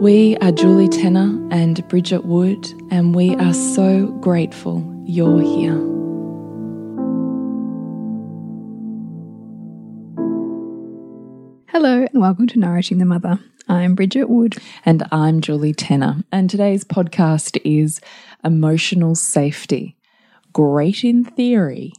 We 0.00 0.36
are 0.42 0.52
Julie 0.52 0.90
Tenner 0.90 1.48
and 1.50 1.88
Bridget 1.88 2.26
Wood, 2.26 2.70
and 2.90 3.14
we 3.14 3.34
are 3.36 3.54
so 3.54 4.08
grateful 4.20 4.84
you're 5.06 5.40
here. 5.40 5.72
Hello, 11.68 12.06
and 12.12 12.20
welcome 12.20 12.46
to 12.48 12.58
Nourishing 12.58 12.98
the 12.98 13.06
Mother. 13.06 13.40
I'm 13.70 13.94
Bridget 13.94 14.28
Wood. 14.28 14.58
And 14.84 15.02
I'm 15.10 15.40
Julie 15.40 15.72
Tenner. 15.72 16.22
And 16.30 16.50
today's 16.50 16.84
podcast 16.84 17.58
is 17.64 18.02
Emotional 18.44 19.14
Safety. 19.14 19.96
Great 20.52 21.04
in 21.04 21.24
theory, 21.24 21.94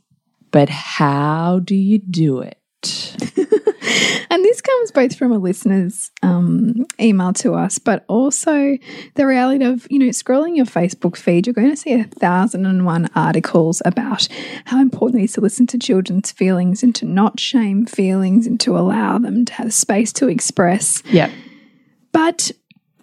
but 0.51 0.69
how 0.69 1.61
do 1.63 1.73
you 1.73 1.97
do 1.97 2.41
it? 2.41 2.59
And 4.38 4.45
this 4.45 4.61
comes 4.61 4.91
both 4.91 5.16
from 5.16 5.31
a 5.31 5.39
listener's 5.39 6.11
um, 6.21 6.85
email 6.99 7.33
to 7.33 7.55
us, 7.55 7.80
but 7.80 8.05
also 8.08 8.77
the 9.15 9.25
reality 9.25 9.65
of, 9.65 9.87
you 9.89 9.98
know, 9.98 10.09
scrolling 10.09 10.55
your 10.55 10.67
Facebook 10.67 11.17
feed, 11.17 11.48
you're 11.48 11.55
going 11.55 11.71
to 11.71 11.75
see 11.75 11.93
a 11.93 12.03
thousand 12.03 12.67
and 12.67 12.86
one 12.86 13.09
articles 13.15 13.81
about 13.83 14.27
how 14.65 14.80
important 14.80 15.21
it 15.21 15.25
is 15.25 15.33
to 15.33 15.42
listen 15.42 15.65
to 15.65 15.80
children's 15.80 16.31
feelings 16.31 16.83
and 16.83 16.93
to 16.93 17.05
not 17.05 17.39
shame 17.39 17.87
feelings 17.87 18.45
and 18.45 18.59
to 18.59 18.77
allow 18.77 19.17
them 19.17 19.43
to 19.43 19.53
have 19.53 19.73
space 19.73 20.14
to 20.14 20.27
express. 20.27 21.02
Yeah. 21.11 21.31
But 22.11 22.52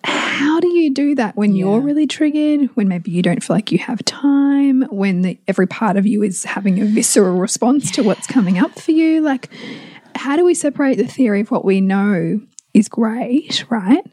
how 0.05 0.61
do 0.61 0.69
you 0.69 0.95
do 0.95 1.17
that 1.17 1.35
when 1.35 1.53
Yeah. 1.57 1.65
you're 1.65 1.81
really 1.81 2.07
triggered, 2.07 2.69
when 2.77 2.87
maybe 2.87 3.11
you 3.11 3.23
don't 3.23 3.43
feel 3.43 3.57
like 3.57 3.73
you 3.73 3.79
have 3.79 4.05
time, 4.05 4.83
when 4.83 5.23
the, 5.23 5.37
every 5.49 5.67
part 5.67 5.97
of 5.97 6.07
you 6.07 6.23
is 6.23 6.45
having 6.45 6.81
a 6.81 6.85
visceral 6.85 7.39
response 7.41 7.91
to 7.91 8.03
what's 8.05 8.29
coming 8.29 8.57
up 8.57 8.79
for 8.79 8.93
you? 8.93 9.21
Like, 9.21 9.49
how 10.15 10.37
do 10.37 10.45
we 10.45 10.55
separate 10.55 10.97
the 10.97 11.07
theory 11.07 11.41
of 11.41 11.51
what 11.51 11.65
we 11.65 11.81
know 11.81 12.41
is 12.73 12.89
great, 12.89 13.65
right? 13.71 14.05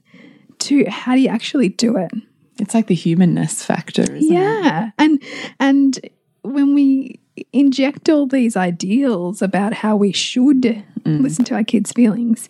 To 0.60 0.86
how 0.90 1.16
do 1.16 1.22
you 1.22 1.30
actually 1.30 1.70
do 1.70 1.98
it? 1.98 2.12
It's 2.60 2.74
like 2.74 2.88
the 2.88 2.96
humanness 2.96 3.64
factor, 3.66 4.04
isn't 4.04 4.18
it? 4.18 4.24
Yeah. 4.24 4.92
And 4.98 5.22
and 5.60 6.00
when 6.44 6.74
we 6.74 7.20
inject 7.54 8.10
all 8.10 8.28
these 8.28 8.56
ideals 8.56 9.42
about 9.42 9.74
how 9.74 9.96
we 9.96 10.12
should 10.12 10.62
mm. 10.62 11.22
listen 11.22 11.46
to 11.46 11.56
our 11.56 11.64
kids' 11.64 11.92
feelings 11.92 12.50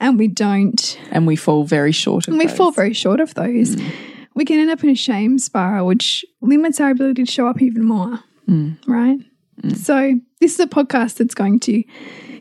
and 0.00 0.18
we 0.18 0.28
don't 0.28 0.98
And 1.10 1.26
we 1.26 1.36
fall 1.36 1.64
very 1.64 1.92
short 1.92 2.28
of 2.28 2.34
we 2.34 2.46
those. 2.46 2.56
fall 2.56 2.70
very 2.70 2.92
short 2.92 3.20
of 3.20 3.34
those, 3.34 3.76
mm. 3.76 3.92
we 4.34 4.44
can 4.44 4.58
end 4.60 4.70
up 4.70 4.84
in 4.84 4.90
a 4.90 4.94
shame 4.94 5.38
spiral, 5.38 5.86
which 5.86 6.24
limits 6.40 6.80
our 6.80 6.90
ability 6.90 7.24
to 7.24 7.30
show 7.30 7.46
up 7.46 7.60
even 7.62 7.84
more. 7.84 8.20
Mm. 8.48 8.76
Right? 8.86 9.18
Mm. 9.62 9.76
So, 9.76 10.20
this 10.40 10.54
is 10.54 10.60
a 10.60 10.66
podcast 10.66 11.16
that's 11.16 11.34
going 11.34 11.60
to 11.60 11.82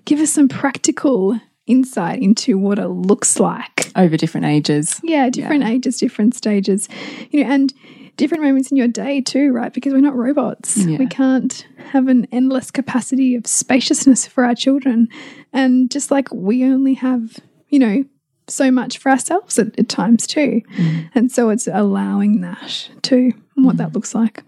give 0.05 0.19
us 0.19 0.31
some 0.31 0.47
practical 0.47 1.39
insight 1.67 2.21
into 2.21 2.57
what 2.57 2.79
it 2.79 2.87
looks 2.87 3.39
like. 3.39 3.91
over 3.95 4.17
different 4.17 4.45
ages. 4.45 4.99
Yeah, 5.03 5.29
different 5.29 5.63
ages, 5.63 5.97
different 5.97 6.35
stages, 6.35 6.87
you 7.31 7.43
know, 7.43 7.49
and 7.49 7.73
different 8.17 8.43
moments 8.43 8.71
in 8.71 8.77
your 8.77 8.87
day 8.87 9.21
too, 9.21 9.51
right? 9.51 9.73
Because 9.73 9.93
we're 9.93 9.99
not 9.99 10.15
robots. 10.15 10.77
Yeah. 10.77 10.97
We 10.97 11.07
can't 11.07 11.65
have 11.91 12.07
an 12.07 12.27
endless 12.31 12.71
capacity 12.71 13.35
of 13.35 13.47
spaciousness 13.47 14.27
for 14.27 14.43
our 14.45 14.55
children. 14.55 15.07
And 15.53 15.91
just 15.91 16.11
like 16.11 16.31
we 16.31 16.63
only 16.63 16.93
have, 16.95 17.39
you 17.69 17.79
know, 17.79 18.03
so 18.47 18.71
much 18.71 18.99
for 18.99 19.09
ourselves 19.09 19.57
at, 19.57 19.77
at 19.79 19.89
times 19.89 20.27
too. 20.27 20.61
Mm. 20.77 21.09
And 21.15 21.31
so 21.31 21.49
it's 21.49 21.67
allowing 21.67 22.41
that 22.41 22.89
too, 23.01 23.33
and 23.55 23.65
what 23.65 23.75
mm. 23.75 23.79
that 23.79 23.93
looks 23.93 24.13
like. 24.13 24.43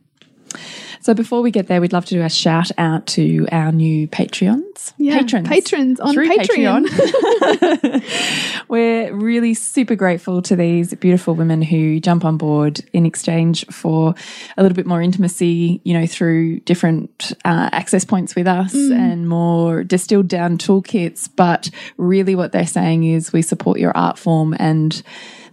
So 1.01 1.13
before 1.13 1.41
we 1.41 1.51
get 1.51 1.67
there, 1.67 1.79
we'd 1.79 1.93
love 1.93 2.05
to 2.05 2.15
do 2.15 2.21
a 2.21 2.29
shout 2.29 2.71
out 2.77 3.07
to 3.07 3.47
our 3.51 3.71
new 3.71 4.07
Patreons. 4.07 4.93
Yeah, 4.97 5.19
Patrons. 5.19 5.47
patrons 5.47 5.99
on 5.99 6.13
Through 6.13 6.29
Patreon. 6.29 6.85
Patreon. 6.85 8.63
We're 8.67 9.13
really 9.13 9.53
super 9.53 9.95
grateful 9.95 10.41
to 10.43 10.55
these 10.55 10.93
beautiful 10.95 11.35
women 11.35 11.61
who 11.61 11.99
jump 11.99 12.25
on 12.25 12.37
board 12.37 12.81
in 12.93 13.05
exchange 13.05 13.65
for 13.67 14.15
a 14.57 14.63
little 14.63 14.75
bit 14.75 14.85
more 14.85 15.01
intimacy, 15.01 15.81
you 15.83 15.93
know, 15.93 16.05
through 16.05 16.59
different 16.61 17.33
uh, 17.45 17.69
access 17.71 18.03
points 18.03 18.35
with 18.35 18.47
us 18.47 18.73
and 18.73 19.29
more 19.29 19.83
distilled 19.83 20.27
down 20.27 20.57
toolkits. 20.57 21.29
But 21.33 21.69
really, 21.97 22.35
what 22.35 22.51
they're 22.51 22.67
saying 22.67 23.03
is 23.05 23.31
we 23.31 23.41
support 23.41 23.79
your 23.79 23.95
art 23.95 24.17
form 24.17 24.55
and 24.59 25.01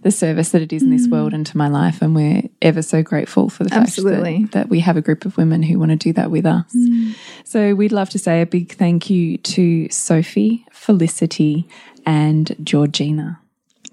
the 0.05 0.11
service 0.11 0.49
that 0.49 0.61
it 0.61 0.71
is 0.71 0.83
in 0.83 0.91
this 0.91 1.07
world 1.07 1.31
mm. 1.31 1.35
and 1.35 1.47
to 1.47 1.57
my 1.57 1.67
life. 1.67 1.99
And 1.99 2.13
we're 2.13 2.43
ever 2.61 2.83
so 2.83 3.01
grateful 3.01 3.49
for 3.49 3.63
the 3.63 3.71
fact 3.71 3.87
Absolutely. 3.87 4.43
that, 4.43 4.51
that 4.51 4.69
we 4.69 4.79
have 4.81 4.97
a 4.97 5.01
group 5.01 5.25
of 5.25 5.35
women 5.35 5.63
who 5.63 5.79
want 5.79 5.89
to 5.89 5.97
do 5.97 6.13
that 6.13 6.29
with 6.29 6.45
us. 6.45 6.71
Mm. 6.75 7.15
So 7.43 7.73
we'd 7.73 7.91
love 7.91 8.11
to 8.11 8.19
say 8.19 8.39
a 8.39 8.45
big 8.45 8.73
thank 8.73 9.09
you 9.09 9.39
to 9.39 9.89
Sophie, 9.89 10.63
Felicity, 10.71 11.67
and 12.05 12.55
Georgina. 12.63 13.39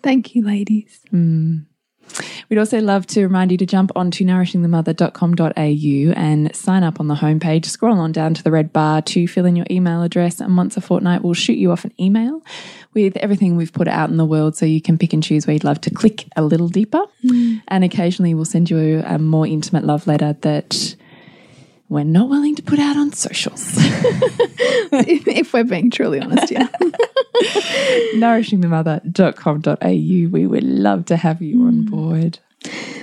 Thank 0.02 0.34
you, 0.34 0.44
ladies. 0.44 1.00
Mm. 1.14 1.64
We'd 2.48 2.58
also 2.58 2.80
love 2.80 3.06
to 3.08 3.22
remind 3.22 3.50
you 3.50 3.58
to 3.58 3.66
jump 3.66 3.92
onto 3.96 4.24
nourishingthemother.com.au 4.24 6.20
and 6.20 6.54
sign 6.54 6.82
up 6.82 7.00
on 7.00 7.08
the 7.08 7.14
homepage. 7.14 7.66
Scroll 7.66 7.98
on 7.98 8.12
down 8.12 8.34
to 8.34 8.42
the 8.42 8.50
red 8.50 8.72
bar 8.72 9.02
to 9.02 9.26
fill 9.26 9.46
in 9.46 9.56
your 9.56 9.66
email 9.70 10.02
address, 10.02 10.40
and 10.40 10.56
once 10.56 10.76
a 10.76 10.80
fortnight, 10.80 11.22
we'll 11.22 11.34
shoot 11.34 11.58
you 11.58 11.72
off 11.72 11.84
an 11.84 11.92
email 12.00 12.42
with 12.94 13.16
everything 13.16 13.56
we've 13.56 13.72
put 13.72 13.88
out 13.88 14.10
in 14.10 14.16
the 14.16 14.26
world 14.26 14.56
so 14.56 14.66
you 14.66 14.80
can 14.80 14.98
pick 14.98 15.12
and 15.12 15.22
choose 15.22 15.46
where 15.46 15.54
you'd 15.54 15.64
love 15.64 15.80
to 15.80 15.90
click 15.90 16.26
a 16.36 16.42
little 16.42 16.68
deeper. 16.68 17.02
Mm. 17.24 17.62
And 17.68 17.84
occasionally, 17.84 18.34
we'll 18.34 18.44
send 18.44 18.70
you 18.70 18.78
a, 18.78 19.14
a 19.14 19.18
more 19.18 19.46
intimate 19.46 19.84
love 19.84 20.06
letter 20.06 20.36
that 20.42 20.96
we're 21.92 22.04
not 22.04 22.30
willing 22.30 22.54
to 22.56 22.62
put 22.62 22.78
out 22.78 22.96
on 22.96 23.12
socials. 23.12 23.74
if, 23.76 25.28
if 25.28 25.52
we're 25.52 25.64
being 25.64 25.90
truly 25.90 26.20
honest, 26.20 26.50
yeah. 26.50 26.68
nourishingthemother.com.au. 28.14 30.30
We 30.30 30.46
would 30.46 30.64
love 30.64 31.04
to 31.06 31.16
have 31.16 31.42
you 31.42 31.66
on 31.66 31.84
mm. 31.84 31.90
board. 31.90 32.38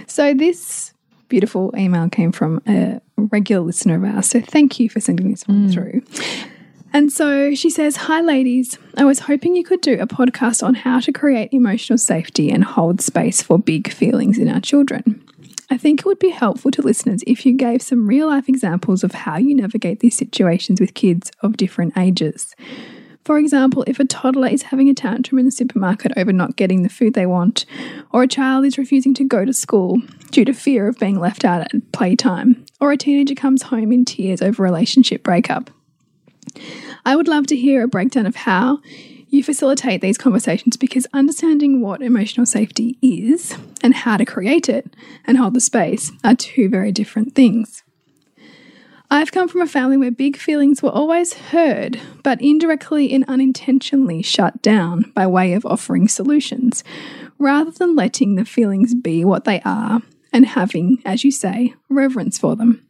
So 0.07 0.33
this 0.33 0.93
beautiful 1.27 1.73
email 1.77 2.09
came 2.09 2.31
from 2.31 2.61
a 2.67 3.01
regular 3.15 3.63
listener 3.63 3.95
of 3.95 4.03
ours. 4.03 4.25
So 4.25 4.41
thank 4.41 4.79
you 4.79 4.89
for 4.89 4.99
sending 4.99 5.29
this 5.29 5.47
one 5.47 5.69
mm. 5.69 5.73
through. 5.73 6.01
And 6.91 7.11
so 7.11 7.53
she 7.53 7.69
says, 7.69 7.97
Hi, 7.97 8.21
ladies. 8.21 8.79
I 8.97 9.05
was 9.05 9.19
hoping 9.19 9.55
you 9.55 9.63
could 9.63 9.81
do 9.81 9.99
a 9.99 10.07
podcast 10.07 10.63
on 10.63 10.73
how 10.73 10.99
to 11.01 11.11
create 11.11 11.53
emotional 11.53 11.99
safety 11.99 12.51
and 12.51 12.63
hold 12.63 13.01
space 13.01 13.43
for 13.43 13.59
big 13.59 13.93
feelings 13.93 14.39
in 14.39 14.49
our 14.49 14.59
children. 14.59 15.23
I 15.71 15.77
think 15.77 15.99
it 15.99 16.05
would 16.05 16.19
be 16.19 16.29
helpful 16.29 16.71
to 16.71 16.81
listeners 16.81 17.23
if 17.27 17.45
you 17.45 17.53
gave 17.53 17.81
some 17.81 18.07
real 18.07 18.27
life 18.27 18.49
examples 18.49 19.03
of 19.03 19.11
how 19.11 19.37
you 19.37 19.55
navigate 19.55 19.99
these 19.99 20.17
situations 20.17 20.81
with 20.81 20.95
kids 20.95 21.31
of 21.41 21.57
different 21.57 21.95
ages. 21.95 22.55
For 23.23 23.37
example, 23.37 23.83
if 23.85 23.99
a 23.99 24.05
toddler 24.05 24.47
is 24.47 24.63
having 24.63 24.89
a 24.89 24.95
tantrum 24.95 25.37
in 25.37 25.45
the 25.45 25.51
supermarket 25.51 26.13
over 26.17 26.33
not 26.33 26.55
getting 26.55 26.81
the 26.81 26.89
food 26.89 27.13
they 27.13 27.27
want, 27.27 27.65
or 28.11 28.23
a 28.23 28.27
child 28.27 28.65
is 28.65 28.79
refusing 28.79 29.13
to 29.13 29.23
go 29.23 29.45
to 29.45 29.53
school, 29.53 30.01
due 30.31 30.45
to 30.45 30.53
fear 30.53 30.87
of 30.87 30.97
being 30.97 31.19
left 31.19 31.45
out 31.45 31.61
at 31.61 31.91
playtime, 31.91 32.65
or 32.79 32.91
a 32.91 32.97
teenager 32.97 33.35
comes 33.35 33.63
home 33.63 33.91
in 33.91 34.05
tears 34.05 34.41
over 34.41 34.63
a 34.63 34.69
relationship 34.69 35.21
breakup. 35.21 35.69
I 37.05 37.15
would 37.15 37.27
love 37.27 37.45
to 37.47 37.55
hear 37.55 37.83
a 37.83 37.87
breakdown 37.87 38.25
of 38.25 38.35
how 38.35 38.79
you 39.29 39.43
facilitate 39.43 40.01
these 40.01 40.17
conversations 40.17 40.75
because 40.75 41.05
understanding 41.13 41.81
what 41.81 42.01
emotional 42.01 42.45
safety 42.45 42.97
is 43.01 43.55
and 43.83 43.93
how 43.93 44.17
to 44.17 44.25
create 44.25 44.67
it 44.67 44.95
and 45.25 45.37
hold 45.37 45.53
the 45.53 45.61
space 45.61 46.11
are 46.23 46.35
two 46.35 46.67
very 46.67 46.91
different 46.91 47.35
things. 47.35 47.83
I've 49.11 49.31
come 49.31 49.47
from 49.47 49.61
a 49.61 49.67
family 49.67 49.97
where 49.97 50.11
big 50.11 50.37
feelings 50.37 50.83
were 50.83 50.91
always 50.91 51.33
heard, 51.33 51.99
but 52.23 52.41
indirectly 52.41 53.11
and 53.11 53.25
unintentionally 53.27 54.21
shut 54.21 54.61
down 54.61 55.11
by 55.15 55.25
way 55.25 55.53
of 55.53 55.65
offering 55.65 56.07
solutions, 56.07 56.83
rather 57.39 57.71
than 57.71 57.95
letting 57.95 58.35
the 58.35 58.45
feelings 58.45 58.93
be 58.93 59.25
what 59.25 59.45
they 59.45 59.61
are 59.61 60.01
and 60.31 60.45
having, 60.45 61.01
as 61.05 61.23
you 61.23 61.31
say, 61.31 61.73
reverence 61.89 62.37
for 62.37 62.55
them. 62.55 62.85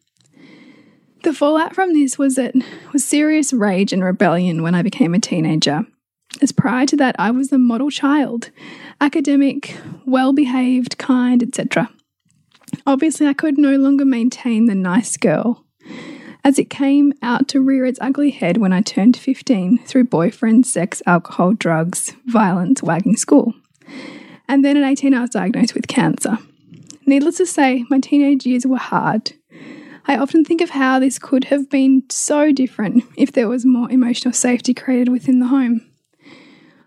The 1.24 1.34
fallout 1.34 1.74
from 1.74 1.94
this 1.94 2.18
was 2.18 2.36
that 2.36 2.54
was 2.92 3.06
serious 3.06 3.54
rage 3.54 3.94
and 3.94 4.04
rebellion 4.04 4.62
when 4.62 4.76
I 4.76 4.82
became 4.82 5.14
a 5.14 5.20
teenager. 5.20 5.86
As 6.42 6.52
prior 6.52 6.86
to 6.86 6.96
that, 6.98 7.16
I 7.20 7.32
was 7.32 7.50
the 7.50 7.58
model 7.58 7.90
child, 7.90 8.52
academic, 9.02 9.76
well 10.06 10.32
behaved, 10.32 10.98
kind, 10.98 11.42
etc. 11.44 11.90
Obviously, 12.86 13.28
I 13.28 13.34
could 13.34 13.58
no 13.58 13.76
longer 13.76 14.06
maintain 14.06 14.66
the 14.66 14.76
nice 14.76 15.18
girl 15.18 15.66
as 16.44 16.58
it 16.58 16.70
came 16.70 17.14
out 17.22 17.48
to 17.50 17.62
rear 17.62 17.86
its 17.86 18.00
ugly 18.02 18.32
head 18.32 18.58
when 18.58 18.72
I 18.72 18.82
turned 18.82 19.18
15 19.18 19.80
through 19.80 20.06
boyfriend, 20.06 20.66
sex, 20.66 21.02
alcohol, 21.06 21.54
drugs, 21.54 22.14
violence, 22.26 22.82
wagging 22.82 23.18
school. 23.18 23.54
And 24.48 24.64
then 24.64 24.78
at 24.78 24.90
18, 24.90 25.14
I 25.14 25.22
was 25.22 25.30
diagnosed 25.32 25.76
with 25.76 25.88
cancer. 25.88 26.38
Needless 27.06 27.38
to 27.38 27.46
say, 27.46 27.86
my 27.90 28.00
teenage 28.00 28.46
years 28.46 28.66
were 28.66 28.78
hard. 28.78 29.34
I 30.08 30.18
often 30.18 30.44
think 30.44 30.62
of 30.62 30.72
how 30.72 31.00
this 31.00 31.20
could 31.20 31.46
have 31.46 31.70
been 31.70 32.04
so 32.10 32.52
different 32.52 33.04
if 33.16 33.32
there 33.32 33.48
was 33.48 33.66
more 33.66 33.92
emotional 33.92 34.34
safety 34.34 34.74
created 34.74 35.10
within 35.10 35.40
the 35.40 35.48
home. 35.48 35.89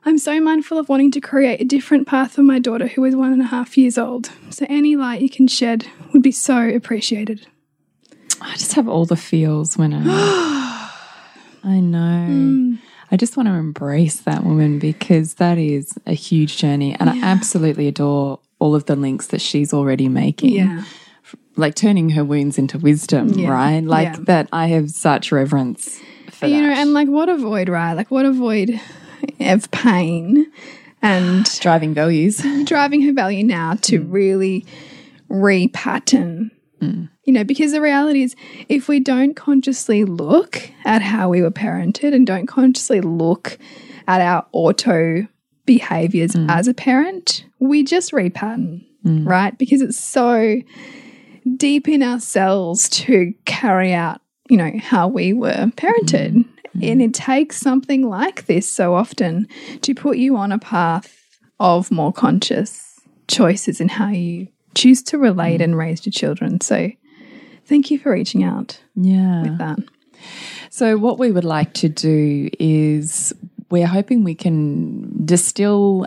I'm 0.04 0.18
so 0.18 0.40
mindful 0.40 0.78
of 0.78 0.88
wanting 0.88 1.12
to 1.12 1.20
create 1.20 1.60
a 1.60 1.64
different 1.64 2.08
path 2.08 2.32
for 2.34 2.42
my 2.42 2.58
daughter 2.58 2.88
who 2.88 3.04
is 3.04 3.14
one 3.14 3.32
and 3.32 3.40
a 3.40 3.46
half 3.46 3.78
years 3.78 3.96
old, 3.96 4.30
so 4.50 4.66
any 4.68 4.96
light 4.96 5.22
you 5.22 5.30
can 5.30 5.46
shed 5.46 5.86
would 6.12 6.22
be 6.22 6.32
so 6.32 6.68
appreciated. 6.68 7.46
I 8.40 8.54
just 8.54 8.72
have 8.72 8.88
all 8.88 9.06
the 9.06 9.16
feels 9.16 9.78
when 9.78 9.94
I. 9.94 10.02
I 11.64 11.78
know. 11.78 12.26
Mm. 12.28 12.78
I 13.12 13.16
just 13.16 13.36
want 13.36 13.46
to 13.48 13.52
embrace 13.52 14.20
that 14.22 14.42
woman 14.42 14.80
because 14.80 15.34
that 15.34 15.58
is 15.58 15.96
a 16.06 16.14
huge 16.14 16.56
journey. 16.56 16.96
And 16.98 17.14
yeah. 17.14 17.24
I 17.24 17.30
absolutely 17.30 17.86
adore 17.86 18.40
all 18.58 18.74
of 18.74 18.86
the 18.86 18.96
links 18.96 19.28
that 19.28 19.40
she's 19.40 19.72
already 19.72 20.08
making. 20.08 20.54
Yeah. 20.54 20.82
Like 21.54 21.74
turning 21.74 22.10
her 22.10 22.24
wounds 22.24 22.58
into 22.58 22.78
wisdom, 22.78 23.28
yeah. 23.34 23.50
right? 23.50 23.84
Like 23.84 24.24
that 24.24 24.48
I 24.52 24.68
have 24.68 24.90
such 24.90 25.30
reverence 25.30 26.00
for 26.30 26.46
You 26.46 26.62
that. 26.62 26.68
know, 26.68 26.74
and 26.74 26.94
like 26.94 27.08
what 27.08 27.28
a 27.28 27.36
void, 27.36 27.68
right? 27.68 27.92
Like 27.92 28.10
what 28.10 28.24
a 28.24 28.32
void 28.32 28.80
of 29.40 29.70
pain 29.70 30.50
and 31.00 31.44
driving 31.60 31.94
values. 31.94 32.44
Driving 32.64 33.02
her 33.02 33.12
value 33.12 33.44
now 33.44 33.74
to 33.82 34.00
mm. 34.00 34.06
really 34.12 34.66
repattern 35.30 36.50
Mm. 36.82 37.08
You 37.24 37.32
know, 37.32 37.44
because 37.44 37.72
the 37.72 37.80
reality 37.80 38.22
is, 38.22 38.34
if 38.68 38.88
we 38.88 38.98
don't 38.98 39.34
consciously 39.34 40.04
look 40.04 40.70
at 40.84 41.00
how 41.00 41.28
we 41.28 41.40
were 41.40 41.50
parented 41.50 42.12
and 42.12 42.26
don't 42.26 42.46
consciously 42.46 43.00
look 43.00 43.56
at 44.08 44.20
our 44.20 44.44
auto 44.52 45.26
behaviors 45.64 46.32
mm. 46.32 46.50
as 46.50 46.66
a 46.66 46.74
parent, 46.74 47.44
we 47.60 47.84
just 47.84 48.10
repattern, 48.10 48.84
mm. 49.06 49.26
right? 49.26 49.56
Because 49.56 49.80
it's 49.80 49.98
so 49.98 50.60
deep 51.56 51.88
in 51.88 52.02
ourselves 52.02 52.88
to 52.88 53.32
carry 53.44 53.92
out, 53.92 54.20
you 54.50 54.56
know, 54.56 54.72
how 54.80 55.06
we 55.06 55.32
were 55.32 55.70
parented. 55.76 56.32
Mm. 56.32 56.48
And 56.80 57.02
it 57.02 57.12
takes 57.12 57.58
something 57.58 58.08
like 58.08 58.46
this 58.46 58.68
so 58.68 58.94
often 58.94 59.46
to 59.82 59.94
put 59.94 60.16
you 60.16 60.36
on 60.36 60.52
a 60.52 60.58
path 60.58 61.22
of 61.60 61.90
more 61.90 62.12
conscious 62.12 63.00
choices 63.28 63.80
in 63.80 63.88
how 63.88 64.08
you 64.08 64.48
choose 64.74 65.02
to 65.04 65.18
relate 65.18 65.60
mm. 65.60 65.64
and 65.64 65.76
raise 65.76 66.06
your 66.06 66.12
children. 66.12 66.60
So 66.60 66.90
thank 67.66 67.90
you 67.90 67.98
for 67.98 68.12
reaching 68.12 68.42
out. 68.42 68.80
Yeah. 68.94 69.42
With 69.42 69.58
that. 69.58 69.78
So 70.70 70.96
what 70.96 71.18
we 71.18 71.30
would 71.30 71.44
like 71.44 71.74
to 71.74 71.88
do 71.88 72.48
is 72.58 73.32
we're 73.70 73.86
hoping 73.86 74.24
we 74.24 74.34
can 74.34 75.26
distill 75.26 76.06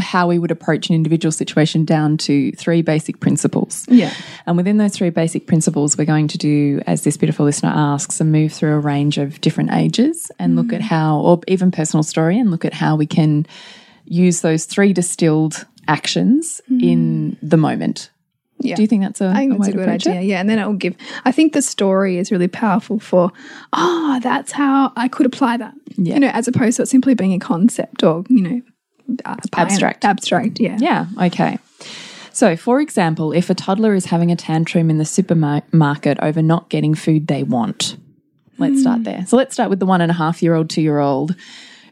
how 0.00 0.28
we 0.28 0.38
would 0.38 0.50
approach 0.50 0.88
an 0.88 0.94
individual 0.94 1.30
situation 1.32 1.84
down 1.84 2.16
to 2.16 2.52
three 2.52 2.82
basic 2.82 3.20
principles. 3.20 3.84
Yeah. 3.88 4.12
And 4.46 4.56
within 4.56 4.78
those 4.78 4.92
three 4.92 5.10
basic 5.10 5.46
principles, 5.46 5.98
we're 5.98 6.06
going 6.06 6.28
to 6.28 6.38
do, 6.38 6.80
as 6.86 7.02
this 7.02 7.16
beautiful 7.16 7.44
listener 7.44 7.72
asks, 7.74 8.20
and 8.20 8.32
move 8.32 8.52
through 8.52 8.74
a 8.74 8.78
range 8.78 9.18
of 9.18 9.40
different 9.40 9.72
ages 9.72 10.30
and 10.38 10.54
mm. 10.54 10.56
look 10.56 10.72
at 10.72 10.80
how, 10.80 11.18
or 11.18 11.40
even 11.46 11.70
personal 11.70 12.02
story, 12.02 12.38
and 12.38 12.50
look 12.50 12.64
at 12.64 12.72
how 12.72 12.96
we 12.96 13.06
can 13.06 13.46
use 14.06 14.40
those 14.40 14.64
three 14.64 14.92
distilled 14.92 15.66
actions 15.88 16.60
mm. 16.70 16.82
in 16.82 17.36
the 17.42 17.56
moment. 17.56 18.10
Yeah. 18.58 18.76
Do 18.76 18.82
you 18.82 18.88
think 18.88 19.02
that's 19.02 19.20
a, 19.20 19.28
I 19.28 19.34
think 19.34 19.52
a 19.52 19.56
that's 19.58 19.68
a 19.68 19.72
good 19.72 19.88
idea? 19.88 20.14
It? 20.14 20.24
Yeah. 20.24 20.40
And 20.40 20.48
then 20.48 20.58
it 20.58 20.66
will 20.66 20.72
give, 20.72 20.96
I 21.26 21.32
think 21.32 21.52
the 21.52 21.60
story 21.60 22.16
is 22.16 22.32
really 22.32 22.48
powerful 22.48 22.98
for, 22.98 23.30
oh, 23.74 24.18
that's 24.22 24.52
how 24.52 24.94
I 24.96 25.08
could 25.08 25.26
apply 25.26 25.58
that. 25.58 25.74
Yeah. 25.96 26.14
You 26.14 26.20
know, 26.20 26.30
as 26.32 26.48
opposed 26.48 26.78
to 26.78 26.84
it 26.84 26.86
simply 26.86 27.14
being 27.14 27.34
a 27.34 27.38
concept 27.38 28.02
or, 28.02 28.24
you 28.30 28.40
know, 28.40 28.62
uh, 29.24 29.36
abstract. 29.56 30.04
Abstract. 30.04 30.60
Yeah. 30.60 30.76
Yeah. 30.80 31.06
Okay. 31.20 31.58
So, 32.32 32.54
for 32.56 32.80
example, 32.80 33.32
if 33.32 33.48
a 33.48 33.54
toddler 33.54 33.94
is 33.94 34.06
having 34.06 34.30
a 34.30 34.36
tantrum 34.36 34.90
in 34.90 34.98
the 34.98 35.06
supermarket 35.06 36.18
over 36.20 36.42
not 36.42 36.68
getting 36.68 36.94
food 36.94 37.28
they 37.28 37.42
want, 37.42 37.96
let's 38.58 38.74
mm. 38.74 38.80
start 38.80 39.04
there. 39.04 39.24
So, 39.26 39.38
let's 39.38 39.54
start 39.54 39.70
with 39.70 39.80
the 39.80 39.86
one 39.86 40.02
and 40.02 40.10
a 40.10 40.14
half 40.14 40.42
year 40.42 40.54
old, 40.54 40.68
two 40.68 40.82
year 40.82 40.98
old 40.98 41.34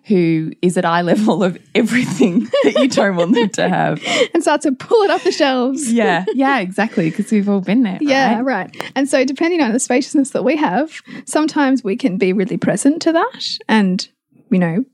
who 0.06 0.52
is 0.60 0.76
at 0.76 0.84
eye 0.84 1.00
level 1.00 1.42
of 1.42 1.58
everything 1.74 2.40
that 2.62 2.74
you 2.76 2.88
don't 2.88 3.16
want 3.16 3.34
them 3.34 3.48
to 3.48 3.68
have. 3.70 4.02
And 4.34 4.42
start 4.42 4.60
to 4.62 4.72
pull 4.72 5.02
it 5.02 5.10
off 5.10 5.24
the 5.24 5.32
shelves. 5.32 5.90
Yeah, 5.90 6.24
yeah, 6.34 6.60
exactly. 6.60 7.10
Because 7.10 7.30
we've 7.32 7.48
all 7.48 7.60
been 7.60 7.82
there. 7.82 7.94
Right? 7.94 8.02
Yeah, 8.02 8.40
right. 8.42 8.92
And 8.94 9.08
so, 9.08 9.24
depending 9.24 9.62
on 9.62 9.72
the 9.72 9.80
spaciousness 9.80 10.30
that 10.30 10.44
we 10.44 10.56
have, 10.56 11.00
sometimes 11.24 11.82
we 11.82 11.96
can 11.96 12.18
be 12.18 12.32
really 12.32 12.58
present 12.58 13.00
to 13.02 13.12
that 13.12 13.58
and, 13.68 14.06
you 14.50 14.58
know, 14.58 14.84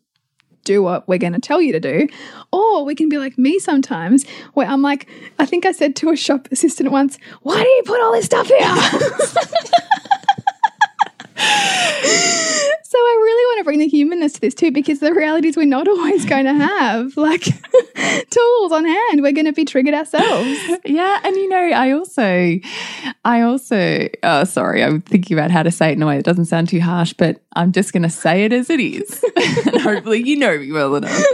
do 0.64 0.82
what 0.82 1.06
we're 1.08 1.18
going 1.18 1.32
to 1.32 1.40
tell 1.40 1.60
you 1.60 1.72
to 1.72 1.80
do. 1.80 2.08
Or 2.52 2.84
we 2.84 2.94
can 2.94 3.08
be 3.08 3.18
like 3.18 3.38
me 3.38 3.58
sometimes, 3.58 4.26
where 4.54 4.66
I'm 4.66 4.82
like, 4.82 5.08
I 5.38 5.46
think 5.46 5.66
I 5.66 5.72
said 5.72 5.96
to 5.96 6.10
a 6.10 6.16
shop 6.16 6.48
assistant 6.50 6.90
once, 6.90 7.18
Why 7.42 7.62
do 7.62 7.68
you 7.68 7.82
put 7.84 8.00
all 8.00 8.12
this 8.12 8.26
stuff 8.26 8.46
here? 8.46 8.58
So 12.90 12.98
I 12.98 13.18
really 13.22 13.46
want 13.46 13.58
to 13.58 13.64
bring 13.64 13.78
the 13.78 13.86
humanness 13.86 14.32
to 14.32 14.40
this 14.40 14.52
too, 14.52 14.72
because 14.72 14.98
the 14.98 15.14
reality 15.14 15.46
is 15.46 15.56
we're 15.56 15.64
not 15.64 15.86
always 15.88 16.24
going 16.24 16.46
to 16.46 16.54
have 16.54 17.16
like 17.16 17.42
tools 18.30 18.72
on 18.72 18.84
hand. 18.84 19.22
We're 19.22 19.30
going 19.30 19.46
to 19.46 19.52
be 19.52 19.64
triggered 19.64 19.94
ourselves. 19.94 20.58
Yeah, 20.84 21.20
and 21.22 21.36
you 21.36 21.48
know, 21.48 21.70
I 21.70 21.92
also, 21.92 22.58
I 23.24 23.42
also, 23.42 24.08
oh, 24.24 24.42
sorry, 24.42 24.82
I'm 24.82 25.02
thinking 25.02 25.38
about 25.38 25.52
how 25.52 25.62
to 25.62 25.70
say 25.70 25.90
it 25.90 25.92
in 25.92 26.02
a 26.02 26.06
way 26.08 26.16
that 26.16 26.24
doesn't 26.24 26.46
sound 26.46 26.68
too 26.68 26.80
harsh, 26.80 27.12
but 27.12 27.40
I'm 27.54 27.70
just 27.70 27.92
going 27.92 28.02
to 28.02 28.10
say 28.10 28.44
it 28.44 28.52
as 28.52 28.70
it 28.70 28.80
is, 28.80 29.24
and 29.66 29.80
hopefully 29.82 30.24
you 30.26 30.36
know 30.36 30.58
me 30.58 30.72
well 30.72 30.96
enough. 30.96 31.24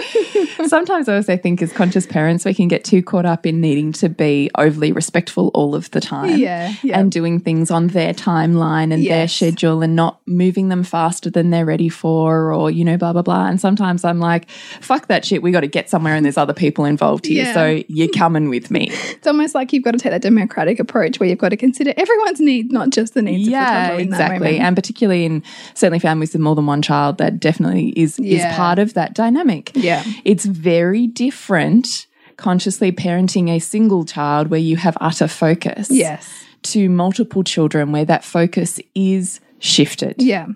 Sometimes 0.66 1.08
I 1.08 1.16
also 1.16 1.36
think 1.36 1.62
as 1.62 1.72
conscious 1.72 2.06
parents, 2.06 2.44
we 2.44 2.54
can 2.54 2.68
get 2.68 2.84
too 2.84 3.02
caught 3.02 3.26
up 3.26 3.46
in 3.46 3.60
needing 3.60 3.92
to 3.94 4.08
be 4.08 4.50
overly 4.56 4.92
respectful 4.92 5.50
all 5.54 5.74
of 5.74 5.90
the 5.90 6.00
time, 6.00 6.38
yeah, 6.38 6.74
yeah. 6.82 6.98
and 6.98 7.10
doing 7.10 7.40
things 7.40 7.70
on 7.70 7.88
their 7.88 8.12
timeline 8.12 8.92
and 8.92 9.02
yes. 9.02 9.10
their 9.10 9.28
schedule, 9.28 9.82
and 9.82 9.96
not 9.96 10.20
moving 10.26 10.68
them 10.68 10.82
faster 10.82 11.30
than 11.30 11.50
they're 11.50 11.64
ready 11.64 11.88
for, 11.88 12.52
or, 12.52 12.70
you 12.70 12.84
know, 12.84 12.96
blah, 12.96 13.12
blah, 13.12 13.22
blah. 13.22 13.46
And 13.46 13.60
sometimes 13.60 14.04
I'm 14.04 14.18
like, 14.18 14.48
fuck 14.80 15.08
that 15.08 15.24
shit. 15.24 15.42
We 15.42 15.50
got 15.50 15.60
to 15.60 15.66
get 15.66 15.88
somewhere 15.90 16.14
and 16.14 16.24
there's 16.24 16.38
other 16.38 16.52
people 16.54 16.84
involved 16.84 17.26
here. 17.26 17.44
Yeah. 17.44 17.54
So 17.54 17.82
you're 17.88 18.08
coming 18.08 18.48
with 18.48 18.70
me. 18.70 18.90
It's 19.16 19.26
almost 19.26 19.54
like 19.54 19.72
you've 19.72 19.82
got 19.82 19.92
to 19.92 19.98
take 19.98 20.12
that 20.12 20.20
democratic 20.22 20.78
approach 20.78 21.18
where 21.18 21.28
you've 21.28 21.38
got 21.38 21.48
to 21.48 21.56
consider 21.56 21.94
everyone's 21.96 22.38
needs, 22.38 22.70
not 22.70 22.90
just 22.90 23.14
the 23.14 23.22
needs 23.22 23.48
yeah, 23.48 23.92
exactly. 23.92 24.58
And 24.58 24.76
particularly 24.76 25.24
in 25.24 25.42
certainly 25.74 25.98
families 25.98 26.32
with 26.32 26.42
more 26.42 26.54
than 26.54 26.66
one 26.66 26.82
child, 26.82 27.18
that 27.18 27.40
definitely 27.40 27.88
is, 27.96 28.18
yeah. 28.18 28.50
is 28.50 28.56
part 28.56 28.78
of 28.78 28.94
that 28.94 29.14
dynamic. 29.14 29.72
Yeah. 29.74 30.04
It's 30.26 30.44
very 30.44 31.06
different 31.06 32.08
consciously 32.36 32.90
parenting 32.90 33.48
a 33.48 33.60
single 33.60 34.04
child 34.04 34.48
where 34.48 34.60
you 34.60 34.76
have 34.76 34.98
utter 35.00 35.28
focus. 35.28 35.88
Yes. 35.88 36.28
To 36.64 36.88
multiple 36.88 37.44
children 37.44 37.92
where 37.92 38.04
that 38.04 38.24
focus 38.24 38.80
is 38.96 39.40
shifted. 39.60 40.16
Yeah. 40.18 40.48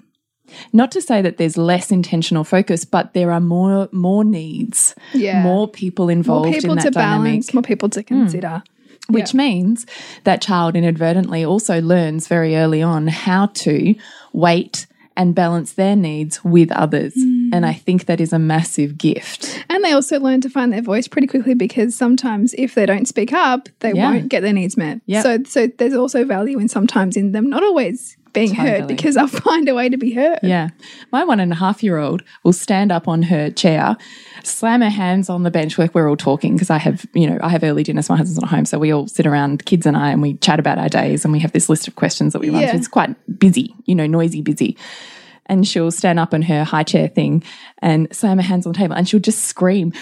Not 0.73 0.91
to 0.93 1.00
say 1.00 1.23
that 1.23 1.37
there's 1.37 1.57
less 1.57 1.93
intentional 1.93 2.43
focus, 2.43 2.85
but 2.85 3.15
there 3.15 3.31
are 3.31 3.41
more 3.41 3.89
more 3.93 4.25
needs, 4.25 4.97
yeah. 5.15 5.41
more 5.45 5.69
people 5.69 6.09
involved 6.09 6.47
more 6.47 6.55
people 6.55 6.71
in 6.73 6.77
that 6.79 6.85
to 6.87 6.91
dynamic. 6.91 7.31
balance, 7.31 7.55
more 7.55 7.62
people 7.62 7.89
to 7.91 8.03
consider. 8.03 8.49
Mm. 8.49 9.15
Which 9.15 9.33
yeah. 9.33 9.39
means 9.39 9.87
that 10.25 10.43
child 10.43 10.75
inadvertently 10.75 11.45
also 11.45 11.81
learns 11.81 12.27
very 12.27 12.57
early 12.57 12.83
on 12.83 13.07
how 13.07 13.47
to 13.47 13.95
wait 14.33 14.89
and 15.17 15.33
balance 15.33 15.75
their 15.75 15.95
needs 15.95 16.43
with 16.43 16.73
others. 16.73 17.15
Mm 17.15 17.39
And 17.52 17.66
I 17.66 17.73
think 17.75 18.07
that 18.07 18.21
is 18.21 18.33
a 18.33 18.38
massive 18.38 18.97
gift. 18.99 19.64
And 19.69 19.85
they 19.85 19.92
also 19.92 20.19
learn 20.21 20.40
to 20.42 20.50
find 20.50 20.73
their 20.73 20.83
voice 20.83 21.09
pretty 21.09 21.26
quickly 21.26 21.54
because 21.54 21.95
sometimes 21.95 22.54
if 22.59 22.75
they 22.75 22.87
don't 22.87 23.07
speak 23.09 23.33
up, 23.33 23.69
they 23.80 23.92
Yeah. 23.92 24.11
won't 24.11 24.28
get 24.28 24.40
their 24.42 24.52
needs 24.52 24.76
met. 24.76 25.00
Yep. 25.07 25.23
So 25.23 25.38
so 25.47 25.66
there's 25.78 25.95
also 25.95 26.25
value 26.25 26.59
in 26.59 26.69
sometimes 26.69 27.16
in 27.16 27.33
them 27.33 27.49
not 27.50 27.62
always 27.62 28.16
being 28.33 28.54
heard 28.54 28.87
because 28.87 29.16
I'll 29.16 29.26
find 29.50 29.69
a 29.69 29.75
way 29.75 29.88
to 29.88 29.97
be 29.97 30.12
heard. 30.14 30.38
Yeah. 30.45 30.69
My 31.11 31.25
one 31.25 31.40
and 31.40 31.50
a 31.52 31.57
half 31.57 31.83
year 31.83 31.99
old 31.99 32.23
will 32.45 32.52
stand 32.52 32.92
up 32.92 33.09
on 33.09 33.23
her 33.23 33.50
chair, 33.50 33.97
slam 34.45 34.83
her 34.83 34.88
hands 34.88 35.28
on 35.28 35.42
the 35.42 35.50
bench 35.50 35.78
like 35.78 35.95
we're 35.97 36.09
all 36.09 36.16
talking 36.16 36.54
because 36.54 36.71
I 36.71 36.78
have, 36.78 37.04
you 37.12 37.28
know, 37.28 37.38
I 37.42 37.49
have 37.49 37.64
early 37.64 37.83
dinners, 37.83 38.09
my 38.09 38.16
husband's 38.16 38.40
not 38.40 38.50
home. 38.50 38.66
So 38.66 38.78
we 38.78 38.92
all 38.92 39.09
sit 39.09 39.26
around, 39.26 39.64
kids 39.66 39.85
and 39.85 39.97
I, 39.97 40.11
and 40.11 40.23
we 40.23 40.35
chat 40.35 40.61
about 40.61 40.78
our 40.78 40.88
days 40.88 41.25
and 41.25 41.33
we 41.33 41.40
have 41.40 41.50
this 41.50 41.69
list 41.69 41.88
of 41.88 41.97
questions 41.97 42.33
that 42.33 42.38
we 42.38 42.50
run 42.50 42.61
Yeah. 42.61 42.71
through. 42.71 42.78
It's 42.78 42.88
quite 42.88 43.16
busy, 43.38 43.75
you 43.87 43.97
know, 43.97 44.07
noisy, 44.07 44.42
busy. 44.42 44.76
And 45.50 45.66
she'll 45.66 45.90
stand 45.90 46.21
up 46.21 46.33
in 46.33 46.42
her 46.42 46.62
high 46.62 46.85
chair 46.85 47.09
thing 47.09 47.42
and 47.83 48.07
slam 48.14 48.38
her 48.38 48.42
hands 48.42 48.66
on 48.66 48.73
the 48.73 48.78
table 48.78 48.95
and 48.95 49.09
she'll 49.09 49.19
just 49.19 49.42
scream 49.42 49.92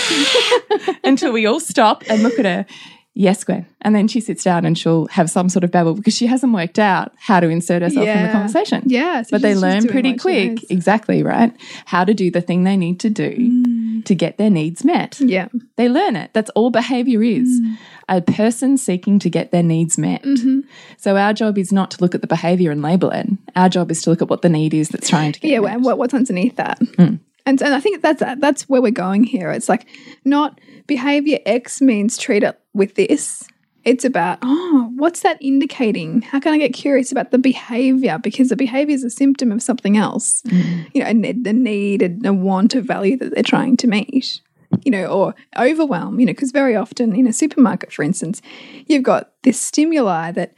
until 1.04 1.32
we 1.32 1.46
all 1.46 1.58
stop 1.58 2.04
and 2.08 2.22
look 2.22 2.38
at 2.38 2.44
her. 2.44 2.66
Yes, 3.14 3.44
Gwen. 3.44 3.66
And 3.82 3.94
then 3.94 4.08
she 4.08 4.20
sits 4.20 4.42
down 4.42 4.64
and 4.64 4.76
she'll 4.76 5.06
have 5.08 5.28
some 5.30 5.50
sort 5.50 5.64
of 5.64 5.70
babble 5.70 5.94
because 5.94 6.16
she 6.16 6.26
hasn't 6.26 6.54
worked 6.54 6.78
out 6.78 7.12
how 7.18 7.40
to 7.40 7.48
insert 7.48 7.82
herself 7.82 8.06
in 8.06 8.22
the 8.26 8.32
conversation. 8.32 8.84
Yeah, 8.86 9.20
so 9.22 9.32
but 9.32 9.42
they 9.42 9.54
learn 9.54 9.86
pretty 9.86 10.16
quick. 10.16 10.70
Exactly, 10.70 11.22
right? 11.22 11.54
How 11.84 12.04
to 12.04 12.14
do 12.14 12.30
the 12.30 12.40
thing 12.40 12.64
they 12.64 12.76
need 12.76 13.00
to 13.00 13.10
do 13.10 13.30
mm. 13.30 14.04
to 14.06 14.14
get 14.14 14.38
their 14.38 14.48
needs 14.48 14.82
met. 14.82 15.20
Yeah. 15.20 15.48
They 15.76 15.90
learn 15.90 16.16
it. 16.16 16.30
That's 16.32 16.48
all 16.50 16.70
behavior 16.70 17.22
is. 17.22 17.60
Mm. 17.60 17.76
A 18.08 18.20
person 18.22 18.78
seeking 18.78 19.18
to 19.18 19.28
get 19.28 19.52
their 19.52 19.62
needs 19.62 19.98
met. 19.98 20.22
Mm-hmm. 20.22 20.60
So 20.96 21.16
our 21.16 21.34
job 21.34 21.58
is 21.58 21.70
not 21.70 21.90
to 21.92 22.00
look 22.00 22.14
at 22.14 22.22
the 22.22 22.26
behavior 22.26 22.70
and 22.70 22.80
label 22.80 23.10
it. 23.10 23.26
Our 23.54 23.68
job 23.68 23.90
is 23.90 24.02
to 24.02 24.10
look 24.10 24.22
at 24.22 24.28
what 24.28 24.42
the 24.42 24.48
need 24.48 24.72
is 24.72 24.88
that's 24.88 25.08
trying 25.08 25.32
to 25.32 25.40
get 25.40 25.50
yeah, 25.50 25.60
met. 25.60 25.80
what, 25.80 25.98
what's 25.98 26.14
underneath 26.14 26.56
that. 26.56 26.80
Mm. 26.80 27.20
And, 27.46 27.60
and 27.62 27.74
I 27.74 27.80
think 27.80 28.02
that's 28.02 28.22
that's 28.38 28.68
where 28.68 28.82
we're 28.82 28.92
going 28.92 29.24
here. 29.24 29.50
It's 29.50 29.68
like 29.68 29.86
not 30.24 30.60
behavior 30.86 31.38
X 31.44 31.80
means 31.80 32.16
treat 32.16 32.42
it 32.42 32.58
with 32.72 32.94
this. 32.94 33.48
It's 33.84 34.04
about 34.04 34.38
oh, 34.42 34.92
what's 34.96 35.20
that 35.20 35.38
indicating? 35.40 36.22
How 36.22 36.38
can 36.38 36.52
I 36.52 36.58
get 36.58 36.72
curious 36.72 37.10
about 37.10 37.32
the 37.32 37.38
behavior 37.38 38.18
because 38.18 38.48
the 38.48 38.56
behavior 38.56 38.94
is 38.94 39.02
a 39.02 39.10
symptom 39.10 39.50
of 39.50 39.62
something 39.62 39.96
else. 39.96 40.42
Hmm. 40.48 40.82
You 40.94 41.02
know, 41.02 41.08
a, 41.08 41.32
the 41.32 41.52
need, 41.52 42.02
a, 42.02 42.28
a 42.28 42.32
want, 42.32 42.74
a 42.74 42.80
value 42.80 43.16
that 43.18 43.34
they're 43.34 43.42
trying 43.42 43.76
to 43.78 43.88
meet. 43.88 44.40
You 44.84 44.90
know, 44.90 45.06
or 45.06 45.34
overwhelm. 45.58 46.20
You 46.20 46.26
know, 46.26 46.32
because 46.32 46.52
very 46.52 46.76
often 46.76 47.14
in 47.14 47.26
a 47.26 47.32
supermarket, 47.32 47.92
for 47.92 48.02
instance, 48.02 48.40
you've 48.86 49.02
got 49.02 49.32
this 49.42 49.60
stimuli 49.60 50.30
that 50.32 50.54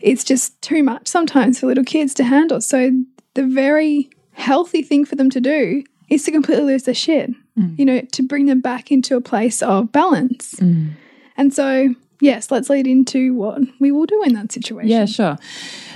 it's 0.00 0.24
just 0.24 0.60
too 0.60 0.82
much 0.82 1.06
sometimes 1.06 1.60
for 1.60 1.66
little 1.66 1.84
kids 1.84 2.14
to 2.14 2.24
handle. 2.24 2.60
So 2.60 2.90
the 3.34 3.46
very 3.46 4.10
healthy 4.32 4.82
thing 4.82 5.04
for 5.04 5.16
them 5.16 5.30
to 5.30 5.40
do 5.40 5.82
is 6.08 6.24
to 6.24 6.32
completely 6.32 6.64
lose 6.64 6.84
their 6.84 6.94
shit, 6.94 7.30
mm. 7.58 7.78
you 7.78 7.84
know, 7.84 8.00
to 8.00 8.22
bring 8.22 8.46
them 8.46 8.60
back 8.60 8.90
into 8.90 9.16
a 9.16 9.20
place 9.20 9.62
of 9.62 9.90
balance. 9.92 10.54
Mm. 10.54 10.92
And 11.36 11.52
so, 11.52 11.94
yes, 12.20 12.50
let's 12.50 12.70
lead 12.70 12.86
into 12.86 13.34
what 13.34 13.60
we 13.80 13.90
will 13.90 14.06
do 14.06 14.22
in 14.22 14.34
that 14.34 14.52
situation. 14.52 14.90
Yeah, 14.90 15.06
sure. 15.06 15.36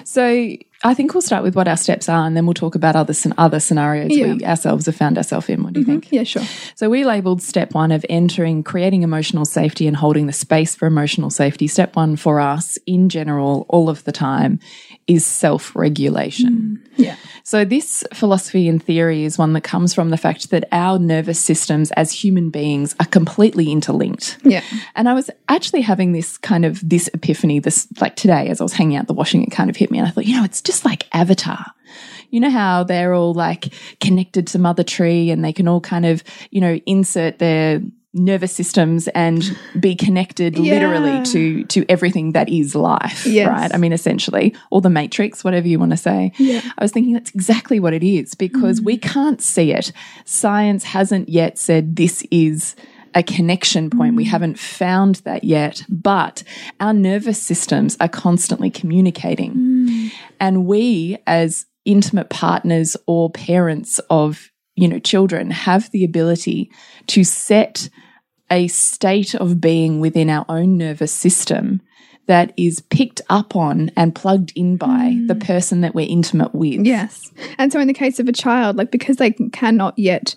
So 0.05 0.57
I 0.85 0.94
think 0.94 1.12
we'll 1.12 1.23
start 1.23 1.42
with 1.42 1.56
what 1.56 1.66
our 1.66 1.76
steps 1.76 2.08
are, 2.08 2.25
and 2.25 2.37
then 2.37 2.47
we'll 2.47 2.54
talk 2.54 2.75
about 2.76 2.94
other 2.94 3.12
other 3.37 3.58
scenarios 3.58 4.11
we 4.11 4.20
Yeah. 4.20 4.26
Mm-hmm. 4.26 4.49
ourselves 4.49 4.87
have 4.87 4.94
found 4.94 5.16
ourselves 5.16 5.49
in. 5.49 5.62
What 5.64 5.73
do 5.73 5.80
you 5.80 5.87
think? 5.87 6.08
Yeah, 6.12 6.23
sure. 6.23 6.44
So 6.76 6.88
we 6.88 7.04
labeled 7.04 7.42
step 7.42 7.75
one 7.75 7.90
of 7.90 8.06
entering, 8.08 8.62
creating 8.62 9.02
emotional 9.02 9.44
safety 9.44 9.87
and 9.88 9.97
holding 9.97 10.26
the 10.26 10.32
space 10.32 10.75
for 10.76 10.87
emotional 10.87 11.30
safety. 11.30 11.66
Step 11.66 11.97
one 11.97 12.16
for 12.16 12.38
us 12.38 12.78
in 12.87 13.08
general, 13.08 13.66
all 13.68 13.88
of 13.88 14.04
the 14.04 14.12
time, 14.12 14.61
is 15.08 15.26
self 15.26 15.75
regulation. 15.75 16.80
Yeah. 16.97 17.16
So, 17.42 17.64
this 17.64 18.04
philosophy 18.12 18.68
and 18.68 18.82
theory 18.82 19.25
is 19.25 19.38
one 19.38 19.54
that 19.54 19.62
comes 19.62 19.94
from 19.94 20.11
the 20.11 20.16
fact 20.16 20.50
that 20.50 20.68
our 20.70 20.99
nervous 20.99 21.40
systems 21.40 21.90
as 21.92 22.12
human 22.12 22.50
beings 22.50 22.94
are 23.00 23.06
completely 23.06 23.73
interlinked. 23.73 24.38
Yeah. 24.44 24.62
And 24.94 25.08
I 25.08 25.14
was 25.14 25.30
actually 25.49 25.80
having 25.80 26.12
this 26.12 26.38
kind 26.38 26.64
of 26.64 26.87
this 26.87 27.08
epiphany 27.14 27.58
this 27.58 27.88
like 28.00 28.16
today 28.16 28.49
as 28.49 28.61
I 28.61 28.64
was 28.64 28.75
hanging 28.75 28.97
out 28.97 29.06
the 29.06 29.14
washing, 29.14 29.42
it 29.42 29.50
kind 29.50 29.70
of 29.70 29.76
hit 29.76 29.90
me. 29.90 29.99
And 29.99 30.06
I 30.06 30.11
thought, 30.11 30.26
you 30.26 30.37
know, 30.37 30.44
it's 30.44 30.61
just 30.68 30.84
like 30.84 31.08
Avatar. 31.14 31.64
You 32.28 32.40
know 32.40 32.50
how 32.50 32.84
they're 32.84 33.14
all 33.14 33.32
like 33.32 33.72
connected 34.00 34.46
to 34.48 34.58
Mother 34.58 34.84
Tree 34.84 35.30
and 35.30 35.42
they 35.42 35.54
can 35.54 35.66
all 35.66 35.80
kind 35.80 36.04
of, 36.04 36.22
you 36.50 36.60
know, 36.60 36.78
insert 36.84 37.38
their 37.38 37.80
nervous 38.12 38.52
systems 38.52 39.08
and 39.08 39.56
be 39.80 39.94
connected 39.94 40.58
Yeah. 40.58 40.75
literally 40.75 41.25
to 41.25 41.64
to 41.64 41.87
everything 41.88 42.32
that 42.32 42.50
is 42.50 42.75
life. 42.75 43.25
Yes. 43.25 43.48
Right. 43.48 43.75
I 43.75 43.78
mean 43.78 43.94
essentially, 43.94 44.54
or 44.70 44.82
the 44.82 44.90
matrix, 44.90 45.42
whatever 45.42 45.66
you 45.66 45.78
want 45.78 45.92
to 45.92 45.96
say. 45.96 46.32
Yeah. 46.37 46.60
I 46.76 46.84
was 46.84 46.92
thinking 46.92 47.14
that's 47.14 47.30
exactly 47.34 47.80
what 47.80 47.94
it 47.94 48.04
is 48.04 48.34
because 48.34 48.82
we 48.82 48.98
mm. 48.98 49.02
can't 49.02 49.40
see 49.40 49.72
it. 49.72 49.90
Science 50.26 50.84
hasn't 50.84 51.30
yet 51.30 51.56
said 51.56 51.96
this 51.96 52.22
is 52.30 52.76
a 53.14 53.22
connection 53.22 53.90
point. 53.90 54.14
We 54.14 54.25
mm. 54.25 54.28
haven't 54.28 54.58
found 54.58 55.16
that 55.16 55.44
yet, 55.44 55.82
but 55.88 56.42
our 56.80 56.92
nervous 56.92 57.40
systems 57.40 57.96
are 58.00 58.08
constantly 58.08 58.70
communicating. 58.70 59.54
Mm. 59.54 60.12
And 60.40 60.66
we, 60.66 61.18
as 61.26 61.66
intimate 61.85 62.28
partners 62.28 62.97
or 63.07 63.30
parents 63.30 63.99
of 64.11 64.50
you 64.75 64.87
know 64.87 64.99
children 64.99 65.50
have 65.50 65.90
the 65.90 66.04
ability 66.04 66.71
to 67.07 67.25
set 67.25 67.88
a 68.50 68.68
state 68.68 69.35
of 69.35 69.61
being 69.61 70.00
within 70.00 70.30
our 70.30 70.45
own 70.49 70.76
nervous 70.76 71.12
system 71.12 71.80
that 72.26 72.52
is 72.59 72.80
picked 72.80 73.23
up 73.30 73.57
on 73.57 73.90
and 73.97 74.14
plugged 74.14 74.52
in 74.54 74.76
by 74.76 75.12
mm. 75.14 75.28
the 75.28 75.35
person 75.35 75.80
that 75.80 75.95
we're 75.95 76.07
intimate 76.09 76.54
with. 76.54 76.85
Yes. 76.85 77.33
And 77.57 77.73
so 77.73 77.80
in 77.80 77.88
the 77.88 77.95
case 77.95 78.21
of 78.21 78.28
a 78.28 78.33
child, 78.33 78.76
like 78.76 78.90
because 78.90 79.16
they 79.16 79.33
cannot 79.33 79.99
yet 79.99 80.37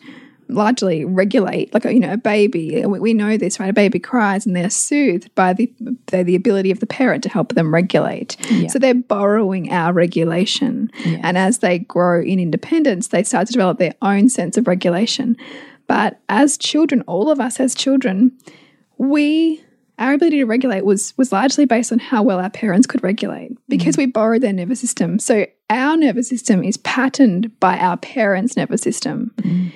largely 0.53 1.05
regulate, 1.05 1.74
like, 1.74 1.86
you 1.86 2.00
know, 2.00 2.13
a 2.13 2.17
baby, 2.17 2.86
we, 2.86 3.00
we 3.00 3.13
know 3.13 3.38
this, 3.38 3.60
right? 3.60 3.70
A 3.70 3.74
baby 3.74 4.00
cries 4.00 4.46
and 4.46 4.55
they're 4.55 4.70
soothed 4.70 5.34
by 5.36 5.53
the, 5.53 5.72
the, 6.08 6.36
ability 6.36 6.72
of 6.72 6.79
the 6.79 6.86
parent 6.86 7.24
to 7.24 7.29
help 7.29 7.53
them 7.53 7.74
regulate. 7.74 8.38
So 8.70 8.79
they're 8.79 8.93
borrowing 8.93 9.72
our 9.72 9.93
regulation. 9.93 10.91
And 11.05 11.38
as 11.38 11.60
they 11.60 11.79
grow 11.79 12.22
in 12.22 12.39
independence, 12.39 13.10
they 13.10 13.24
start 13.24 13.48
to 13.48 13.53
develop 13.53 13.77
their 13.77 13.96
own 14.01 14.29
sense 14.29 14.58
of 14.58 14.67
regulation. 14.67 15.38
But 15.88 16.20
as 16.29 16.58
children, 16.58 17.01
all 17.08 17.29
of 17.29 17.39
us 17.39 17.60
as 17.60 17.75
children, 17.75 18.31
we 18.98 19.63
our 20.00 20.13
ability 20.13 20.38
to 20.38 20.46
regulate 20.46 20.84
was 20.84 21.13
was 21.17 21.31
largely 21.31 21.65
based 21.65 21.91
on 21.91 22.00
how 22.00 22.24
well 22.24 22.39
our 22.39 22.50
parents 22.50 22.88
could 22.88 23.03
regulate 23.03 23.51
because 23.70 23.96
mm. 23.96 24.00
we 24.00 24.05
borrowed 24.08 24.41
their 24.41 24.51
nervous 24.51 24.79
system. 24.79 25.20
So 25.20 25.46
our 25.70 25.96
nervous 25.96 26.27
system 26.27 26.63
is 26.63 26.77
patterned 26.77 27.58
by 27.60 27.77
our 27.77 27.98
parents' 27.98 28.58
nervous 28.58 28.81
system. 28.81 29.31
Mm. 29.38 29.72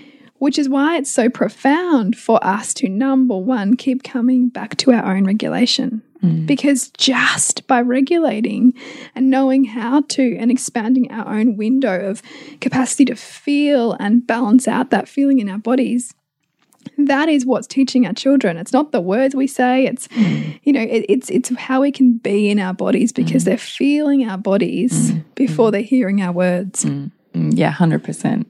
Which 0.46 0.60
is 0.60 0.70
why 0.70 0.98
it's 0.98 1.10
so 1.10 1.28
profound 1.28 2.16
for 2.16 2.38
us 2.46 2.72
to 2.76 2.88
number 2.88 3.36
one 3.36 3.76
keep 3.76 4.04
coming 4.04 4.48
back 4.48 4.78
to 4.78 4.92
our 4.92 5.16
own 5.16 5.26
regulation. 5.26 6.04
Mm. 6.22 6.46
Because 6.46 6.90
just 6.90 7.66
by 7.66 7.82
regulating 7.82 8.76
and 9.16 9.32
knowing 9.32 9.64
how 9.64 10.02
to 10.02 10.38
and 10.38 10.52
expanding 10.52 11.12
our 11.12 11.36
own 11.36 11.58
window 11.58 12.00
of 12.00 12.22
capacity 12.62 13.06
to 13.06 13.16
feel 13.16 13.94
and 13.94 14.28
balance 14.28 14.68
out 14.68 14.92
that 14.92 15.08
feeling 15.08 15.40
in 15.40 15.50
our 15.50 15.58
bodies, 15.58 16.14
that 17.00 17.28
is 17.28 17.44
what's 17.44 17.66
teaching 17.66 18.06
our 18.06 18.14
children. 18.14 18.58
It's 18.58 18.72
not 18.72 18.92
the 18.92 19.02
words 19.02 19.36
we 19.36 19.48
say. 19.48 19.88
It's 19.88 20.08
mm. 20.10 20.60
you 20.62 20.74
know 20.74 20.84
it, 20.84 21.08
it's 21.10 21.32
it's 21.32 21.50
how 21.58 21.82
we 21.82 21.92
can 21.92 22.20
be 22.20 22.52
in 22.52 22.60
our 22.60 22.76
bodies 22.76 23.12
because 23.12 23.42
mm. 23.42 23.46
they're 23.46 23.58
feeling 23.58 24.30
our 24.30 24.38
bodies 24.38 25.12
before 25.34 25.72
they're 25.72 25.82
hearing 25.82 26.22
our 26.22 26.32
words. 26.32 26.86
Mm, 26.86 27.10
Yeah, 27.34 27.74
100%. 27.74 28.46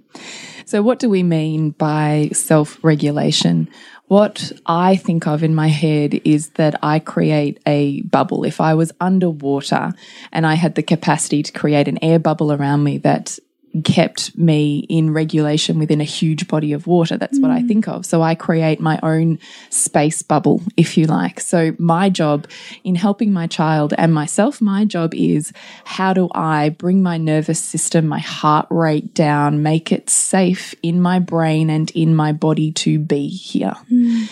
So, 0.66 0.82
what 0.82 0.98
do 0.98 1.10
we 1.10 1.22
mean 1.22 1.72
by 1.72 2.30
self 2.34 2.84
regulation? 2.84 3.70
What 4.08 4.52
I 4.66 4.96
think 4.96 5.28
of 5.28 5.44
in 5.44 5.56
my 5.56 5.68
head 5.68 6.22
is 6.26 6.50
that 6.52 6.80
I 6.84 7.00
create 7.00 7.60
a 7.66 8.02
bubble. 8.02 8.44
If 8.44 8.60
I 8.60 8.74
was 8.74 8.92
underwater 9.00 9.94
and 10.32 10.46
I 10.46 10.56
had 10.56 10.76
the 10.76 10.84
capacity 10.84 11.44
to 11.44 11.52
create 11.52 11.88
an 11.88 12.04
air 12.04 12.20
bubble 12.20 12.52
around 12.52 12.84
me 12.84 12.98
that 13.00 13.38
kept 13.84 14.38
me 14.38 14.80
in 14.90 15.12
regulation 15.12 15.80
within 15.80 16.00
a 16.00 16.06
huge 16.06 16.48
body 16.48 16.72
of 16.74 16.88
water. 16.88 17.18
That's 17.18 17.40
what 17.40 17.52
I 17.52 17.62
mm. 17.62 17.68
think 17.68 17.88
of. 17.88 18.06
So 18.06 18.22
I 18.22 18.36
create 18.36 18.80
my 18.80 19.00
own 19.04 19.40
space 19.70 20.22
bubble, 20.22 20.62
if 20.78 20.98
you 20.98 21.06
like. 21.06 21.40
So 21.40 21.76
my 21.78 22.10
job 22.10 22.48
in 22.84 22.96
helping 22.96 23.34
my 23.34 23.48
child 23.48 23.94
and 23.98 24.14
myself, 24.14 24.62
my 24.62 24.86
job 24.86 25.14
is 25.14 25.52
how 25.84 26.14
do 26.14 26.30
I 26.34 26.70
bring 26.70 27.04
my 27.04 27.18
nervous 27.18 27.60
system, 27.60 28.08
my 28.08 28.20
heart 28.20 28.68
rate 28.70 29.14
down, 29.14 29.62
make 29.64 29.92
it 29.92 30.10
safe 30.10 30.74
in 30.82 31.02
my 31.02 31.20
brain 31.20 31.70
and 31.70 31.92
in 31.92 32.16
my 32.16 32.32
body 32.32 32.72
to 32.74 33.00
be 33.00 33.28
here. 33.28 33.76
Mm. 33.92 34.30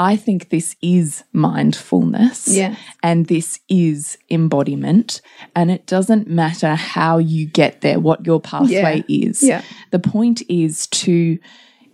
I 0.00 0.16
think 0.16 0.48
this 0.48 0.76
is 0.80 1.24
mindfulness. 1.34 2.48
Yes. 2.48 2.78
And 3.02 3.26
this 3.26 3.60
is 3.68 4.16
embodiment. 4.30 5.20
And 5.54 5.70
it 5.70 5.84
doesn't 5.84 6.26
matter 6.26 6.74
how 6.74 7.18
you 7.18 7.44
get 7.44 7.82
there, 7.82 8.00
what 8.00 8.24
your 8.24 8.40
pathway 8.40 9.04
is. 9.10 9.42
Yeah. 9.42 9.60
The 9.90 9.98
point 9.98 10.40
is 10.48 10.86
to, 10.86 11.38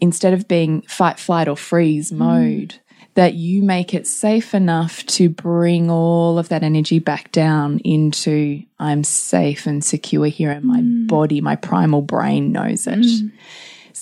instead 0.01 0.35
of 0.35 0.47
being 0.47 0.83
fight, 0.83 1.19
flight, 1.19 1.49
or 1.49 1.57
freeze 1.57 2.13
mm. 2.13 2.19
mode, 2.19 2.79
that 3.15 3.35
you 3.35 3.65
make 3.65 3.93
it 3.93 4.07
safe 4.07 4.55
enough 4.55 5.05
to 5.07 5.29
bring 5.29 5.91
all 5.91 6.39
of 6.39 6.49
that 6.51 6.63
energy 6.63 7.01
back 7.01 7.33
down 7.33 7.81
into 7.81 8.63
I'm 8.79 9.03
safe 9.03 9.67
and 9.67 9.83
secure 9.83 10.27
here, 10.27 10.53
and 10.53 10.65
my 10.65 10.81
mm. 10.81 11.09
body, 11.09 11.41
my 11.41 11.57
primal 11.57 12.03
brain 12.03 12.53
knows 12.53 12.87
it. 12.87 13.01
Mm. 13.01 13.33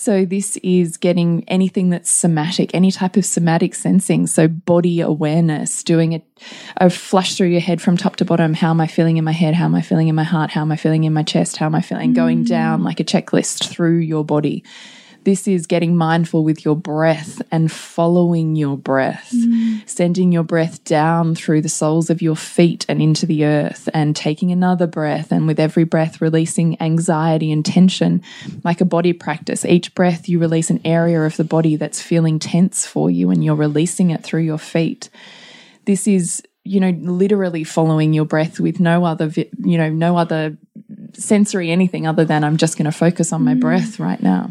So, 0.05 0.23
this 0.23 0.55
is 0.57 0.97
getting 0.97 1.43
anything 1.47 1.89
that's 1.89 2.11
somatic, 2.11 2.75
any 2.75 2.91
type 2.91 3.17
of 3.17 3.25
somatic 3.25 3.73
sensing. 3.73 4.27
So, 4.27 4.47
body 4.47 5.01
awareness, 5.01 5.81
doing 5.81 6.13
a, 6.13 6.21
a 6.77 6.91
flush 6.91 7.33
through 7.33 7.47
your 7.47 7.59
head 7.59 7.81
from 7.81 7.97
top 7.97 8.17
to 8.17 8.25
bottom. 8.25 8.53
How 8.53 8.69
am 8.69 8.79
I 8.79 8.85
feeling 8.85 9.17
in 9.17 9.23
my 9.23 9.31
head? 9.31 9.55
How 9.55 9.65
am 9.65 9.73
I 9.73 9.81
feeling 9.81 10.07
in 10.07 10.13
my 10.13 10.23
heart? 10.23 10.51
How 10.51 10.61
am 10.61 10.71
I 10.71 10.75
feeling 10.75 11.05
in 11.05 11.13
my 11.13 11.23
chest? 11.23 11.57
How 11.57 11.65
am 11.65 11.73
I 11.73 11.81
feeling? 11.81 12.13
Going 12.13 12.43
mm. 12.43 12.47
down 12.47 12.83
like 12.83 12.99
a 12.99 13.03
checklist 13.03 13.67
through 13.67 13.97
your 13.97 14.23
body. 14.23 14.63
This 15.25 15.47
is 15.47 15.65
getting 15.65 15.97
mindful 15.97 16.43
with 16.43 16.63
your 16.63 16.75
breath 16.75 17.41
and 17.51 17.71
following 17.71 18.55
your 18.55 18.77
breath, 18.77 19.31
mm. 19.33 19.81
sending 19.89 20.31
your 20.31 20.43
breath 20.43 20.83
down 20.83 21.33
through 21.33 21.61
the 21.61 21.69
soles 21.69 22.11
of 22.11 22.21
your 22.21 22.35
feet 22.35 22.85
and 22.87 23.01
into 23.01 23.25
the 23.25 23.43
earth, 23.43 23.89
and 23.91 24.15
taking 24.15 24.51
another 24.51 24.85
breath. 24.85 25.31
And 25.31 25.47
with 25.47 25.59
every 25.59 25.83
breath, 25.83 26.21
releasing 26.21 26.79
anxiety 26.79 27.51
and 27.51 27.65
tension 27.65 28.21
like 28.63 28.81
a 28.81 28.85
body 28.85 29.13
practice. 29.13 29.65
Each 29.65 29.95
breath, 29.95 30.29
you 30.29 30.37
release 30.37 30.69
an 30.69 30.79
area 30.85 31.19
of 31.23 31.37
the 31.37 31.43
body 31.43 31.75
that's 31.75 32.03
feeling 32.03 32.37
tense 32.37 32.85
for 32.85 33.09
you, 33.09 33.31
and 33.31 33.43
you're 33.43 33.55
releasing 33.55 34.11
it 34.11 34.23
through 34.23 34.43
your 34.43 34.59
feet. 34.59 35.09
This 35.85 36.07
is 36.07 36.43
you 36.63 36.79
know 36.79 36.91
literally 37.01 37.63
following 37.63 38.13
your 38.13 38.25
breath 38.25 38.59
with 38.59 38.79
no 38.79 39.05
other 39.05 39.31
you 39.63 39.77
know 39.79 39.89
no 39.89 40.17
other 40.17 40.55
sensory 41.13 41.69
anything 41.69 42.07
other 42.07 42.25
than 42.25 42.43
i'm 42.43 42.57
just 42.57 42.75
going 42.75 42.85
to 42.85 42.91
focus 42.91 43.31
on 43.31 43.43
my 43.43 43.53
mm. 43.53 43.59
breath 43.59 43.99
right 43.99 44.21
now 44.21 44.49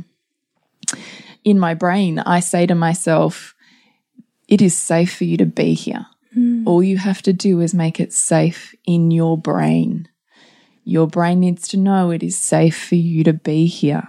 in 1.44 1.58
my 1.58 1.74
brain, 1.74 2.18
I 2.20 2.40
say 2.40 2.66
to 2.66 2.74
myself, 2.74 3.54
it 4.48 4.60
is 4.62 4.76
safe 4.76 5.14
for 5.16 5.24
you 5.24 5.36
to 5.36 5.46
be 5.46 5.74
here. 5.74 6.06
All 6.66 6.82
you 6.82 6.96
have 6.98 7.22
to 7.22 7.32
do 7.32 7.60
is 7.60 7.74
make 7.74 8.00
it 8.00 8.12
safe 8.12 8.74
in 8.86 9.10
your 9.12 9.38
brain. 9.38 10.08
Your 10.84 11.06
brain 11.06 11.40
needs 11.40 11.68
to 11.68 11.76
know 11.76 12.10
it 12.10 12.22
is 12.22 12.36
safe 12.36 12.76
for 12.88 12.96
you 12.96 13.22
to 13.24 13.32
be 13.32 13.66
here. 13.66 14.02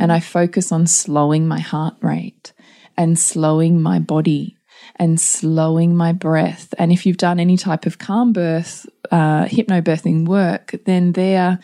And 0.00 0.10
I 0.12 0.20
focus 0.20 0.72
on 0.72 0.86
slowing 0.86 1.46
my 1.46 1.60
heart 1.60 1.94
rate 2.00 2.52
and 2.96 3.18
slowing 3.18 3.80
my 3.80 3.98
body 4.00 4.56
and 4.96 5.20
slowing 5.20 5.96
my 5.96 6.12
breath. 6.12 6.74
And 6.78 6.90
if 6.92 7.06
you've 7.06 7.16
done 7.16 7.38
any 7.38 7.56
type 7.56 7.86
of 7.86 7.98
calm 7.98 8.32
birth, 8.32 8.86
uh, 9.12 9.44
hypnobirthing 9.44 10.26
work, 10.26 10.74
then 10.84 11.12
there 11.12 11.60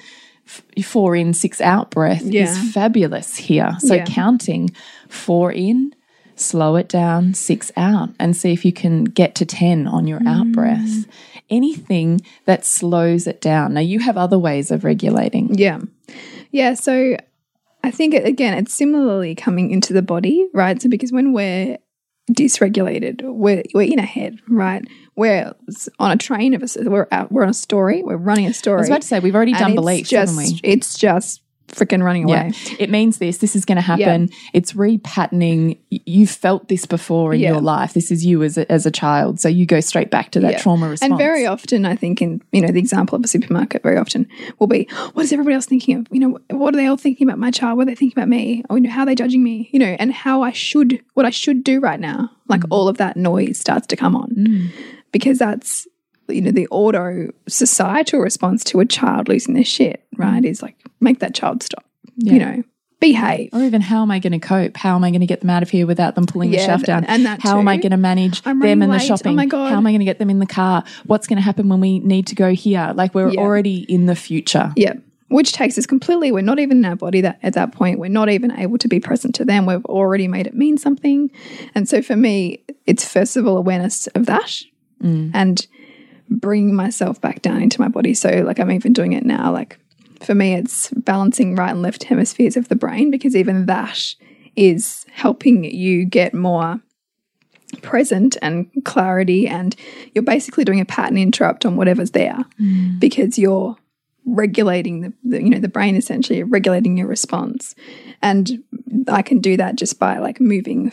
four 0.82 1.16
in, 1.16 1.34
six 1.34 1.60
out 1.60 1.90
breath 1.90 2.22
Yeah. 2.22 2.44
is 2.44 2.72
fabulous 2.72 3.36
here. 3.36 3.76
So 3.80 3.94
Yeah. 3.94 4.04
counting 4.04 4.70
four 5.14 5.52
in, 5.52 5.94
slow 6.36 6.76
it 6.76 6.88
down, 6.88 7.34
six 7.34 7.70
out, 7.76 8.10
and 8.18 8.36
see 8.36 8.52
if 8.52 8.64
you 8.64 8.72
can 8.72 9.04
get 9.04 9.34
to 9.36 9.46
10 9.46 9.86
on 9.86 10.06
your 10.06 10.20
out 10.26 10.46
mm. 10.46 10.52
breath. 10.52 11.06
Anything 11.50 12.20
that 12.46 12.64
slows 12.64 13.26
it 13.26 13.40
down. 13.40 13.74
Now, 13.74 13.80
you 13.80 14.00
have 14.00 14.16
other 14.16 14.38
ways 14.38 14.70
of 14.70 14.84
regulating. 14.84 15.54
Yeah. 15.54 15.80
Yeah. 16.50 16.74
So 16.74 17.16
I 17.82 17.90
think, 17.90 18.14
it, 18.14 18.26
again, 18.26 18.54
it's 18.54 18.74
similarly 18.74 19.34
coming 19.34 19.70
into 19.70 19.92
the 19.92 20.02
body, 20.02 20.48
right? 20.54 20.80
So, 20.80 20.88
because 20.88 21.12
when 21.12 21.32
we're 21.32 21.78
dysregulated, 22.32 23.22
we're, 23.22 23.62
we're 23.74 23.92
in 23.92 23.98
a 23.98 24.06
head, 24.06 24.40
right? 24.48 24.82
We're 25.16 25.52
on 25.98 26.10
a 26.10 26.16
train 26.16 26.54
of 26.54 26.62
a, 26.62 26.90
we're 26.90 27.06
out, 27.12 27.30
we're 27.30 27.44
on 27.44 27.50
a 27.50 27.54
story, 27.54 28.02
we're 28.02 28.16
running 28.16 28.46
a 28.46 28.54
story. 28.54 28.78
I 28.78 28.80
was 28.80 28.88
about 28.88 29.02
to 29.02 29.08
say, 29.08 29.20
we've 29.20 29.34
already 29.34 29.52
done 29.52 29.74
beliefs, 29.74 30.08
just, 30.08 30.34
haven't 30.34 30.52
we? 30.52 30.60
It's 30.64 30.98
just 30.98 31.43
freaking 31.74 32.02
running 32.02 32.24
away. 32.24 32.52
Yeah, 32.54 32.76
it 32.78 32.90
means 32.90 33.18
this. 33.18 33.38
This 33.38 33.54
is 33.56 33.64
going 33.64 33.76
to 33.76 33.82
happen. 33.82 34.30
It's 34.52 34.72
repatterning. 34.72 35.78
You've 35.90 36.30
felt 36.30 36.68
this 36.68 36.86
before 36.86 37.34
in 37.34 37.40
Yeah. 37.40 37.52
your 37.52 37.60
life. 37.60 37.92
This 37.94 38.10
is 38.10 38.24
you 38.24 38.42
as 38.42 38.56
a, 38.58 38.70
as 38.70 38.86
a 38.86 38.90
child. 38.90 39.40
So 39.40 39.48
you 39.48 39.66
go 39.66 39.80
straight 39.80 40.10
back 40.10 40.30
to 40.32 40.40
that 40.40 40.52
Yeah. 40.52 40.58
trauma 40.58 40.88
response. 40.88 41.10
And 41.10 41.18
very 41.18 41.46
often, 41.46 41.84
I 41.84 41.96
think, 41.96 42.22
in 42.22 42.40
you 42.52 42.60
know, 42.60 42.68
the 42.68 42.78
example 42.78 43.16
of 43.16 43.24
a 43.24 43.28
supermarket, 43.28 43.82
very 43.82 43.96
often 43.98 44.26
will 44.58 44.66
be, 44.66 44.88
what 45.12 45.24
is 45.24 45.32
everybody 45.32 45.54
else 45.54 45.66
thinking 45.66 45.98
of? 45.98 46.06
You 46.10 46.20
know, 46.20 46.38
what 46.50 46.74
are 46.74 46.76
they 46.76 46.86
all 46.86 46.96
thinking 46.96 47.26
about 47.28 47.38
my 47.38 47.50
child? 47.50 47.76
What 47.76 47.82
are 47.82 47.90
they 47.90 47.94
thinking 47.94 48.18
about 48.18 48.28
me? 48.28 48.62
Or 48.70 48.78
you 48.78 48.84
know, 48.84 48.90
how 48.90 49.02
are 49.02 49.06
they 49.06 49.14
judging 49.14 49.42
me? 49.42 49.68
You 49.72 49.78
know, 49.78 49.96
and 49.98 50.12
how 50.12 50.42
I 50.42 50.52
should, 50.52 51.00
what 51.14 51.26
I 51.26 51.30
should 51.30 51.64
do 51.64 51.80
right 51.80 52.00
now. 52.00 52.30
Like 52.48 52.60
Mm. 52.60 52.68
all 52.70 52.88
of 52.88 52.98
that 52.98 53.16
noise 53.16 53.58
starts 53.58 53.86
to 53.88 53.96
come 53.96 54.14
on 54.14 54.70
because 55.12 55.38
that's 55.38 55.86
you 56.28 56.40
know 56.40 56.50
the 56.50 56.68
auto 56.70 57.30
societal 57.48 58.20
response 58.20 58.64
to 58.64 58.80
a 58.80 58.86
child 58.86 59.28
losing 59.28 59.54
their 59.54 59.64
shit. 59.64 60.04
Mm-hmm. 60.14 60.22
Right? 60.22 60.44
Is 60.44 60.62
like 60.62 60.76
make 61.00 61.20
that 61.20 61.34
child 61.34 61.62
stop. 61.62 61.84
You 62.16 62.38
know, 62.38 62.62
behave. 63.00 63.50
or 63.52 63.62
even 63.62 63.80
how 63.80 64.02
am 64.02 64.10
I 64.10 64.18
going 64.18 64.32
to 64.32 64.38
cope? 64.38 64.76
How 64.76 64.94
am 64.94 65.04
I 65.04 65.10
going 65.10 65.20
to 65.20 65.26
get 65.26 65.40
them 65.40 65.50
out 65.50 65.62
of 65.62 65.70
here 65.70 65.86
without 65.86 66.14
them 66.14 66.26
pulling 66.26 66.50
the 66.50 66.58
Yeah, 66.58 66.66
shelf 66.66 66.82
down? 66.84 67.04
and 67.04 67.26
that 67.26 67.40
how 67.40 67.58
am 67.58 67.68
I 67.68 67.76
going 67.76 67.90
to 67.90 67.96
manage 67.96 68.40
I'm 68.44 68.60
them 68.60 68.68
in 68.68 68.82
and 68.82 68.92
the 68.92 68.96
late. 68.98 69.10
Oh 69.10 69.16
shopping? 69.16 69.34
my 69.34 69.46
God. 69.46 69.70
How 69.70 69.76
am 69.76 69.86
I 69.86 69.90
going 69.90 69.98
to 70.00 70.04
get 70.04 70.18
them 70.18 70.30
in 70.30 70.38
the 70.38 70.46
car? 70.46 70.84
What's 71.06 71.26
going 71.26 71.36
to 71.38 71.42
happen 71.42 71.68
when 71.68 71.80
we 71.80 71.98
need 71.98 72.28
to 72.28 72.34
go 72.34 72.52
here? 72.52 72.92
Like 72.94 73.14
we're 73.14 73.30
Yeah. 73.30 73.40
already 73.40 73.84
in 73.88 74.06
the 74.06 74.14
future. 74.14 74.72
Yeah. 74.76 74.94
Which 75.28 75.52
takes 75.52 75.76
us 75.76 75.86
completely, 75.86 76.30
we're 76.30 76.42
not 76.42 76.60
even 76.60 76.78
in 76.78 76.84
our 76.84 76.94
body 76.96 77.20
that 77.22 77.40
at 77.42 77.54
that 77.54 77.72
point. 77.72 77.98
We're 77.98 78.08
not 78.08 78.28
even 78.28 78.52
able 78.52 78.78
to 78.78 78.86
be 78.86 79.00
present 79.00 79.34
to 79.36 79.44
them. 79.44 79.66
We've 79.66 79.84
already 79.86 80.28
made 80.28 80.46
it 80.46 80.54
mean 80.54 80.78
something. 80.78 81.30
And 81.74 81.88
so 81.88 82.00
for 82.02 82.14
me, 82.14 82.62
it's 82.86 83.08
first 83.10 83.36
of 83.36 83.46
all 83.46 83.56
awareness 83.56 84.06
of 84.08 84.26
that 84.26 84.62
mm. 85.02 85.30
and 85.34 85.66
bringing 86.28 86.74
myself 86.74 87.20
back 87.20 87.42
down 87.42 87.62
into 87.62 87.80
my 87.80 87.88
body. 87.88 88.14
So 88.14 88.42
like 88.46 88.58
I'm 88.58 88.70
even 88.70 88.92
doing 88.92 89.12
it 89.12 89.24
now. 89.24 89.52
Like 89.52 89.78
for 90.22 90.34
me, 90.34 90.54
it's 90.54 90.90
balancing 90.90 91.54
right 91.54 91.70
and 91.70 91.82
left 91.82 92.04
hemispheres 92.04 92.56
of 92.56 92.68
the 92.68 92.76
brain 92.76 93.10
because 93.10 93.36
even 93.36 93.66
that 93.66 94.14
is 94.56 95.04
helping 95.12 95.64
you 95.64 96.04
get 96.04 96.32
more 96.34 96.80
present 97.82 98.36
and 98.40 98.70
clarity 98.84 99.48
and 99.48 99.74
you're 100.14 100.22
basically 100.22 100.64
doing 100.64 100.80
a 100.80 100.84
pattern 100.84 101.18
interrupt 101.18 101.66
on 101.66 101.76
whatever's 101.76 102.12
there 102.12 102.44
mm. 102.60 103.00
because 103.00 103.38
you're 103.38 103.76
regulating 104.26 105.00
the, 105.00 105.12
the 105.24 105.42
you 105.42 105.50
know 105.50 105.58
the 105.58 105.68
brain 105.68 105.96
essentially 105.96 106.42
regulating 106.42 106.96
your 106.96 107.06
response 107.06 107.74
and 108.22 108.62
i 109.08 109.20
can 109.20 109.38
do 109.38 109.56
that 109.56 109.76
just 109.76 109.98
by 109.98 110.18
like 110.18 110.40
moving 110.40 110.90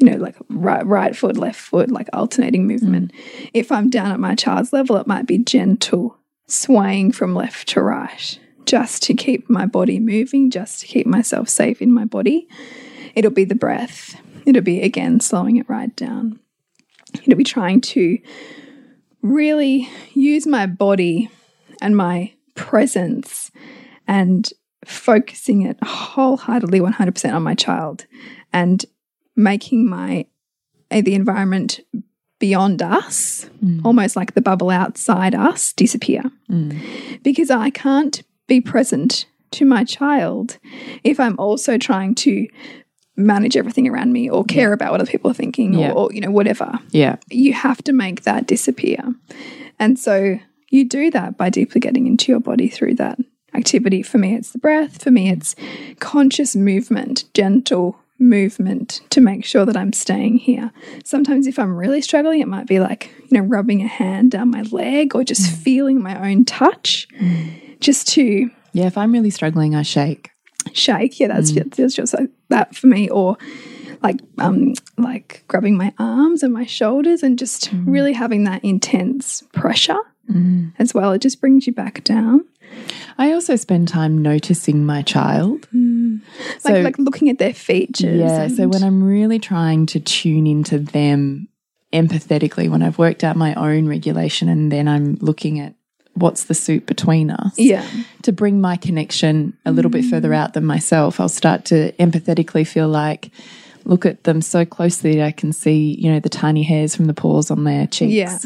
you 0.00 0.10
know 0.10 0.16
like 0.16 0.36
right 0.48 0.84
right 0.86 1.16
foot 1.16 1.36
left 1.36 1.60
foot 1.60 1.90
like 1.90 2.08
alternating 2.12 2.66
movement. 2.66 3.12
Mm. 3.12 3.50
If 3.54 3.70
i'm 3.70 3.90
down 3.90 4.10
at 4.12 4.20
my 4.20 4.34
child's 4.34 4.72
level 4.72 4.96
it 4.96 5.06
might 5.06 5.26
be 5.26 5.38
gentle 5.38 6.16
swaying 6.46 7.12
from 7.12 7.34
left 7.34 7.68
to 7.68 7.82
right 7.82 8.38
just 8.66 9.02
to 9.04 9.14
keep 9.14 9.48
my 9.48 9.66
body 9.66 9.98
moving 9.98 10.50
just 10.50 10.80
to 10.80 10.86
keep 10.86 11.06
myself 11.06 11.48
safe 11.48 11.82
in 11.82 11.92
my 11.92 12.04
body. 12.04 12.48
It'll 13.14 13.30
be 13.30 13.44
the 13.44 13.54
breath. 13.54 14.20
It'll 14.46 14.62
be 14.62 14.82
again 14.82 15.20
slowing 15.20 15.56
it 15.56 15.68
right 15.68 15.94
down. 15.96 16.40
It'll 17.22 17.36
be 17.36 17.44
trying 17.44 17.80
to 17.80 18.18
really 19.22 19.88
use 20.14 20.46
my 20.46 20.66
body 20.66 21.30
and 21.82 21.96
my 21.96 22.32
presence 22.54 23.50
and 24.06 24.50
focusing 24.84 25.62
it 25.62 25.78
wholeheartedly 25.82 26.80
100% 26.80 27.34
on 27.34 27.42
my 27.42 27.54
child 27.54 28.06
and 28.52 28.84
making 29.36 29.88
my 29.88 30.26
uh, 30.90 31.00
the 31.00 31.14
environment 31.14 31.80
beyond 32.38 32.80
us 32.82 33.48
almost 33.84 34.16
like 34.16 34.32
the 34.34 34.40
bubble 34.40 34.70
outside 34.70 35.34
us 35.34 35.72
disappear 35.74 36.22
because 37.22 37.50
i 37.50 37.68
can't 37.70 38.22
be 38.46 38.60
present 38.60 39.26
to 39.50 39.64
my 39.66 39.84
child 39.84 40.58
if 41.04 41.20
i'm 41.20 41.38
also 41.38 41.76
trying 41.76 42.14
to 42.14 42.46
manage 43.16 43.56
everything 43.56 43.86
around 43.86 44.12
me 44.12 44.30
or 44.30 44.42
care 44.44 44.72
about 44.72 44.92
what 44.92 45.00
other 45.02 45.10
people 45.10 45.30
are 45.30 45.34
thinking 45.34 45.74
Yeah. 45.74 45.90
or, 45.92 46.08
or 46.08 46.12
you 46.12 46.20
know 46.22 46.30
whatever 46.30 46.78
Yeah. 46.90 47.16
you 47.30 47.52
have 47.52 47.82
to 47.84 47.92
make 47.92 48.22
that 48.22 48.46
disappear. 48.46 49.02
And 49.78 49.98
so 49.98 50.38
you 50.70 50.88
do 50.88 51.10
that 51.10 51.36
by 51.36 51.50
deeply 51.50 51.80
getting 51.80 52.06
into 52.06 52.32
your 52.32 52.40
body 52.40 52.68
through 52.68 52.94
that 52.94 53.18
activity. 53.52 54.02
For 54.02 54.16
me, 54.18 54.34
it's 54.36 54.52
the 54.52 54.58
breath. 54.58 55.02
For 55.02 55.10
me, 55.10 55.28
it's 55.28 55.54
conscious 55.98 56.54
movement, 56.56 57.24
gentle 57.34 57.98
movement 58.20 59.00
to 59.10 59.20
make 59.20 59.44
sure 59.44 59.64
that 59.64 59.76
I'm 59.76 59.92
staying 59.92 60.38
here. 60.38 60.70
Sometimes, 61.04 61.46
if 61.46 61.58
I'm 61.58 61.76
really 61.76 62.02
struggling, 62.02 62.40
it 62.40 62.48
might 62.48 62.66
be 62.66 62.80
like, 62.80 63.10
you 63.28 63.38
know, 63.38 63.46
rubbing 63.46 63.82
a 63.82 63.88
hand 63.88 64.30
down 64.30 64.50
my 64.50 64.62
leg 64.62 65.14
or 65.14 65.24
just 65.24 65.42
mm. 65.42 65.56
feeling 65.62 66.02
my 66.02 66.30
own 66.30 66.44
touch 66.44 67.08
mm. 67.20 67.80
just 67.80 68.08
to 68.08 68.50
Yeah. 68.72 68.86
If 68.86 68.98
I'm 68.98 69.12
really 69.12 69.30
struggling, 69.30 69.74
I 69.74 69.82
shake. 69.82 70.30
shake. 70.72 71.18
Yeah, 71.18 71.28
that's 71.28 71.52
mm. 71.52 71.64
just, 71.64 71.76
that's 71.76 71.94
just 71.94 72.14
like 72.14 72.30
that 72.48 72.76
for 72.76 72.86
me. 72.86 73.08
Or 73.08 73.36
like 74.02 74.20
um 74.38 74.74
like 74.96 75.44
grabbing 75.48 75.76
my 75.76 75.92
arms 75.98 76.42
and 76.42 76.54
my 76.54 76.64
shoulders 76.64 77.22
and 77.22 77.38
just 77.38 77.70
really 77.72 78.12
having 78.12 78.44
that 78.44 78.64
intense 78.64 79.42
pressure 79.52 79.98
as 80.78 80.94
well. 80.94 81.12
It 81.12 81.20
just 81.20 81.40
brings 81.40 81.66
you 81.66 81.72
back 81.72 82.04
down. 82.04 82.44
I 83.20 83.32
also 83.32 83.54
spend 83.56 83.86
time 83.86 84.16
noticing 84.22 84.86
my 84.86 85.02
child. 85.02 85.66
Hmm. 85.66 86.16
So, 86.58 86.72
Like 86.72 86.84
like 86.84 86.98
looking 86.98 87.28
at 87.28 87.38
their 87.38 87.52
features. 87.52 88.18
Yeah. 88.18 88.48
So 88.48 88.66
when 88.66 88.82
I'm 88.82 89.04
really 89.04 89.38
trying 89.38 89.84
to 89.86 90.00
tune 90.00 90.46
into 90.46 90.78
them 90.78 91.48
empathetically, 91.92 92.70
when 92.70 92.82
I've 92.82 92.96
worked 92.96 93.22
out 93.22 93.36
my 93.36 93.52
own 93.54 93.86
regulation 93.86 94.48
and 94.48 94.72
then 94.72 94.88
I'm 94.88 95.18
looking 95.20 95.60
at 95.60 95.74
what's 96.14 96.44
the 96.44 96.54
suit 96.54 96.86
between 96.86 97.30
us, 97.30 97.58
yeah. 97.58 97.86
to 98.22 98.32
bring 98.32 98.58
my 98.58 98.76
connection 98.76 99.54
a 99.66 99.70
little 99.70 99.90
bit 99.90 100.04
hmm. 100.04 100.10
further 100.10 100.32
out 100.32 100.54
than 100.54 100.64
myself, 100.64 101.20
I'll 101.20 101.28
start 101.28 101.66
to 101.66 101.92
empathetically 101.92 102.66
feel 102.66 102.88
like, 102.88 103.30
look 103.84 104.06
at 104.06 104.24
them 104.24 104.40
so 104.42 104.64
closely 104.64 105.16
that 105.16 105.26
I 105.26 105.32
can 105.32 105.52
see, 105.52 105.96
you 105.98 106.10
know, 106.10 106.20
the 106.20 106.28
tiny 106.28 106.62
hairs 106.62 106.94
from 106.94 107.06
the 107.06 107.14
pores 107.14 107.50
on 107.50 107.64
their 107.64 107.86
cheeks. 107.86 108.12
Yeah. 108.12 108.38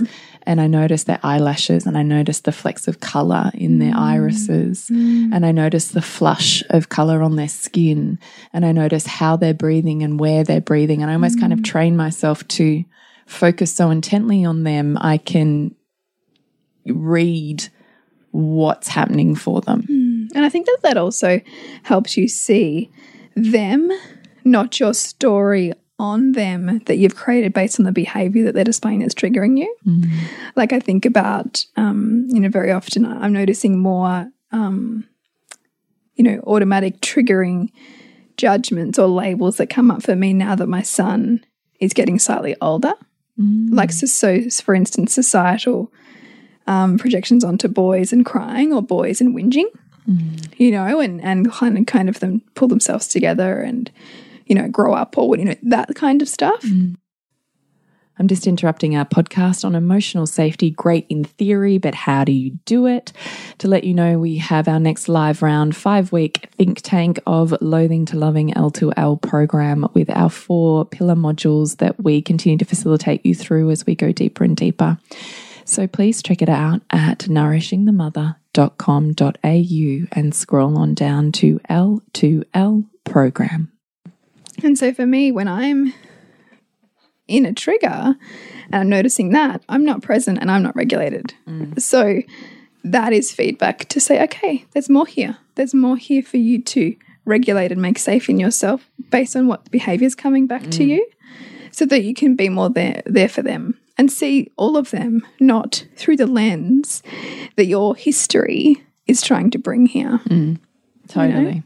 And 0.47 0.61
I 0.61 0.67
notice 0.67 1.05
their 1.05 1.21
eyelashes 1.23 1.87
and 1.87 1.97
I 1.97 2.03
notice 2.03 2.41
the 2.41 2.53
flecks 2.53 2.87
of 2.87 3.01
color 3.01 3.51
in 3.55 3.79
their 3.79 3.95
mm. 3.95 3.99
irises. 3.99 4.89
Mm. 4.91 5.35
And 5.35 5.47
I 5.47 5.53
notice 5.53 5.89
the 5.89 6.03
flush 6.03 6.63
of 6.69 6.91
color 6.91 7.23
on 7.23 7.37
their 7.37 7.49
skin. 7.49 8.19
And 8.53 8.67
I 8.67 8.73
notice 8.73 9.07
how 9.07 9.37
they're 9.37 9.55
breathing 9.55 10.03
and 10.03 10.21
where 10.21 10.45
they're 10.45 10.61
breathing. 10.61 11.01
And 11.01 11.11
I 11.11 11.15
almost 11.15 11.41
kind 11.41 11.53
of 11.53 11.61
mm. 11.61 11.65
train 11.65 11.97
myself 11.97 12.47
to 12.49 12.85
focus 13.27 13.75
so 13.75 13.91
intently 13.91 14.45
on 14.45 14.65
them, 14.65 14.99
I 15.01 15.17
can 15.17 15.75
read 16.87 17.69
what's 18.33 18.89
happening 18.89 19.35
for 19.35 19.63
them. 19.63 19.87
And 20.35 20.45
I 20.45 20.49
think 20.49 20.67
that 20.67 20.79
that 20.83 20.97
also 20.97 21.41
helps 21.85 22.17
you 22.17 22.29
see 22.29 22.91
them, 23.37 23.91
not 24.45 24.79
your 24.79 24.95
story 24.95 25.73
on 25.99 26.33
them 26.33 26.81
that 26.87 26.97
you've 26.97 27.15
created 27.15 27.53
based 27.53 27.79
on 27.79 27.85
the 27.85 27.93
behavior 27.93 28.45
that 28.45 28.55
they're 28.55 28.65
displaying 28.65 28.99
that's 28.99 29.15
triggering 29.15 29.57
you. 29.57 29.77
Like 30.57 30.73
I 30.73 30.81
think 30.81 31.07
about, 31.07 31.65
um, 31.77 32.27
you 32.31 32.41
know, 32.41 32.49
very 32.49 32.73
often 32.73 33.07
I'm 33.07 33.33
noticing 33.33 33.79
more, 33.79 34.29
um, 34.51 35.07
you 36.17 36.25
know, 36.25 36.41
automatic 36.47 37.01
triggering 37.01 37.71
judgments 38.37 38.99
or 38.99 39.07
labels 39.07 39.57
that 39.59 39.71
come 39.71 39.91
up 39.91 40.03
for 40.03 40.17
me 40.17 40.33
now 40.33 40.57
that 40.57 40.67
my 40.69 40.83
son 40.83 41.45
is 41.79 41.93
getting 41.93 42.19
slightly 42.19 42.57
older. 42.61 42.95
Like, 43.75 43.93
so, 43.93 44.07
so, 44.07 44.41
for 44.63 44.75
instance, 44.75 45.15
societal 45.15 45.93
um, 46.67 46.99
projections 46.99 47.45
onto 47.45 47.69
boys 47.69 48.13
and 48.13 48.27
crying 48.27 48.73
or 48.73 48.83
boys 48.83 49.21
and 49.21 49.35
whinging, 49.35 49.67
you 50.57 50.73
know, 50.73 50.99
and, 51.01 51.21
and 51.23 51.51
kind 51.53 51.79
of, 51.79 51.87
kind 51.87 52.09
of 52.09 52.19
them 52.19 52.43
pull 52.55 52.69
themselves 52.69 53.07
together 53.07 53.61
and, 53.61 53.93
you 54.47 54.55
know, 54.55 54.69
grow 54.69 54.95
up 54.95 55.19
or, 55.19 55.29
what 55.29 55.39
you 55.39 55.45
know, 55.47 55.57
that 55.63 55.95
kind 55.95 56.23
of 56.23 56.29
stuff. 56.29 56.63
Mm. 56.63 56.97
I'm 58.19 58.29
just 58.29 58.47
interrupting 58.47 58.95
our 58.95 59.05
podcast 59.05 59.65
on 59.65 59.75
emotional 59.75 60.27
safety. 60.27 60.71
Great 60.71 61.05
in 61.09 61.25
theory, 61.25 61.79
but 61.79 61.97
how 61.97 62.23
do 62.23 62.31
you 62.31 62.53
do 62.65 62.87
it? 62.87 63.13
To 63.59 63.67
let 63.67 63.83
you 63.85 63.93
know, 63.93 64.21
we 64.21 64.37
have 64.37 64.69
our 64.69 64.79
next 64.79 65.09
live 65.09 65.43
round, 65.43 65.75
five 65.75 66.13
week 66.13 66.49
think 66.57 66.81
tank 66.83 67.19
of 67.27 67.53
Loathing 67.61 68.05
to 68.07 68.17
Loving 68.17 68.51
L2L 68.51 69.21
program 69.21 69.89
with 69.95 70.09
our 70.11 70.31
four 70.31 70.85
pillar 70.85 71.17
modules 71.17 71.79
that 71.79 72.01
we 72.03 72.23
continue 72.23 72.59
to 72.59 72.65
facilitate 72.65 73.27
you 73.27 73.35
through 73.35 73.71
as 73.71 73.85
we 73.85 73.97
go 73.97 74.13
deeper 74.13 74.45
and 74.45 74.57
deeper. 74.57 74.97
So 75.65 75.89
please 75.89 76.23
check 76.23 76.43
it 76.43 76.49
out 76.49 76.83
at 76.91 77.21
nourishingthemother.com.au 77.21 80.21
and 80.21 80.35
scroll 80.35 80.79
on 80.79 80.95
down 80.95 81.33
to 81.33 81.61
L2L 81.69 82.85
program. 83.05 83.74
And 84.65 84.79
so 84.79 84.95
for 84.95 85.07
me, 85.07 85.31
when 85.31 85.47
I'm 85.47 85.93
in 87.29 87.47
a 87.47 87.53
trigger 87.53 88.17
and 88.67 88.75
I'm 88.75 88.89
noticing 88.89 89.31
that, 89.31 89.63
I'm 89.69 89.85
not 89.85 90.03
present 90.03 90.39
and 90.41 90.51
I'm 90.51 90.63
not 90.63 90.75
regulated. 90.75 91.35
Mm. 91.47 91.81
So 91.81 92.23
that 92.83 93.13
is 93.13 93.31
feedback 93.31 93.89
to 93.91 94.01
say, 94.01 94.23
okay, 94.25 94.65
there's 94.73 94.91
more 94.91 95.07
here. 95.07 95.37
There's 95.55 95.75
more 95.75 95.97
here 95.97 96.23
for 96.23 96.39
you 96.39 96.63
to 96.63 96.97
regulate 97.27 97.73
and 97.73 97.81
make 97.81 97.99
safe 97.99 98.29
in 98.29 98.39
yourself 98.39 98.91
based 99.11 99.37
on 99.37 99.47
what 99.47 99.71
behavior 99.71 100.07
is 100.07 100.15
coming 100.15 100.47
back 100.47 100.63
to 100.63 100.85
mm. 100.85 100.89
you 100.89 101.07
so 101.71 101.87
that 101.87 102.05
you 102.05 102.15
can 102.15 102.35
be 102.35 102.49
more 102.49 102.71
there 102.71 103.03
there 103.07 103.29
for 103.29 103.43
them 103.43 103.79
and 103.97 104.11
see 104.11 104.51
all 104.57 104.77
of 104.77 104.91
them 104.91 105.27
not 105.41 105.87
through 105.97 106.17
the 106.17 106.27
lens 106.27 107.03
that 107.57 107.67
your 107.67 107.95
history 107.97 108.83
is 109.07 109.23
trying 109.23 109.51
to 109.51 109.59
bring 109.59 109.87
here. 109.87 110.21
Mm. 110.27 110.59
Totally. 111.09 111.63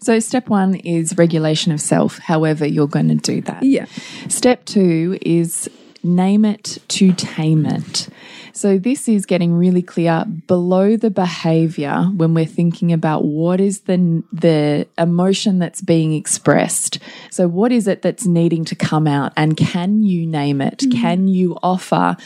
So, 0.00 0.18
step 0.18 0.48
one 0.48 0.74
is 0.76 1.16
regulation 1.16 1.72
of 1.72 1.80
self, 1.80 2.18
however, 2.18 2.66
you're 2.66 2.88
going 2.88 3.08
to 3.08 3.16
do 3.16 3.40
that. 3.42 3.62
Yeah. 3.62 3.86
Step 4.28 4.64
two 4.64 5.18
is 5.20 5.68
name 6.02 6.44
it 6.44 6.78
to 6.88 7.12
tame 7.12 7.66
it. 7.66 8.08
So, 8.52 8.78
this 8.78 9.08
is 9.08 9.26
getting 9.26 9.52
really 9.52 9.80
clear 9.80 10.24
below 10.46 10.96
the 10.96 11.10
behavior 11.10 12.10
when 12.16 12.34
we're 12.34 12.44
thinking 12.46 12.92
about 12.92 13.24
what 13.24 13.60
is 13.60 13.82
the, 13.82 14.24
the 14.32 14.88
emotion 14.98 15.58
that's 15.60 15.80
being 15.80 16.14
expressed. 16.14 16.98
So, 17.30 17.46
what 17.46 17.70
is 17.70 17.86
it 17.86 18.02
that's 18.02 18.26
needing 18.26 18.64
to 18.66 18.74
come 18.74 19.06
out? 19.06 19.32
And 19.36 19.56
can 19.56 20.02
you 20.02 20.26
name 20.26 20.60
it? 20.60 20.78
Mm-hmm. 20.78 21.00
Can 21.00 21.28
you 21.28 21.56
offer 21.62 22.16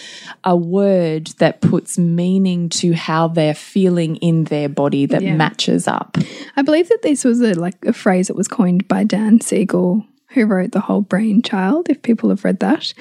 a 0.42 0.56
word 0.56 1.26
that 1.38 1.60
puts 1.60 1.98
meaning 1.98 2.70
to 2.70 2.94
how 2.94 3.28
they're 3.28 3.54
feeling 3.54 4.16
in 4.16 4.44
their 4.44 4.68
body 4.70 5.04
that 5.06 5.22
Yeah. 5.22 5.36
matches 5.36 5.86
up? 5.86 6.16
I 6.56 6.62
believe 6.62 6.88
that 6.88 7.02
this 7.02 7.22
was 7.24 7.40
a, 7.42 7.52
like 7.54 7.76
a 7.84 7.92
phrase 7.92 8.28
that 8.28 8.36
was 8.36 8.48
coined 8.48 8.88
by 8.88 9.04
Dan 9.04 9.40
Siegel, 9.42 10.04
who 10.34 10.46
wrote 10.46 10.72
The 10.72 10.80
Whole 10.80 11.00
Brain 11.00 11.42
Child, 11.42 11.88
if 11.88 12.02
people 12.02 12.28
have 12.30 12.44
read 12.44 12.60
that. 12.60 12.92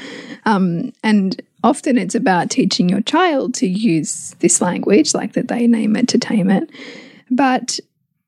Um, 0.46 0.94
and 1.04 1.42
often 1.64 1.98
it's 1.98 2.16
about 2.16 2.50
teaching 2.50 2.88
your 2.88 3.02
child 3.02 3.56
to 3.56 3.68
use 3.68 4.36
this 4.40 4.62
language, 4.62 5.14
like 5.14 5.34
that 5.34 5.48
they 5.48 5.68
name 5.68 5.96
it 5.96 6.08
to 6.10 6.18
tame 6.18 6.50
it. 6.50 6.70
But 7.30 7.80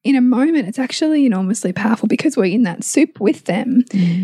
in 0.04 0.15
a 0.15 0.22
moment, 0.22 0.68
it's 0.68 0.80
actually 0.80 1.26
enormously 1.26 1.72
powerful 1.74 2.08
because 2.08 2.36
we're 2.36 2.46
in 2.46 2.63
that 2.63 2.84
soup 2.84 3.20
with 3.20 3.46
them 3.46 3.84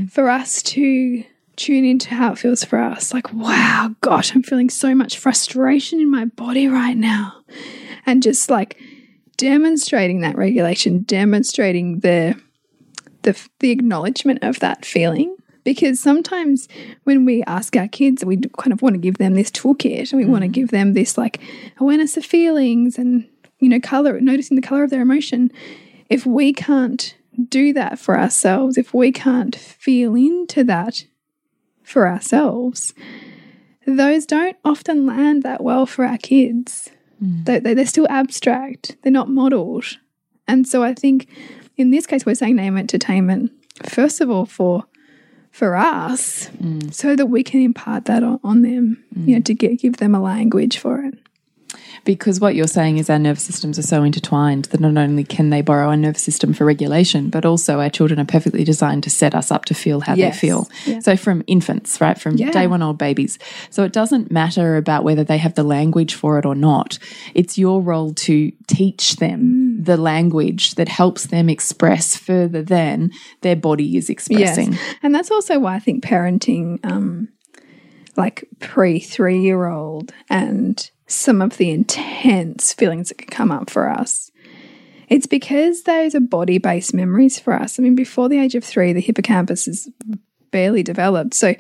for 0.09 0.29
us 0.29 0.61
to 0.63 1.23
tune 1.55 1.85
into 1.85 2.09
how 2.09 2.31
it 2.31 2.37
feels 2.37 2.63
for 2.63 2.79
us. 2.79 3.13
Like, 3.13 3.31
wow, 3.33 3.95
gosh, 4.01 4.33
I'm 4.33 4.43
feeling 4.43 4.69
so 4.69 4.95
much 4.95 5.17
frustration 5.17 5.99
in 5.99 6.09
my 6.09 6.25
body 6.25 6.67
right 6.67 6.97
now. 6.97 7.33
And 8.05 8.23
just 8.23 8.49
like 8.49 8.79
demonstrating 9.37 10.21
that 10.21 10.37
regulation, 10.37 11.03
demonstrating 11.03 11.99
the 11.99 12.39
the 13.23 13.39
the 13.59 13.71
acknowledgement 13.71 14.39
of 14.43 14.59
that 14.59 14.85
feeling. 14.85 15.35
Because 15.63 15.99
sometimes 15.99 16.67
when 17.03 17.23
we 17.23 17.43
ask 17.43 17.75
our 17.77 17.87
kids, 17.87 18.25
we 18.25 18.37
kind 18.57 18.73
of 18.73 18.81
want 18.81 18.95
to 18.95 18.99
give 18.99 19.19
them 19.19 19.35
this 19.35 19.51
toolkit 19.51 20.11
and 20.11 20.19
we 20.19 20.25
want 20.25 20.41
to 20.41 20.47
mm-hmm. 20.47 20.53
give 20.53 20.71
them 20.71 20.93
this 20.93 21.19
like 21.19 21.39
awareness 21.79 22.17
of 22.17 22.25
feelings 22.25 22.97
and 22.97 23.27
you 23.59 23.69
know 23.69 23.79
color, 23.79 24.19
noticing 24.19 24.55
the 24.55 24.67
color 24.67 24.83
of 24.83 24.89
their 24.89 25.01
emotion. 25.01 25.51
If 26.09 26.25
we 26.25 26.51
can't 26.51 27.15
do 27.47 27.73
that 27.73 27.99
for 27.99 28.19
ourselves, 28.19 28.77
if 28.77 28.93
we 28.93 29.11
can't 29.11 29.55
feel 29.55 30.15
into 30.15 30.63
that 30.63 31.05
for 31.83 32.07
ourselves, 32.07 32.93
those 33.85 34.25
don't 34.25 34.57
often 34.65 35.05
land 35.05 35.43
that 35.43 35.63
well 35.63 35.85
for 35.85 36.05
our 36.05 36.17
kids. 36.17 36.89
Mm. 37.21 37.45
They, 37.45 37.59
they, 37.59 37.73
they're 37.73 37.85
still 37.85 38.07
abstract, 38.09 38.97
they're 39.01 39.11
not 39.11 39.29
modeled. 39.29 39.97
And 40.47 40.67
so 40.67 40.83
I 40.83 40.93
think 40.93 41.27
in 41.81 41.91
this 41.91 42.05
case, 42.07 42.25
we're 42.25 42.35
saying 42.35 42.55
name 42.55 42.77
it 42.77 42.87
to 42.89 42.97
tame 42.97 43.29
it, 43.29 43.49
first 43.89 44.21
of 44.21 44.29
all, 44.29 44.45
for 44.45 44.85
for 45.51 45.75
us, 45.75 46.49
so 46.91 47.13
that 47.17 47.25
we 47.25 47.43
can 47.43 47.59
impart 47.61 48.05
that 48.05 48.23
on, 48.23 48.39
on 48.41 48.61
them, 48.61 49.03
you 49.25 49.35
know, 49.35 49.41
to 49.41 49.53
get, 49.53 49.79
give 49.79 49.97
them 49.97 50.15
a 50.15 50.21
language 50.21 50.77
for 50.77 51.03
it. 51.03 51.15
Because 52.05 52.39
what 52.39 52.55
you're 52.55 52.67
saying 52.67 52.97
is 52.97 53.09
our 53.09 53.19
nervous 53.19 53.43
systems 53.43 53.77
are 53.77 53.81
so 53.83 54.01
intertwined 54.03 54.65
that 54.65 54.79
not 54.79 54.97
only 54.97 55.23
can 55.23 55.49
they 55.51 55.61
borrow 55.61 55.89
our 55.89 55.97
nervous 55.97 56.23
system 56.23 56.51
for 56.53 56.63
regulation, 56.65 57.29
but 57.29 57.45
also 57.45 57.79
our 57.81 57.89
children 57.89 58.19
are 58.19 58.25
perfectly 58.25 58.63
designed 58.63 59.03
to 59.03 59.09
set 59.09 59.35
us 59.35 59.51
up 59.51 59.65
to 59.65 59.73
feel 59.73 59.99
how 59.99 60.15
Yes. 60.15 60.33
they 60.39 60.47
feel. 60.47 60.69
Yeah. 60.87 60.99
So 60.99 61.15
from 61.17 61.43
infants, 61.47 61.99
right, 62.01 62.17
from 62.19 62.37
Yeah. 62.37 62.51
day 62.51 62.65
one 62.65 62.81
old 62.81 62.97
babies. 62.97 63.37
So 63.69 63.83
it 63.83 63.91
doesn't 63.93 64.31
matter 64.31 64.77
about 64.77 65.03
whether 65.03 65.23
they 65.23 65.37
have 65.37 65.53
the 65.55 65.63
language 65.63 66.13
for 66.15 66.39
it 66.39 66.45
or 66.45 66.55
not. 66.55 66.97
It's 67.35 67.57
your 67.57 67.81
role 67.81 68.13
to 68.13 68.51
teach 68.67 69.17
them 69.17 69.41
Mm. 69.41 69.60
The 69.81 69.97
language 69.97 70.75
that 70.75 70.87
helps 70.87 71.27
them 71.27 71.49
express 71.49 72.15
further 72.15 72.61
than 72.61 73.11
their 73.41 73.55
body 73.55 73.97
is 73.97 74.09
expressing. 74.09 74.73
Yes. 74.73 74.95
And 75.01 75.13
that's 75.13 75.31
also 75.31 75.57
why 75.59 75.75
I 75.75 75.79
think 75.79 76.03
parenting, 76.03 76.79
um, 76.85 77.29
like 78.15 78.47
pre 78.59 78.99
three 78.99 79.41
year 79.41 79.67
old, 79.67 80.13
and 80.29 80.89
some 81.07 81.41
of 81.41 81.57
the 81.57 81.71
intense 81.71 82.73
feelings 82.73 83.09
that 83.09 83.17
can 83.17 83.29
come 83.29 83.51
up 83.51 83.69
for 83.69 83.89
us. 83.89 84.31
It's 85.09 85.27
because 85.27 85.83
those 85.83 86.13
are 86.15 86.21
body 86.21 86.59
based 86.59 86.93
memories 86.93 87.39
for 87.39 87.53
us. 87.53 87.79
I 87.79 87.81
mean, 87.83 87.95
before 87.95 88.29
the 88.29 88.39
age 88.39 88.55
of 88.55 88.63
three, 88.63 88.93
the 88.93 89.01
hippocampus 89.01 89.67
is 89.67 89.89
barely 90.51 90.83
developed. 90.83 91.33
So 91.33 91.55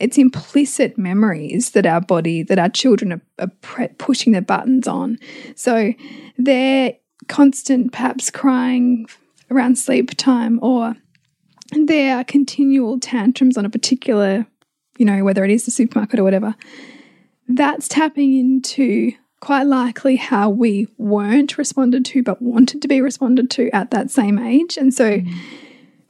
it's 0.00 0.18
implicit 0.18 0.96
memories 0.96 1.70
that 1.70 1.86
our 1.86 2.00
body, 2.00 2.42
that 2.42 2.58
our 2.58 2.68
children 2.68 3.12
are, 3.12 3.22
are 3.38 3.88
pushing 3.98 4.32
their 4.32 4.42
buttons 4.42 4.88
on. 4.88 5.18
So 5.54 5.92
they're 6.38 6.94
constant, 7.28 7.92
perhaps 7.92 8.30
crying 8.30 9.06
around 9.50 9.78
sleep 9.78 10.16
time 10.16 10.58
or 10.62 10.96
there 11.72 12.16
are 12.16 12.24
continual 12.24 13.00
tantrums 13.00 13.56
on 13.56 13.64
a 13.64 13.70
particular, 13.70 14.46
you 14.98 15.04
know, 15.04 15.24
whether 15.24 15.44
it 15.44 15.50
is 15.50 15.64
the 15.64 15.70
supermarket 15.70 16.20
or 16.20 16.24
whatever, 16.24 16.54
that's 17.48 17.88
tapping 17.88 18.36
into 18.36 19.12
quite 19.40 19.64
likely 19.64 20.16
how 20.16 20.48
we 20.48 20.88
weren't 20.98 21.58
responded 21.58 22.04
to 22.04 22.22
but 22.22 22.40
wanted 22.40 22.82
to 22.82 22.88
be 22.88 23.00
responded 23.00 23.50
to 23.50 23.70
at 23.70 23.90
that 23.90 24.10
same 24.10 24.38
age. 24.38 24.76
And 24.76 24.92
so 24.92 25.18
mm-hmm. 25.18 25.38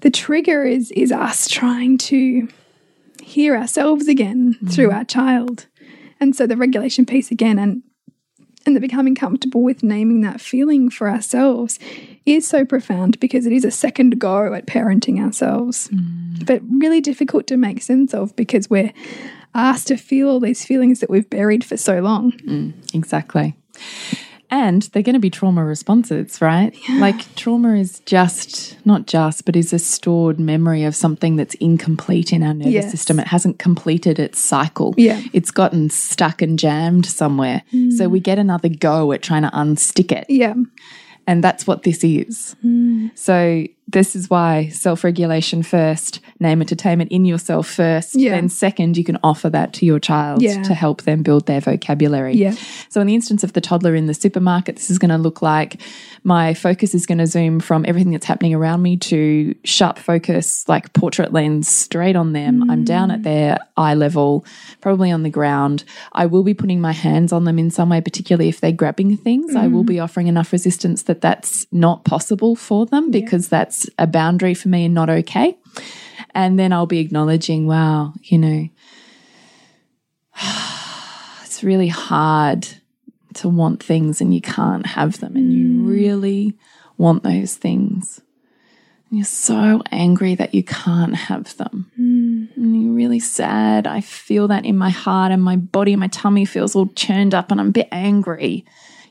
the 0.01 0.11
trigger 0.11 0.65
is 0.65 0.91
is 0.93 1.13
us 1.13 1.49
trying 1.49 1.99
to 1.99 2.49
hear 3.23 3.57
ourselves 3.57 4.09
again 4.09 4.55
mm-hmm. 4.55 4.69
through 4.69 4.93
our 4.93 5.05
child. 5.05 5.67
And 6.21 6.35
so 6.35 6.47
the 6.47 6.57
regulation 6.57 7.05
piece 7.05 7.31
again 7.31 7.59
and 7.59 7.83
and 8.67 8.77
the 8.77 8.81
becoming 8.81 9.15
comfortable 9.15 9.63
with 9.63 9.83
naming 9.83 10.21
that 10.23 10.41
feeling 10.41 10.91
for 10.91 11.09
ourselves 11.09 11.79
is 12.27 12.47
so 12.47 12.65
profound 12.65 13.19
because 13.21 13.47
it 13.47 13.53
is 13.53 13.65
a 13.65 13.71
second 13.71 14.19
go 14.19 14.53
at 14.53 14.67
parenting 14.67 15.25
ourselves, 15.25 15.89
mm. 15.89 16.45
but 16.45 16.61
really 16.69 17.01
difficult 17.01 17.47
to 17.47 17.57
make 17.57 17.81
sense 17.81 18.13
of 18.13 18.35
because 18.37 18.69
we're 18.69 18.93
asked 19.55 19.89
to 19.89 19.97
feel 19.97 20.29
all 20.29 20.41
these 20.41 20.65
feelings 20.65 21.01
that 21.01 21.09
we've 21.09 21.31
buried 21.31 21.65
for 21.65 21.77
so 21.77 22.01
long. 22.01 22.33
Mm, 22.33 22.73
exactly. 22.95 23.55
And 24.51 24.83
they're 24.83 25.03
going 25.03 25.15
to 25.15 25.19
be 25.21 25.31
trauma 25.31 25.65
responses, 25.65 26.41
right? 26.41 26.75
Like 26.99 27.35
trauma 27.35 27.75
is 27.75 27.99
just, 28.01 28.77
not 28.87 29.07
just, 29.07 29.45
but 29.45 29.57
is 29.57 29.73
a 29.73 29.79
stored 29.79 30.39
memory 30.39 30.85
of 30.85 30.95
something 30.95 31.37
that's 31.37 31.55
incomplete 31.57 32.33
in 32.33 32.43
our 32.43 32.55
nervous 32.55 32.73
Yes. 32.73 32.91
system. 32.91 33.19
It 33.19 33.27
hasn't 33.27 33.59
completed 33.59 34.19
its 34.19 34.39
cycle. 34.39 34.95
Yeah. 34.97 35.21
It's 35.33 35.51
gotten 35.51 35.91
stuck 35.91 36.43
and 36.43 36.59
jammed 36.59 37.07
somewhere. 37.07 37.63
So 37.97 38.09
we 38.09 38.21
get 38.21 38.39
another 38.39 38.69
go 38.69 39.11
at 39.13 39.23
trying 39.23 39.43
to 39.43 39.51
unstick 39.51 40.13
it. 40.13 40.27
Yeah. 40.29 40.55
And 41.27 41.43
that's 41.43 41.67
what 41.67 41.83
this 41.83 42.05
is. 42.05 42.55
Mm. 42.65 43.11
So, 43.19 43.67
this 43.89 44.17
is 44.17 44.29
why 44.29 44.69
self 44.69 45.05
regulation 45.05 45.63
first, 45.63 46.21
name 46.41 46.61
it 46.61 46.69
to 46.69 46.77
tame 46.77 47.01
it 47.01 47.09
in 47.09 47.25
yourself 47.25 47.69
first. 47.69 48.17
Yeah. 48.17 48.33
Then, 48.33 48.49
second, 48.49 48.97
you 48.97 49.05
can 49.05 49.19
offer 49.23 49.49
that 49.51 49.73
to 49.75 49.87
your 49.87 50.01
child 50.01 50.43
Yeah. 50.43 50.63
to 50.63 50.75
help 50.75 51.03
them 51.03 51.23
build 51.23 51.47
their 51.47 51.61
vocabulary. 51.61 52.35
Yeah. 52.35 52.55
So, 52.89 53.01
in 53.01 53.07
the 53.07 53.15
instance 53.15 53.45
of 53.45 53.53
the 53.53 53.61
toddler 53.61 53.95
in 53.95 54.07
the 54.07 54.15
supermarket, 54.15 54.77
this 54.77 54.91
is 54.91 54.99
going 54.99 55.11
to 55.11 55.19
look 55.19 55.41
like 55.41 55.81
my 56.25 56.55
focus 56.55 56.95
is 56.95 57.07
going 57.07 57.19
to 57.19 57.27
zoom 57.27 57.61
from 57.61 57.85
everything 57.87 58.11
that's 58.11 58.27
happening 58.27 58.55
around 58.55 58.83
me 58.83 58.97
to 58.97 59.55
sharp 59.63 59.99
focus, 59.99 60.69
like 60.69 60.93
portrait 60.93 61.33
lens, 61.33 61.69
straight 61.69 62.17
on 62.17 62.33
them. 62.33 62.69
I'm 62.69 62.83
mm. 62.83 62.87
down 62.87 63.13
at 63.13 63.23
their 63.23 63.59
eye 63.77 63.95
level, 63.95 64.45
probably 64.81 65.13
on 65.13 65.23
the 65.23 65.31
ground. 65.31 65.85
I 66.13 66.27
will 66.27 66.43
be 66.43 66.55
putting 66.55 66.81
my 66.81 66.91
hands 66.91 67.33
on 67.33 67.45
them 67.45 67.61
in 67.61 67.71
some 67.71 67.91
way, 67.91 68.01
particularly 68.01 68.49
if 68.49 68.61
they're 68.61 68.73
grabbing 68.73 69.17
things. 69.17 69.55
I 69.55 69.69
will 69.69 69.85
mm. 69.85 69.89
be 69.89 70.01
offering 70.01 70.27
enough 70.27 70.53
resistance 70.53 71.03
that 71.05 71.21
that's 71.21 71.69
not 71.71 72.05
possible 72.05 72.57
for 72.57 72.87
them 72.87 73.13
because 73.13 73.49
that's 73.77 73.95
a 73.99 74.07
boundary 74.07 74.55
for 74.55 74.69
me 74.69 74.87
and 74.87 74.95
not 74.95 75.11
okay. 75.11 75.59
And 76.35 76.59
then 76.59 76.73
I'll 76.73 76.87
be 76.87 76.99
acknowledging, 76.99 77.67
wow, 77.67 78.15
you 78.23 78.39
know, 78.39 78.69
it's 81.43 81.63
really 81.63 81.89
hard 81.89 82.67
to 83.35 83.49
want 83.49 83.83
things 83.83 84.21
and 84.21 84.35
you 84.35 84.41
can't 84.41 84.87
have 84.87 85.21
them 85.21 85.37
and 85.37 85.53
you 85.53 85.67
mm. 85.67 85.89
really 85.89 86.57
want 86.97 87.23
those 87.23 87.57
things. 87.57 88.21
And 89.11 89.19
you're 89.19 89.25
so 89.25 89.83
angry 89.93 90.35
that 90.35 90.55
you 90.55 90.65
can't 90.65 91.15
have 91.15 91.57
them. 91.57 91.91
Mm. 91.99 92.57
And 92.57 92.83
you're 92.83 92.95
really 92.95 93.21
sad. 93.21 93.87
I 93.87 94.01
feel 94.01 94.49
that 94.49 94.65
in 94.65 94.77
my 94.77 94.91
heart 94.91 95.33
and 95.33 95.43
my 95.43 95.57
body, 95.57 95.95
my 95.97 96.09
tummy 96.09 96.45
feels 96.45 96.75
all 96.75 96.89
churned 96.89 97.35
up 97.35 97.51
and 97.51 97.61
I'm 97.61 97.69
a 97.69 97.73
bit 97.73 97.89
angry. 97.93 98.65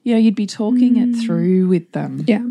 You 0.05 0.13
know, 0.13 0.19
you'd 0.19 0.35
be 0.35 0.45
talking 0.47 0.97
it 0.97 1.09
mm. 1.09 1.25
through 1.25 1.67
with 1.67 1.91
them. 1.91 2.23
Yeah. 2.27 2.45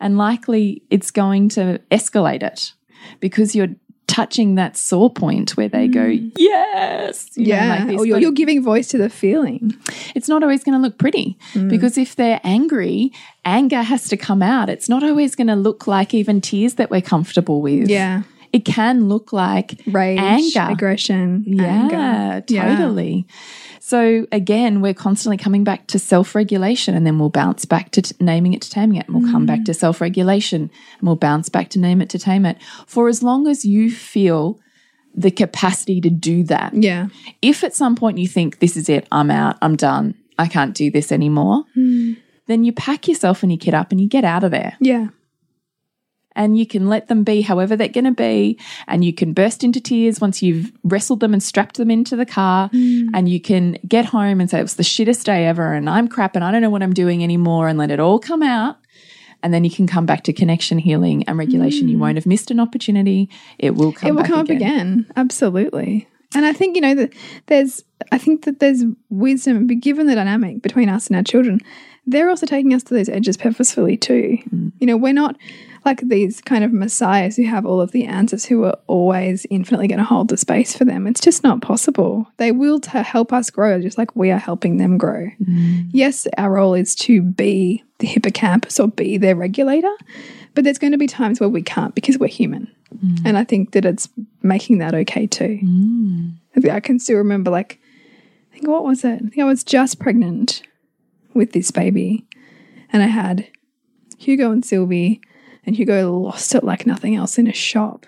And 0.00 0.16
likely 0.16 0.82
it's 0.88 1.10
going 1.10 1.48
to 1.50 1.80
escalate 1.90 2.42
it 2.42 2.72
because 3.20 3.54
you're 3.54 3.74
touching 4.06 4.54
that 4.56 4.76
sore 4.76 5.10
point 5.10 5.56
where 5.56 5.68
they 5.68 5.88
go, 5.88 6.00
mm. 6.00 6.30
yes. 6.36 7.30
you 7.34 7.48
know, 7.48 7.54
Yeah. 7.54 7.84
like 7.84 7.98
or 7.98 8.06
you're, 8.06 8.18
you're 8.18 8.30
giving 8.32 8.62
voice 8.62 8.86
to 8.88 8.98
the 8.98 9.08
feeling. 9.08 9.76
it's 10.14 10.28
not 10.28 10.42
always 10.42 10.62
going 10.62 10.78
to 10.78 10.82
look 10.82 10.96
pretty 10.96 11.38
mm. 11.54 11.68
because 11.68 11.98
if 11.98 12.14
they're 12.14 12.40
angry, 12.44 13.10
anger 13.44 13.82
has 13.82 14.08
to 14.08 14.16
come 14.16 14.42
out. 14.42 14.68
It's 14.68 14.88
not 14.88 15.02
always 15.02 15.34
going 15.34 15.48
to 15.48 15.56
look 15.56 15.86
like 15.86 16.14
even 16.14 16.40
tears 16.40 16.74
that 16.74 16.90
we're 16.90 17.00
comfortable 17.00 17.62
with. 17.62 17.88
Yeah. 17.88 18.22
It 18.52 18.66
can 18.66 19.08
look 19.08 19.32
like 19.32 19.80
Rage, 19.86 20.18
anger. 20.20 20.72
aggression, 20.72 21.42
Yeah, 21.46 21.64
anger. 21.64 22.44
Yeah. 22.48 23.16
So 23.92 24.26
again, 24.32 24.80
we're 24.80 24.94
constantly 24.94 25.36
coming 25.36 25.64
back 25.64 25.86
to 25.88 25.98
self-regulation 25.98 26.94
and 26.94 27.06
then 27.06 27.18
we'll 27.18 27.28
bounce 27.28 27.66
back 27.66 27.90
to 27.90 28.00
t- 28.00 28.14
naming 28.20 28.54
it 28.54 28.62
to 28.62 28.70
taming 28.70 28.96
it. 28.96 29.06
And 29.06 29.14
we'll 29.14 29.30
come 29.30 29.42
Mm. 29.44 29.48
back 29.48 29.64
to 29.66 29.74
self-regulation 29.74 30.62
and 30.62 31.02
we'll 31.06 31.16
bounce 31.16 31.50
back 31.50 31.68
to 31.70 31.78
name 31.78 32.00
it 32.00 32.08
to 32.08 32.18
tame 32.18 32.46
it. 32.46 32.56
For 32.86 33.08
as 33.08 33.22
long 33.22 33.46
as 33.46 33.66
you 33.66 33.90
feel 33.90 34.58
the 35.14 35.30
capacity 35.30 36.00
to 36.00 36.08
do 36.08 36.42
that. 36.44 36.72
Yeah. 36.74 37.08
If 37.42 37.62
at 37.62 37.74
some 37.74 37.94
point 37.94 38.16
you 38.16 38.26
think 38.26 38.60
this 38.60 38.78
is 38.78 38.88
it, 38.88 39.06
I'm 39.12 39.30
out, 39.30 39.56
I'm 39.60 39.76
done, 39.76 40.14
I 40.38 40.46
can't 40.48 40.74
do 40.74 40.90
this 40.90 41.12
anymore, 41.12 41.64
Hmm. 41.74 42.14
then 42.46 42.64
you 42.64 42.72
pack 42.72 43.06
yourself 43.08 43.42
and 43.42 43.52
your 43.52 43.58
kid 43.58 43.74
up 43.74 43.92
and 43.92 44.00
you 44.00 44.08
get 44.08 44.24
out 44.24 44.42
of 44.42 44.52
there 44.52 44.72
Yeah. 44.80 45.08
And 46.34 46.58
you 46.58 46.66
can 46.66 46.88
let 46.88 47.08
them 47.08 47.24
be 47.24 47.42
however 47.42 47.76
they're 47.76 47.88
going 47.88 48.04
to 48.04 48.10
be 48.10 48.58
and 48.86 49.04
you 49.04 49.12
can 49.12 49.32
burst 49.32 49.64
into 49.64 49.80
tears 49.80 50.20
once 50.20 50.42
you've 50.42 50.72
wrestled 50.84 51.20
them 51.20 51.32
and 51.32 51.42
strapped 51.42 51.76
them 51.76 51.90
into 51.90 52.16
the 52.16 52.26
car 52.26 52.68
mm. 52.70 53.08
and 53.14 53.28
you 53.28 53.40
can 53.40 53.76
get 53.86 54.04
home 54.04 54.40
and 54.40 54.50
say 54.50 54.58
it 54.58 54.62
was 54.62 54.76
the 54.76 54.82
shittest 54.82 55.24
day 55.24 55.46
ever 55.46 55.72
and 55.72 55.88
I'm 55.88 56.08
crap 56.08 56.34
and 56.36 56.44
I 56.44 56.50
don't 56.50 56.62
know 56.62 56.70
what 56.70 56.82
I'm 56.82 56.94
doing 56.94 57.22
anymore 57.22 57.68
and 57.68 57.78
let 57.78 57.90
it 57.90 58.00
all 58.00 58.18
come 58.18 58.42
out 58.42 58.76
and 59.42 59.52
then 59.52 59.64
you 59.64 59.70
can 59.70 59.86
come 59.86 60.06
back 60.06 60.24
to 60.24 60.32
connection 60.32 60.78
healing 60.78 61.24
and 61.24 61.38
regulation 61.38 61.88
you 61.88 61.96
mm. 61.96 62.00
won't 62.00 62.16
have 62.16 62.26
missed 62.26 62.50
an 62.50 62.60
opportunity 62.60 63.28
it 63.58 63.74
will 63.74 63.92
come 63.92 64.08
it 64.08 64.12
will 64.12 64.22
back 64.22 64.30
come 64.30 64.40
up 64.40 64.50
again. 64.50 64.60
again. 64.60 65.06
Absolutely. 65.16 66.08
And 66.34 66.46
I 66.46 66.52
think, 66.52 66.76
you 66.76 66.80
know, 66.80 66.94
that 66.94 67.12
there's, 67.46 67.84
I 68.10 68.18
think 68.18 68.44
that 68.44 68.58
there's 68.58 68.84
wisdom, 69.10 69.66
but 69.66 69.80
given 69.80 70.06
the 70.06 70.14
dynamic 70.14 70.62
between 70.62 70.88
us 70.88 71.06
and 71.08 71.16
our 71.16 71.22
children, 71.22 71.60
they're 72.06 72.28
also 72.28 72.46
taking 72.46 72.74
us 72.74 72.82
to 72.84 72.94
those 72.94 73.08
edges 73.08 73.36
purposefully 73.36 73.96
too. 73.96 74.38
Mm. 74.50 74.72
You 74.80 74.86
know, 74.86 74.96
we're 74.96 75.12
not 75.12 75.36
like 75.84 76.00
these 76.00 76.40
kind 76.40 76.62
of 76.62 76.72
messiahs 76.72 77.36
who 77.36 77.44
have 77.44 77.66
all 77.66 77.80
of 77.80 77.92
the 77.92 78.04
answers 78.04 78.44
who 78.44 78.64
are 78.64 78.78
always 78.86 79.46
infinitely 79.50 79.88
going 79.88 79.98
to 79.98 80.04
hold 80.04 80.28
the 80.28 80.36
space 80.36 80.76
for 80.76 80.84
them. 80.84 81.06
It's 81.06 81.20
just 81.20 81.42
not 81.42 81.60
possible. 81.60 82.28
They 82.36 82.52
will 82.52 82.78
to 82.80 83.02
help 83.02 83.32
us 83.32 83.50
grow 83.50 83.80
just 83.80 83.98
like 83.98 84.14
we 84.14 84.30
are 84.30 84.38
helping 84.38 84.76
them 84.76 84.96
grow. 84.96 85.28
Mm. 85.42 85.88
Yes, 85.90 86.26
our 86.38 86.52
role 86.52 86.74
is 86.74 86.94
to 86.96 87.20
be 87.20 87.82
the 87.98 88.06
hippocampus 88.06 88.78
or 88.78 88.88
be 88.88 89.16
their 89.16 89.34
regulator, 89.34 89.92
but 90.54 90.64
there's 90.64 90.78
going 90.78 90.92
to 90.92 90.98
be 90.98 91.06
times 91.06 91.40
where 91.40 91.48
we 91.48 91.62
can't 91.62 91.94
because 91.94 92.18
we're 92.18 92.28
human. 92.28 92.70
Mm. 92.94 93.18
And 93.24 93.38
I 93.38 93.44
think 93.44 93.72
that 93.72 93.84
it's 93.84 94.08
making 94.42 94.78
that 94.78 94.94
okay 94.94 95.26
too. 95.26 95.58
I 96.54 96.60
think 96.60 96.72
I 96.74 96.80
can 96.80 96.98
still 96.98 97.16
remember, 97.16 97.50
like, 97.50 97.80
I 98.50 98.54
think 98.54 98.68
what 98.68 98.84
was 98.84 99.02
it? 99.04 99.14
I 99.14 99.18
think 99.18 99.38
I 99.38 99.44
was 99.44 99.64
just 99.64 99.98
pregnant 99.98 100.62
with 101.34 101.52
this 101.52 101.70
baby, 101.70 102.26
and 102.92 103.02
I 103.02 103.06
had 103.06 103.48
Hugo 104.18 104.52
and 104.52 104.64
Sylvie, 104.64 105.22
and 105.64 105.76
Hugo 105.76 106.18
lost 106.18 106.54
it 106.54 106.64
like 106.64 106.86
nothing 106.86 107.14
else 107.16 107.38
in 107.38 107.46
a 107.46 107.52
shop. 107.52 108.06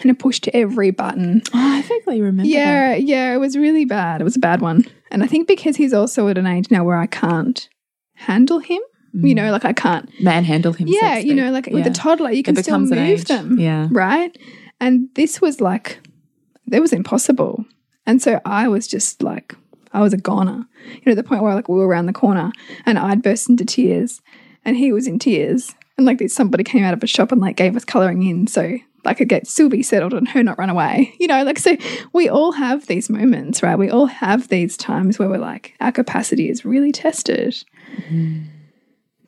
And 0.00 0.10
it 0.10 0.18
pushed 0.18 0.48
every 0.48 0.90
button. 0.90 1.42
oh, 1.54 1.58
I 1.58 1.82
vaguely 1.82 2.20
remember 2.20 2.42
that. 2.42 2.48
Yeah, 2.48 2.94
yeah, 2.94 3.34
it 3.34 3.38
was 3.38 3.56
really 3.56 3.84
bad. 3.84 4.20
It 4.20 4.24
was 4.24 4.36
a 4.36 4.40
bad 4.40 4.60
one. 4.60 4.84
And 5.10 5.24
I 5.24 5.26
think 5.26 5.48
because 5.48 5.76
he's 5.76 5.94
also 5.94 6.28
at 6.28 6.38
an 6.38 6.46
age 6.46 6.70
now 6.70 6.84
where 6.84 6.98
I 6.98 7.06
can't 7.06 7.68
handle 8.14 8.58
him, 8.58 8.80
you 9.14 9.32
mm. 9.32 9.36
know, 9.36 9.50
like 9.50 9.64
I 9.64 9.72
can't 9.72 10.08
manhandle 10.20 10.72
him 10.72 10.88
yeah, 10.88 11.18
you 11.18 11.34
know, 11.34 11.50
like 11.50 11.66
with 11.66 11.86
a 11.86 11.90
toddler, 11.90 12.30
you 12.30 12.42
can 12.42 12.54
still 12.56 12.78
move 12.78 13.24
them. 13.24 13.58
Yeah. 13.58 13.88
Right. 13.90 14.36
And 14.80 15.08
this 15.14 15.40
was 15.40 15.60
like, 15.60 16.00
it 16.70 16.80
was 16.80 16.92
impossible. 16.92 17.64
And 18.06 18.22
so 18.22 18.40
I 18.44 18.68
was 18.68 18.86
just 18.86 19.22
like, 19.22 19.54
I 19.92 20.00
was 20.00 20.12
a 20.12 20.18
goner. 20.18 20.66
You 20.86 21.02
know, 21.06 21.14
the 21.14 21.24
point 21.24 21.42
where 21.42 21.54
like 21.54 21.68
we 21.68 21.76
were 21.76 21.88
around 21.88 22.06
the 22.06 22.12
corner 22.12 22.52
and 22.86 22.98
I'd 22.98 23.22
burst 23.22 23.48
into 23.48 23.64
tears 23.64 24.20
and 24.64 24.76
he 24.76 24.92
was 24.92 25.06
in 25.06 25.18
tears. 25.18 25.74
And 25.98 26.06
like 26.06 26.22
somebody 26.30 26.64
came 26.64 26.84
out 26.84 26.94
of 26.94 27.02
a 27.02 27.06
shop 27.06 27.32
and 27.32 27.40
like 27.40 27.56
gave 27.56 27.76
us 27.76 27.84
colouring 27.84 28.22
in. 28.22 28.46
So 28.46 28.78
I 29.04 29.14
could 29.14 29.28
get 29.28 29.46
Sylvie 29.46 29.82
settled 29.82 30.14
and 30.14 30.28
her 30.28 30.42
not 30.42 30.58
run 30.58 30.70
away. 30.70 31.14
You 31.18 31.26
know, 31.26 31.42
like, 31.44 31.58
so 31.58 31.76
we 32.12 32.28
all 32.28 32.52
have 32.52 32.86
these 32.86 33.10
moments, 33.10 33.62
right? 33.62 33.78
We 33.78 33.90
all 33.90 34.06
have 34.06 34.48
these 34.48 34.76
times 34.76 35.18
where 35.18 35.28
we're 35.28 35.38
like, 35.38 35.74
our 35.80 35.92
capacity 35.92 36.48
is 36.48 36.64
really 36.64 36.92
tested. 36.92 37.62
Mm-hmm. 37.96 38.44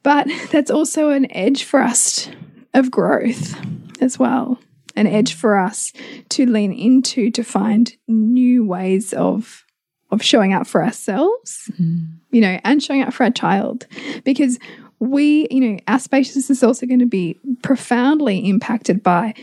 But 0.02 0.28
that's 0.50 0.70
also 0.70 1.11
an 1.11 1.30
edge 1.33 1.64
for 1.64 1.80
us 1.80 2.30
of 2.72 2.90
growth 2.90 3.54
as 4.00 4.18
well. 4.18 4.59
An 4.96 5.06
edge 5.06 5.35
for 5.35 5.59
us 5.59 5.92
to 6.30 6.46
lean 6.46 6.72
into 6.72 7.30
to 7.33 7.42
find 7.42 7.94
new 8.09 8.64
ways 8.64 9.12
of 9.12 9.64
of 10.11 10.22
showing 10.22 10.52
up 10.52 10.66
for 10.66 10.83
ourselves, 10.85 11.70
mm-hmm. 11.72 12.16
you 12.33 12.40
know, 12.40 12.59
and 12.64 12.83
showing 12.83 13.02
up 13.02 13.12
for 13.12 13.22
our 13.22 13.30
child. 13.30 13.87
Because 14.24 14.59
we, 15.00 15.48
you 15.50 15.60
know, 15.60 15.78
our 15.88 15.98
spaciousness 15.98 16.50
is 16.50 16.62
also 16.62 16.86
going 16.86 17.00
to 17.00 17.06
be 17.06 17.38
profoundly 17.62 18.48
impacted 18.48 19.02
by 19.02 19.34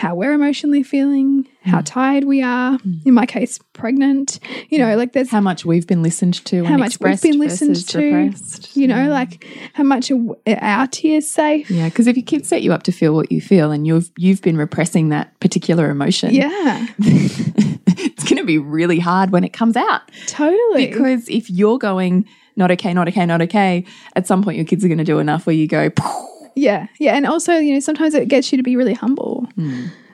how 0.00 0.14
we're 0.14 0.32
emotionally 0.32 0.82
feeling, 0.82 1.46
how 1.62 1.80
mm. 1.80 1.84
tired 1.84 2.24
we 2.24 2.42
are, 2.42 2.78
mm. 2.78 3.04
in 3.06 3.12
my 3.12 3.26
case, 3.26 3.58
pregnant. 3.74 4.40
You 4.70 4.78
know, 4.78 4.96
like 4.96 5.12
there's 5.12 5.28
how 5.28 5.42
much 5.42 5.66
we've 5.66 5.86
been 5.86 6.02
listened 6.02 6.42
to 6.46 6.64
how 6.64 6.72
and 6.72 6.80
much 6.80 6.98
we've 7.00 7.20
been 7.20 7.38
listened 7.38 7.86
to, 7.88 7.98
repressed. 7.98 8.74
you 8.76 8.88
know, 8.88 9.08
mm. 9.08 9.10
like 9.10 9.44
how 9.74 9.82
much 9.82 10.10
our 10.46 10.86
tears 10.86 11.28
safe. 11.28 11.70
Yeah, 11.70 11.90
because 11.90 12.06
if 12.06 12.16
your 12.16 12.24
kids 12.24 12.48
set 12.48 12.62
you 12.62 12.72
up 12.72 12.84
to 12.84 12.92
feel 12.92 13.14
what 13.14 13.30
you 13.30 13.42
feel, 13.42 13.72
and 13.72 13.86
you've 13.86 14.10
you've 14.16 14.40
been 14.40 14.56
repressing 14.56 15.10
that 15.10 15.38
particular 15.40 15.90
emotion, 15.90 16.32
Yeah, 16.32 16.86
it's 16.98 18.24
going 18.24 18.38
to 18.38 18.44
be 18.44 18.58
really 18.58 19.00
hard 19.00 19.32
when 19.32 19.44
it 19.44 19.52
comes 19.52 19.76
out. 19.76 20.02
totally. 20.28 20.86
Because 20.86 21.28
if 21.28 21.50
you're 21.50 21.78
going 21.78 22.26
not 22.56 22.70
okay, 22.72 22.92
not 22.94 23.08
okay, 23.08 23.26
not 23.26 23.40
okay, 23.42 23.84
at 24.16 24.26
some 24.26 24.42
point 24.42 24.56
your 24.56 24.66
kids 24.66 24.84
are 24.84 24.88
going 24.88 24.98
to 24.98 25.04
do 25.04 25.18
enough 25.18 25.46
where 25.46 25.56
you 25.56 25.66
go, 25.68 25.90
yeah, 26.54 26.86
yeah, 26.98 27.14
and 27.16 27.26
also 27.26 27.54
you 27.58 27.74
know 27.74 27.80
sometimes 27.80 28.14
it 28.14 28.28
gets 28.28 28.52
you 28.52 28.56
to 28.58 28.62
be 28.64 28.76
really 28.76 28.94
humble. 28.94 29.48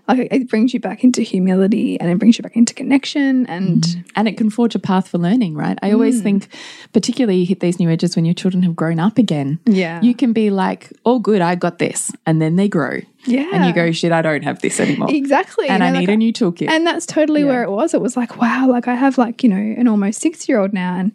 like 0.09 0.29
it 0.31 0.49
brings 0.49 0.73
you 0.73 0.79
back 0.79 1.03
into 1.03 1.21
humility 1.23 1.99
and 1.99 2.09
it 2.09 2.17
brings 2.17 2.39
you 2.39 2.43
back 2.43 2.55
into 2.57 2.73
connection 2.75 3.45
and 3.47 4.05
and 4.15 4.29
it 4.29 4.37
can 4.37 4.51
forge 4.51 4.75
a 4.77 4.79
path 4.79 5.09
for 5.09 5.19
learning, 5.19 5.55
right? 5.57 5.77
I 5.83 5.89
Mm. 5.91 5.95
always 5.95 6.23
think, 6.23 6.47
particularly 6.93 7.39
you 7.41 7.47
hit 7.47 7.59
these 7.59 7.81
new 7.81 7.91
edges 7.91 8.15
when 8.15 8.25
your 8.25 8.35
children 8.35 8.63
have 8.63 8.77
grown 8.77 9.01
up 9.01 9.19
again. 9.19 9.59
Yeah. 9.67 10.01
You 10.03 10.15
can 10.15 10.33
be 10.33 10.51
like, 10.51 10.93
oh, 11.05 11.19
good, 11.19 11.43
I 11.43 11.57
got 11.57 11.79
this. 11.81 12.13
And 12.25 12.41
then 12.41 12.55
they 12.55 12.69
grow. 12.69 13.01
yeah 13.25 13.51
And 13.53 13.65
you 13.67 13.73
go, 13.73 13.91
shit, 13.91 14.13
I 14.13 14.23
don't 14.23 14.45
have 14.45 14.61
this 14.61 14.79
anymore. 14.79 15.09
exactly 15.11 15.67
And 15.69 15.81
you 15.83 15.87
I 15.89 15.91
know, 15.91 15.99
need 15.99 16.07
like, 16.09 16.15
a 16.15 16.17
new 16.19 16.33
toolkit. 16.33 16.69
and 16.71 16.87
that's 16.87 17.05
totally 17.07 17.43
where 17.43 17.65
it 17.65 17.71
was 17.73 17.93
it 17.93 18.01
was 18.01 18.17
like 18.17 18.37
wow 18.41 18.69
like 18.69 18.87
i 18.87 18.95
have 18.95 19.19
like 19.19 19.43
you 19.43 19.49
know 19.49 19.57
an 19.81 19.89
almost 19.89 20.21
six 20.21 20.49
year 20.49 20.61
old 20.61 20.73
now 20.73 20.95
and 21.01 21.11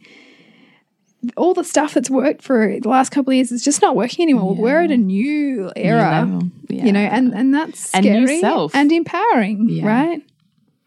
all 1.38 1.54
the 1.54 1.64
stuff 1.64 1.94
that's 1.94 2.10
worked 2.10 2.42
for 2.42 2.80
the 2.82 2.90
last 2.90 3.10
couple 3.12 3.32
of 3.32 3.36
years 3.36 3.52
is 3.52 3.64
just 3.64 3.82
not 3.82 3.96
working 3.96 4.24
anymore 4.24 4.56
we're 4.56 4.82
at 4.82 4.90
a 4.92 4.98
new 4.98 5.72
era. 5.76 6.28
Yeah. 6.68 6.86
you 6.86 6.92
know 6.92 7.00
and 7.00 7.34
and 7.34 7.54
that's 7.54 7.94
And 7.94 8.04
scary 8.06 8.26
new 8.26 8.40
self. 8.40 8.74
and 8.76 8.92
empowering 8.92 9.68
Yeah. 9.70 9.86
right 9.88 10.22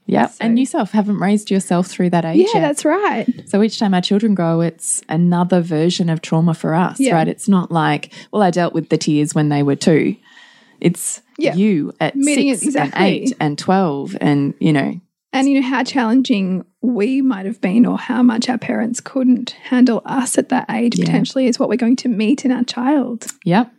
yeah. 0.06 0.28
And 0.38 0.58
yourself 0.58 0.90
haven't 0.90 1.16
raised 1.18 1.50
yourself 1.50 1.86
through 1.86 2.10
that 2.10 2.26
age 2.26 2.38
yeah 2.38 2.46
yet. 2.54 2.60
that's 2.60 2.84
right 2.84 3.26
So 3.48 3.62
each 3.62 3.78
time 3.78 3.94
our 3.94 4.02
children 4.02 4.34
grow, 4.34 4.60
it's 4.60 5.02
another 5.08 5.62
version 5.62 6.10
of 6.10 6.20
trauma 6.20 6.52
for 6.52 6.74
us, 6.74 7.00
Yeah. 7.00 7.14
right? 7.14 7.26
It's 7.26 7.48
not 7.48 7.72
like, 7.72 8.12
well, 8.30 8.42
I 8.42 8.50
dealt 8.50 8.74
with 8.74 8.90
the 8.90 8.98
tears 8.98 9.34
when 9.34 9.48
they 9.48 9.62
were 9.62 9.76
two. 9.76 10.16
It's 10.78 11.22
Yeah. 11.38 11.54
you 11.54 11.94
at 12.00 12.16
Meeting 12.16 12.48
it 12.48 12.56
six 12.58 12.66
exactly. 12.74 12.98
and 12.98 13.06
eight 13.06 13.32
and 13.40 13.56
12 13.58 14.16
and, 14.20 14.52
you 14.60 14.74
know, 14.74 15.00
and 15.34 15.48
you 15.48 15.60
know 15.60 15.68
how 15.68 15.82
challenging 15.82 16.64
we 16.80 17.20
might 17.20 17.44
have 17.44 17.60
been 17.60 17.84
or 17.86 17.98
how 17.98 18.22
much 18.22 18.48
our 18.48 18.56
parents 18.56 19.00
couldn't 19.00 19.50
handle 19.50 20.00
us 20.04 20.38
at 20.38 20.50
that 20.50 20.66
age 20.70 20.96
potentially 20.98 21.46
is 21.46 21.58
what 21.58 21.68
we're 21.68 21.76
going 21.76 21.96
to 21.96 22.08
meet 22.08 22.44
in 22.44 22.52
our 22.52 22.62
child. 22.62 23.26
Yep. 23.44 23.72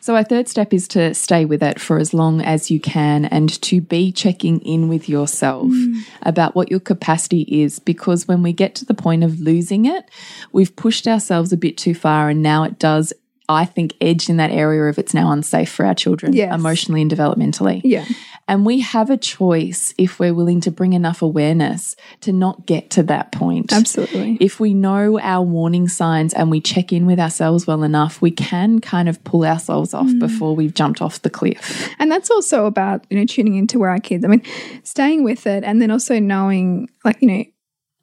So 0.00 0.14
our 0.14 0.22
third 0.22 0.46
step 0.46 0.72
is 0.72 0.86
to 0.88 1.12
stay 1.14 1.44
with 1.44 1.62
it 1.64 1.80
for 1.80 1.98
as 1.98 2.14
long 2.14 2.40
as 2.42 2.70
you 2.70 2.78
can 2.78 3.24
and 3.24 3.60
to 3.62 3.80
be 3.80 4.12
checking 4.12 4.60
in 4.60 4.88
with 4.88 5.08
yourself 5.08 5.68
hmm. 5.68 5.98
about 6.22 6.54
what 6.54 6.70
your 6.70 6.80
capacity 6.80 7.42
is 7.42 7.80
because 7.80 8.28
when 8.28 8.42
we 8.42 8.52
get 8.52 8.76
to 8.76 8.84
the 8.84 8.94
point 8.94 9.24
of 9.24 9.40
losing 9.40 9.86
it, 9.86 10.08
we've 10.52 10.76
pushed 10.76 11.08
ourselves 11.08 11.52
a 11.52 11.56
bit 11.56 11.76
too 11.76 11.94
far 11.94 12.28
and 12.28 12.40
now 12.40 12.62
it 12.62 12.78
does 12.78 13.12
I 13.50 13.64
think 13.64 13.94
edge 14.00 14.28
in 14.28 14.36
that 14.36 14.50
area 14.50 14.84
of 14.84 14.98
it's 14.98 15.14
now 15.14 15.30
unsafe 15.32 15.70
for 15.70 15.84
our 15.84 15.94
children 15.94 16.32
Yes. 16.32 16.54
emotionally 16.54 17.02
and 17.02 17.10
developmentally. 17.10 17.80
yeah 17.84 18.04
And 18.48 18.66
we 18.66 18.80
have 18.80 19.10
a 19.10 19.16
choice 19.16 19.94
if 19.98 20.18
we're 20.18 20.34
willing 20.34 20.60
to 20.62 20.70
bring 20.70 20.92
enough 20.92 21.22
awareness 21.22 21.94
to 22.22 22.32
not 22.32 22.66
get 22.66 22.90
to 22.90 23.02
that 23.04 23.32
point. 23.32 23.72
absolutely 23.72 24.38
If 24.40 24.60
we 24.60 24.74
know 24.74 25.18
our 25.20 25.44
warning 25.44 25.88
signs 25.88 26.34
and 26.34 26.50
we 26.50 26.60
check 26.60 26.92
in 26.92 27.06
with 27.06 27.18
ourselves 27.20 27.66
well 27.66 27.82
enough, 27.82 28.20
we 28.22 28.30
can 28.30 28.80
kind 28.80 29.08
of 29.08 29.22
pull 29.24 29.44
ourselves 29.44 29.94
off 29.94 30.06
mm. 30.08 30.18
before 30.18 30.56
we've 30.56 30.74
jumped 30.74 31.00
off 31.02 31.22
the 31.22 31.30
cliff. 31.30 31.88
And 31.98 32.10
that's 32.10 32.30
also 32.30 32.66
about, 32.66 33.04
you 33.10 33.18
know, 33.18 33.24
tuning 33.24 33.54
into 33.56 33.78
where 33.78 33.90
our 33.90 34.00
kids, 34.00 34.24
I 34.24 34.28
mean, 34.28 34.42
staying 34.84 35.24
with 35.24 35.46
it 35.46 35.64
and 35.64 35.80
then 35.80 35.90
also 35.90 36.18
knowing, 36.18 36.88
like, 37.04 37.20
you 37.22 37.28
know, 37.28 37.44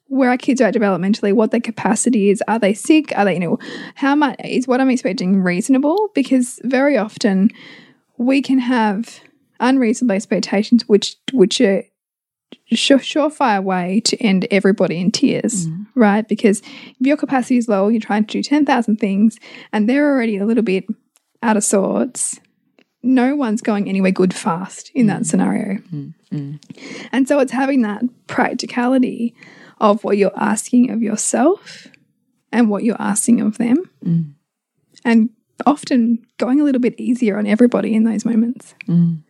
where 0.08 0.30
our 0.30 0.38
kids 0.38 0.60
are 0.60 0.64
at 0.64 0.74
developmentally, 0.74 1.32
what 1.32 1.50
their 1.50 1.60
capacity 1.60 2.30
is. 2.30 2.42
Are 2.48 2.58
they 2.58 2.74
sick? 2.74 3.16
Are 3.16 3.24
they, 3.24 3.34
you 3.34 3.40
know, 3.40 3.58
how 3.94 4.14
much 4.14 4.36
is 4.44 4.66
what 4.66 4.80
I'm 4.80 4.90
expecting 4.90 5.42
reasonable? 5.42 6.10
Because 6.14 6.60
very 6.64 6.96
often 6.96 7.50
we 8.16 8.42
can 8.42 8.58
have 8.58 9.20
unreasonable 9.60 10.14
expectations, 10.14 10.88
which, 10.88 11.16
which 11.32 11.60
are 11.60 11.84
sure, 12.72 12.98
surefire 12.98 13.62
way 13.62 14.00
to 14.00 14.16
end 14.22 14.46
everybody 14.50 14.98
in 14.98 15.10
tears, 15.10 15.66
mm-hmm. 15.66 16.00
right? 16.00 16.26
Because 16.26 16.60
if 16.60 17.06
your 17.06 17.16
capacity 17.16 17.58
is 17.58 17.68
low, 17.68 17.88
you're 17.88 18.00
trying 18.00 18.24
to 18.24 18.32
do 18.32 18.42
10,000 18.42 18.96
things 18.96 19.38
and 19.72 19.88
they're 19.88 20.10
already 20.10 20.38
a 20.38 20.46
little 20.46 20.64
bit 20.64 20.86
out 21.42 21.56
of 21.56 21.64
sorts 21.64 22.40
no 23.02 23.36
one's 23.36 23.62
going 23.62 23.88
anywhere 23.88 24.10
good 24.10 24.34
fast 24.34 24.90
in 24.94 25.06
that 25.06 25.18
mm-hmm. 25.18 25.22
scenario. 25.24 25.78
Mm-hmm. 25.92 26.56
And 27.12 27.28
so 27.28 27.38
it's 27.38 27.52
having 27.52 27.82
that 27.82 28.02
practicality 28.26 29.34
of 29.80 30.04
what 30.04 30.16
you're 30.18 30.32
asking 30.36 30.90
of 30.90 31.02
yourself 31.02 31.88
and 32.52 32.70
what 32.70 32.84
you're 32.84 33.00
asking 33.00 33.40
of 33.40 33.58
them. 33.58 33.76
Mm. 34.04 34.32
And 35.04 35.30
often 35.66 36.26
going 36.38 36.60
a 36.60 36.64
little 36.64 36.80
bit 36.80 36.98
easier 36.98 37.38
on 37.38 37.46
everybody 37.46 37.94
in 37.94 38.04
those 38.04 38.24
moments. 38.24 38.74
Mm. 38.86 39.22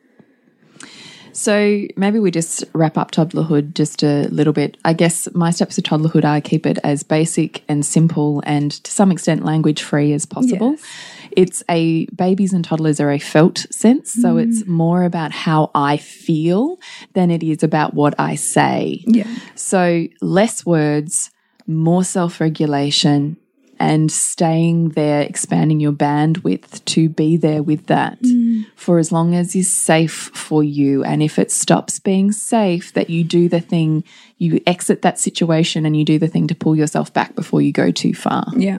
So 1.33 1.85
maybe 1.97 2.19
we 2.19 2.33
just 2.33 2.65
wrap 2.73 2.99
up 2.99 3.13
toddlerhood 3.13 3.75
just 3.75 4.03
a 4.03 4.27
little 4.29 4.53
bit. 4.53 4.77
I 4.85 4.93
guess 4.93 5.29
my 5.35 5.51
steps 5.51 5.77
to 5.77 5.83
toddlerhood, 5.83 6.25
I 6.25 6.41
keep 6.41 6.67
it 6.67 6.79
as 6.83 7.05
basic 7.05 7.63
and 7.69 7.87
simple 7.87 8.43
and 8.45 8.73
to 8.73 8.91
some 8.91 9.13
extent 9.13 9.45
language 9.45 9.83
free 9.83 10.13
as 10.13 10.27
possible. 10.27 10.73
Yes. 10.73 10.85
It's 11.33 11.63
a 11.69 12.07
babies 12.07 12.53
and 12.53 12.65
toddlers 12.65 13.01
are 13.01 13.11
a 13.11 13.19
felt 13.19 13.67
sense. 13.71 14.13
So 14.13 14.35
mm. 14.35 14.47
it's 14.47 14.67
more 14.67 15.05
about 15.05 15.33
how 15.33 15.71
I 15.75 15.97
feel 15.97 16.79
than 17.15 17.31
it 17.31 17.43
is 17.43 17.63
about 17.63 17.95
what 17.95 18.15
I 18.19 18.35
say. 18.35 19.05
Yeah. 19.07 19.27
So 19.55 20.07
less 20.21 20.65
words, 20.65 21.31
more 21.67 22.05
self 22.05 22.41
regulation, 22.41 23.37
and 23.81 24.11
staying 24.11 24.91
there, 24.91 25.23
expanding 25.23 25.81
your 25.81 25.93
bandwidth 25.93 26.85
to 26.85 27.09
be 27.09 27.37
there 27.37 27.63
with 27.63 27.87
that 27.87 28.21
mm. 28.23 28.67
for 28.75 28.99
as 28.99 29.13
long 29.13 29.35
as 29.35 29.55
is 29.55 29.73
safe 29.73 30.31
for 30.35 30.65
you. 30.65 31.05
And 31.05 31.23
if 31.23 31.39
it 31.39 31.53
stops 31.53 32.01
being 32.01 32.33
safe, 32.33 32.93
that 32.95 33.09
you 33.09 33.23
do 33.25 33.49
the 33.49 33.61
thing, 33.61 34.05
you 34.39 34.61
exit 34.67 35.03
that 35.03 35.19
situation 35.19 35.87
and 35.87 35.97
you 35.97 36.05
do 36.05 36.19
the 36.19 36.29
thing 36.29 36.49
to 36.49 36.55
pull 36.55 36.75
yourself 36.75 37.13
back 37.13 37.35
before 37.35 37.63
you 37.63 37.73
go 37.73 37.91
too 37.91 38.15
far. 38.15 38.47
Yeah. 38.57 38.79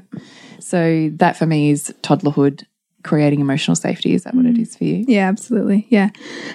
So 0.60 1.10
that 1.16 1.38
for 1.38 1.46
me 1.46 1.72
is 1.72 1.94
toddlerhood, 2.02 2.66
creating 3.04 3.40
emotional 3.40 3.76
safety. 3.76 4.14
Is 4.14 4.24
that 4.24 4.36
what 4.36 4.46
it 4.46 4.58
is 4.58 4.76
for 4.76 4.84
you? 4.84 5.06
Yeah, 5.08 5.28
absolutely. 5.28 5.88
Yeah. 5.90 6.10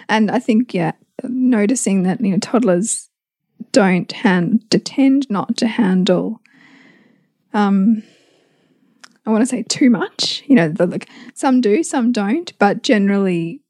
And 0.09 0.31
I 0.31 0.39
think, 0.39 0.75
yeah, 0.75 0.93
noticing 1.23 2.03
that, 2.05 2.21
you 2.21 2.33
know, 2.33 2.39
toddlers 2.39 3.09
don't 3.73 4.11
hand, 4.13 4.65
tend 4.71 5.29
not 5.31 5.57
to 5.57 5.67
handle, 5.67 6.41
um, 7.53 8.03
I 9.27 9.31
want 9.31 9.43
to 9.43 9.47
say 9.47 9.63
too 9.63 9.91
much. 9.91 10.43
You 10.47 10.57
know, 10.57 10.69
the, 10.69 10.87
like 10.87 11.09
some 11.33 11.61
do, 11.61 11.83
some 11.83 12.13
don't, 12.13 12.57
but 12.59 12.83
generally 12.83 13.63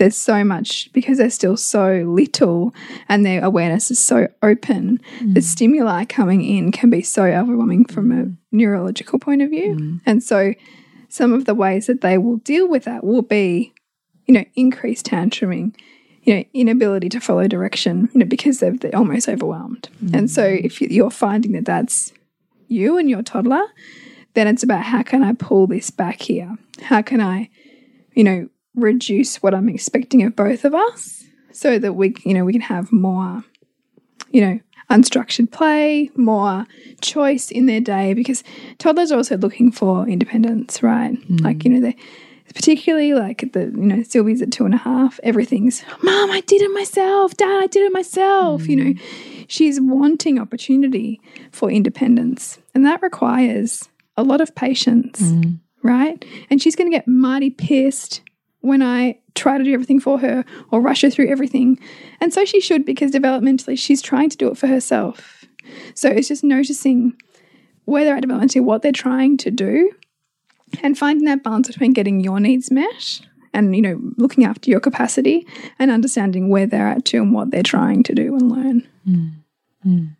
there's 0.00 0.16
so 0.16 0.42
much 0.42 0.90
because 0.94 1.18
they're 1.18 1.28
still 1.28 1.58
so 1.58 2.02
little 2.06 2.74
and 3.06 3.24
their 3.24 3.44
awareness 3.44 3.90
is 3.90 3.98
so 3.98 4.28
open. 4.42 4.98
The 5.20 5.40
mm. 5.40 5.42
stimuli 5.42 6.06
coming 6.06 6.42
in 6.42 6.72
can 6.72 6.88
be 6.88 7.02
so 7.02 7.24
overwhelming 7.24 7.84
from 7.84 8.10
a 8.10 8.24
mm. 8.24 8.36
neurological 8.50 9.18
point 9.18 9.42
of 9.42 9.50
view. 9.50 9.76
Mm. 9.76 10.00
And 10.06 10.22
so 10.22 10.54
some 11.10 11.34
of 11.34 11.44
the 11.44 11.54
ways 11.54 11.86
that 11.86 12.00
they 12.00 12.16
will 12.16 12.38
deal 12.38 12.66
with 12.66 12.84
that 12.84 13.04
will 13.04 13.20
be, 13.20 13.74
you 14.24 14.32
know, 14.32 14.44
increased 14.54 15.04
tantruming, 15.04 15.76
you 16.22 16.34
know, 16.34 16.44
inability 16.54 17.10
to 17.10 17.20
follow 17.20 17.46
direction, 17.46 18.08
you 18.14 18.20
know, 18.20 18.26
because 18.26 18.58
they're, 18.58 18.76
they're 18.78 18.96
almost 18.96 19.28
overwhelmed. 19.28 19.90
And 20.14 20.30
so 20.30 20.44
if 20.44 20.80
you're 20.80 21.10
finding 21.10 21.52
that 21.52 21.66
that's 21.66 22.14
you 22.68 22.96
and 22.96 23.10
your 23.10 23.22
toddler, 23.22 23.66
then 24.32 24.48
it's 24.48 24.62
about 24.62 24.84
how 24.84 25.02
can 25.02 25.22
I 25.22 25.34
pull 25.34 25.66
this 25.66 25.90
back 25.90 26.22
here? 26.22 26.56
How 26.80 27.02
can 27.02 27.20
I, 27.20 27.50
you 28.14 28.24
know, 28.24 28.48
reduce 28.74 29.42
what 29.42 29.54
I'm 29.54 29.68
expecting 29.68 30.22
of 30.22 30.36
both 30.36 30.64
of 30.64 30.74
us 30.74 31.24
so 31.52 31.78
that 31.78 31.94
we, 31.94 32.14
you 32.24 32.34
know, 32.34 32.44
we 32.44 32.52
can 32.52 32.62
have 32.62 32.92
more, 32.92 33.44
you 34.30 34.40
know, 34.40 34.60
unstructured 34.90 35.50
play, 35.50 36.10
more 36.16 36.66
choice 37.00 37.50
in 37.50 37.66
their 37.66 37.80
day 37.80 38.12
because 38.12 38.42
toddlers 38.78 39.12
are 39.12 39.16
also 39.16 39.36
looking 39.36 39.70
for 39.70 40.06
independence, 40.08 40.82
right? 40.82 41.12
Mm. 41.12 41.40
Like, 41.42 41.64
you 41.64 41.70
know, 41.70 41.80
they 41.80 41.96
particularly 42.54 43.14
like 43.14 43.52
the, 43.52 43.66
you 43.66 43.86
know, 43.86 44.02
Sylvie's 44.02 44.42
at 44.42 44.50
two 44.50 44.64
and 44.64 44.74
a 44.74 44.78
half, 44.78 45.20
everything's, 45.22 45.84
Mom, 46.02 46.30
I 46.30 46.40
did 46.40 46.60
it 46.60 46.72
myself, 46.72 47.36
Dad, 47.36 47.62
I 47.62 47.66
did 47.68 47.84
it 47.84 47.92
myself. 47.92 48.68
You 48.68 48.76
know, 48.76 48.92
mm. 48.92 49.44
she's 49.46 49.80
wanting 49.80 50.38
opportunity 50.38 51.20
for 51.52 51.70
independence. 51.70 52.58
And 52.74 52.84
that 52.86 53.02
requires 53.02 53.88
a 54.16 54.24
lot 54.24 54.40
of 54.40 54.54
patience, 54.54 55.20
mm. 55.20 55.60
right? 55.84 56.24
And 56.50 56.60
she's 56.60 56.74
going 56.74 56.90
to 56.90 56.96
get 56.96 57.06
mighty 57.06 57.50
pissed 57.50 58.22
when 58.60 58.82
I 58.82 59.18
try 59.34 59.58
to 59.58 59.64
do 59.64 59.72
everything 59.72 60.00
for 60.00 60.18
her 60.18 60.44
or 60.70 60.80
rush 60.80 61.02
her 61.02 61.10
through 61.10 61.28
everything. 61.28 61.78
And 62.20 62.32
so 62.32 62.44
she 62.44 62.60
should 62.60 62.84
because 62.84 63.10
developmentally 63.10 63.78
she's 63.78 64.02
trying 64.02 64.30
to 64.30 64.36
do 64.36 64.48
it 64.48 64.58
for 64.58 64.66
herself. 64.66 65.44
So 65.94 66.08
it's 66.08 66.28
just 66.28 66.44
noticing 66.44 67.14
where 67.84 68.04
they're 68.04 68.16
at 68.16 68.24
developmentally, 68.24 68.62
what 68.62 68.82
they're 68.82 68.92
trying 68.92 69.36
to 69.38 69.50
do, 69.50 69.92
and 70.82 70.96
finding 70.96 71.24
that 71.26 71.42
balance 71.42 71.68
between 71.68 71.92
getting 71.92 72.20
your 72.20 72.40
needs 72.40 72.70
met 72.70 73.20
and 73.52 73.74
you 73.74 73.82
know 73.82 74.00
looking 74.16 74.44
after 74.44 74.70
your 74.70 74.80
capacity 74.80 75.46
and 75.78 75.90
understanding 75.90 76.48
where 76.48 76.66
they're 76.66 76.86
at 76.86 77.04
to 77.06 77.18
and 77.18 77.32
what 77.32 77.50
they're 77.50 77.62
trying 77.62 78.02
to 78.04 78.14
do 78.14 78.34
and 78.34 78.50
learn. 78.50 78.88
Mm. 79.08 79.32
Mm. 79.86 80.16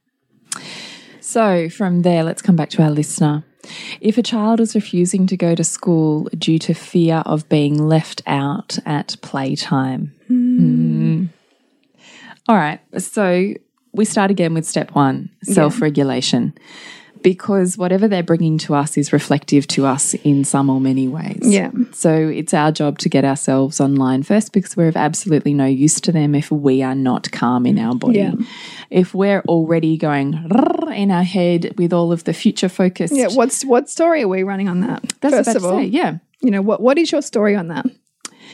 So, 1.20 1.68
from 1.68 2.02
there, 2.02 2.24
let's 2.24 2.42
come 2.42 2.56
back 2.56 2.70
to 2.70 2.82
our 2.82 2.90
listener. 2.90 3.44
If 4.00 4.18
a 4.18 4.22
child 4.22 4.60
is 4.60 4.74
refusing 4.74 5.26
to 5.26 5.36
go 5.36 5.54
to 5.54 5.64
school 5.64 6.28
due 6.36 6.58
to 6.60 6.74
fear 6.74 7.22
of 7.26 7.48
being 7.48 7.76
left 7.76 8.22
out 8.26 8.78
at 8.86 9.16
playtime. 9.22 10.12
Mm. 10.30 11.28
All 12.48 12.56
right. 12.56 12.80
So, 12.98 13.54
we 13.92 14.04
start 14.04 14.30
again 14.30 14.54
with 14.54 14.66
step 14.66 14.94
one 14.94 15.30
self 15.42 15.80
regulation. 15.80 16.54
Because 17.22 17.76
whatever 17.76 18.08
they're 18.08 18.22
bringing 18.22 18.58
to 18.58 18.74
us 18.74 18.96
is 18.96 19.12
reflective 19.12 19.66
to 19.68 19.86
us 19.86 20.14
in 20.14 20.44
some 20.44 20.70
or 20.70 20.80
many 20.80 21.08
ways. 21.08 21.40
Yeah. 21.42 21.70
So 21.92 22.12
it's 22.28 22.54
our 22.54 22.72
job 22.72 22.98
to 22.98 23.08
get 23.08 23.24
ourselves 23.24 23.80
online 23.80 24.22
first 24.22 24.52
because 24.52 24.76
we're 24.76 24.88
of 24.88 24.96
absolutely 24.96 25.54
no 25.54 25.66
use 25.66 26.00
to 26.02 26.12
them 26.12 26.34
if 26.34 26.50
we 26.50 26.82
are 26.82 26.94
not 26.94 27.30
calm 27.30 27.66
in 27.66 27.78
our 27.78 27.94
body. 27.94 28.18
Yeah. 28.18 28.34
If 28.90 29.14
we're 29.14 29.42
already 29.42 29.96
going 29.96 30.34
in 30.94 31.10
our 31.10 31.22
head 31.22 31.74
with 31.76 31.92
all 31.92 32.12
of 32.12 32.24
the 32.24 32.32
future 32.32 32.68
focus. 32.68 33.12
Yeah. 33.12 33.28
What's 33.28 33.64
what 33.64 33.88
story 33.88 34.22
are 34.22 34.28
we 34.28 34.42
running 34.42 34.68
on 34.68 34.80
that? 34.80 35.12
That's 35.20 35.34
First 35.34 35.56
of 35.56 35.64
all, 35.64 35.78
say, 35.78 35.86
yeah. 35.86 36.18
you 36.40 36.50
know 36.50 36.62
what 36.62 36.80
what 36.80 36.98
is 36.98 37.12
your 37.12 37.22
story 37.22 37.54
on 37.54 37.68
that? 37.68 37.86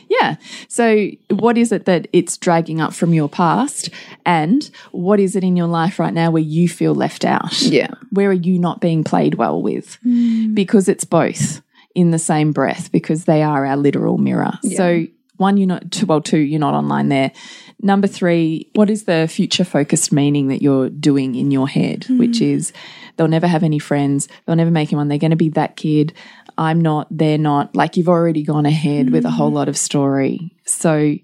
Yeah. 0.09 0.35
So, 0.67 1.09
what 1.29 1.57
is 1.57 1.71
it 1.71 1.85
that 1.85 2.07
it's 2.13 2.37
dragging 2.37 2.81
up 2.81 2.93
from 2.93 3.13
your 3.13 3.29
past? 3.29 3.89
And 4.25 4.69
what 4.91 5.19
is 5.19 5.35
it 5.35 5.43
in 5.43 5.55
your 5.55 5.67
life 5.67 5.99
right 5.99 6.13
now 6.13 6.31
where 6.31 6.41
you 6.41 6.69
feel 6.69 6.95
left 6.95 7.25
out? 7.25 7.61
Yeah. 7.61 7.91
Where 8.11 8.29
are 8.29 8.33
you 8.33 8.59
not 8.59 8.81
being 8.81 9.03
played 9.03 9.35
well 9.35 9.61
with? 9.61 9.97
Mm. 10.05 10.55
Because 10.55 10.87
it's 10.87 11.05
both 11.05 11.61
in 11.95 12.11
the 12.11 12.19
same 12.19 12.51
breath, 12.51 12.91
because 12.91 13.25
they 13.25 13.41
are 13.41 13.65
our 13.65 13.75
literal 13.75 14.17
mirror. 14.17 14.53
So, 14.75 15.07
one, 15.37 15.57
you're 15.57 15.67
not, 15.67 15.91
two, 15.91 16.05
well, 16.05 16.21
two, 16.21 16.37
you're 16.37 16.59
not 16.59 16.73
online 16.73 17.09
there. 17.09 17.31
Number 17.81 18.07
three, 18.07 18.69
what 18.73 18.89
is 18.89 19.03
the 19.03 19.27
future 19.27 19.63
focused 19.63 20.11
meaning 20.11 20.47
that 20.47 20.61
you're 20.61 20.89
doing 20.89 21.35
in 21.35 21.51
your 21.51 21.67
head, 21.67 22.05
hmm. 22.05 22.17
which 22.17 22.41
is 22.41 22.73
they'll 23.15 23.27
never 23.27 23.47
have 23.47 23.63
any 23.63 23.79
friends, 23.79 24.27
they'll 24.45 24.55
never 24.55 24.71
make 24.71 24.89
anyone, 24.89 25.07
they're 25.07 25.17
going 25.17 25.31
to 25.31 25.37
be 25.37 25.49
that 25.49 25.75
kid. 25.75 26.13
I'm 26.57 26.81
not, 26.81 27.07
they're 27.11 27.37
not. 27.37 27.75
Like 27.75 27.97
you've 27.97 28.09
already 28.09 28.43
gone 28.43 28.65
ahead 28.65 29.11
with 29.11 29.25
a 29.25 29.31
whole 29.31 29.49
hmm. 29.49 29.55
lot 29.55 29.69
of 29.69 29.77
story. 29.77 30.55
So 30.65 31.15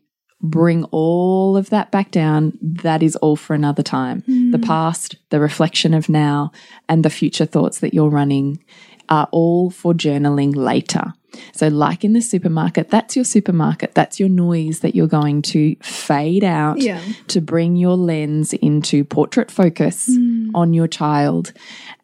bring 0.42 0.84
all 0.86 1.56
of 1.56 1.70
that 1.72 1.90
back 1.90 2.12
down. 2.12 2.58
That 2.62 3.02
is 3.02 3.16
all 3.16 3.36
for 3.36 3.54
another 3.54 3.82
time. 3.82 4.24
The 4.28 4.58
hmm. 4.58 4.64
past, 4.64 5.16
the 5.30 5.40
reflection 5.40 5.94
of 5.94 6.10
now, 6.10 6.52
and 6.88 7.04
the 7.04 7.10
future 7.10 7.46
thoughts 7.46 7.80
that 7.80 7.94
you're 7.94 8.10
running 8.10 8.64
are 9.10 9.28
all 9.32 9.70
for 9.70 9.94
journaling 9.94 10.56
later. 10.56 11.14
So, 11.52 11.68
like 11.68 12.04
in 12.04 12.14
the 12.14 12.22
supermarket, 12.22 12.90
that's 12.90 13.16
your 13.16 13.26
supermarket. 13.26 13.96
That's 13.96 14.20
your 14.20 14.30
noise 14.30 14.82
that 14.82 14.96
you're 14.96 15.08
going 15.08 15.42
to 15.44 15.76
fade 15.78 16.44
out 16.44 16.80
Yeah. 16.80 17.02
to 17.30 17.42
bring 17.42 17.76
your 17.76 17.96
lens 17.98 18.54
into 18.54 19.04
portrait 19.04 19.50
focus 19.50 20.08
hmm. 20.08 20.52
on 20.54 20.74
your 20.74 20.88
child 20.88 21.54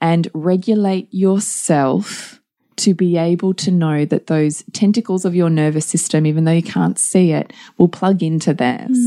and 0.02 0.28
regulate 0.34 1.08
yourself 1.12 2.39
to 2.80 2.94
be 2.94 3.18
able 3.18 3.54
to 3.54 3.72
know 3.72 4.06
that 4.06 4.28
those 4.28 4.64
tentacles 4.74 5.26
of 5.26 5.36
your 5.36 5.50
nervous 5.50 5.86
system, 5.86 6.26
even 6.26 6.44
though 6.44 6.52
you 6.52 6.64
can't 6.64 6.98
see 7.00 7.32
it, 7.32 7.54
will 7.78 7.88
plug 7.88 8.24
into 8.24 8.54
theirs. 8.54 8.98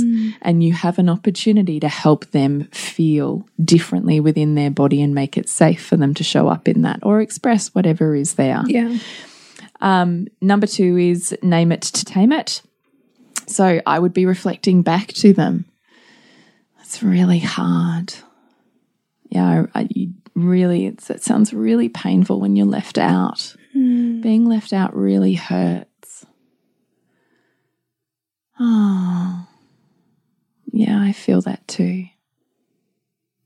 And 0.40 0.62
you 0.62 0.72
have 0.72 0.98
an 0.98 1.08
opportunity 1.08 1.80
to 1.80 1.88
help 1.88 2.26
them 2.26 2.64
feel 2.72 3.46
differently 3.62 4.20
within 4.20 4.54
their 4.54 4.70
body 4.70 5.02
and 5.02 5.14
make 5.14 5.36
it 5.36 5.48
safe 5.48 5.84
for 5.84 5.96
them 5.96 6.14
to 6.14 6.24
show 6.24 6.48
up 6.48 6.68
in 6.68 6.82
that 6.82 7.00
or 7.02 7.20
express 7.20 7.74
whatever 7.74 8.14
is 8.14 8.34
there. 8.34 8.62
Yeah. 8.66 8.98
Um, 9.80 10.28
number 10.40 10.66
two 10.66 10.96
is 10.96 11.36
name 11.42 11.72
it 11.72 11.82
to 11.82 12.04
tame 12.04 12.32
it. 12.32 12.62
So 13.46 13.80
I 13.84 13.98
would 13.98 14.12
be 14.14 14.26
reflecting 14.26 14.82
back 14.82 15.08
to 15.14 15.32
them. 15.32 15.64
It's 16.80 17.02
really 17.02 17.40
hard. 17.40 18.14
Yeah, 19.28 19.64
I, 19.74 19.80
I, 19.80 19.88
you 19.90 20.12
really, 20.34 20.86
it's, 20.86 21.10
it 21.10 21.22
sounds 21.22 21.52
really 21.52 21.88
painful 21.88 22.40
when 22.40 22.54
you're 22.54 22.66
left 22.66 22.98
out. 22.98 23.56
Hmm. 23.72 24.20
Being 24.20 24.46
left 24.46 24.72
out 24.72 24.94
really 24.94 25.34
hurts. 25.34 26.26
Oh, 28.60 29.46
yeah, 30.70 31.00
I 31.00 31.12
feel 31.12 31.40
that 31.42 31.66
too. 31.66 32.06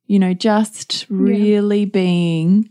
You 0.06 0.18
know, 0.18 0.34
just 0.34 1.06
really 1.08 1.84
being 1.84 2.70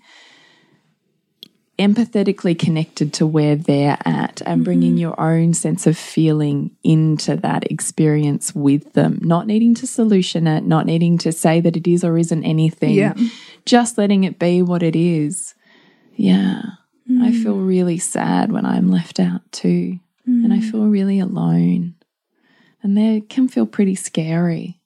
empathetically 1.77 2.57
connected 2.57 3.11
to 3.13 3.27
where 3.27 3.55
they're 3.55 3.97
at 4.05 4.41
and 4.45 4.63
bringing 4.63 4.91
mm-hmm. 4.91 4.99
your 4.99 5.19
own 5.19 5.53
sense 5.53 5.85
of 5.85 5.97
feeling 5.97 6.71
into 6.83 7.35
that 7.35 7.69
experience 7.69 8.55
with 8.55 8.93
them, 8.93 9.19
not 9.21 9.45
needing 9.45 9.75
to 9.75 9.85
solution 9.87 10.47
it, 10.47 10.63
not 10.63 10.85
needing 10.85 11.17
to 11.17 11.33
say 11.33 11.59
that 11.59 11.75
it 11.75 11.85
is 11.87 12.03
or 12.03 12.17
isn't 12.17 12.43
anything, 12.45 12.91
Yeah. 12.93 13.13
just 13.65 13.97
letting 13.97 14.23
it 14.23 14.39
be 14.39 14.61
what 14.61 14.83
it 14.83 14.95
is. 14.95 15.53
Yeah. 16.15 16.61
I 17.07 17.29
mm. 17.29 17.43
feel 17.43 17.57
really 17.57 17.97
sad 17.97 18.51
when 18.51 18.65
I'm 18.65 18.89
left 18.89 19.19
out 19.19 19.41
too. 19.51 19.99
And 20.25 20.51
I 20.51 20.57
mm. 20.57 20.71
feel 20.71 20.85
really 20.85 21.19
alone. 21.19 21.93
And 22.81 22.97
they 22.97 23.21
can 23.21 23.47
feel 23.47 23.67
pretty 23.67 23.93
scary. 23.93 24.79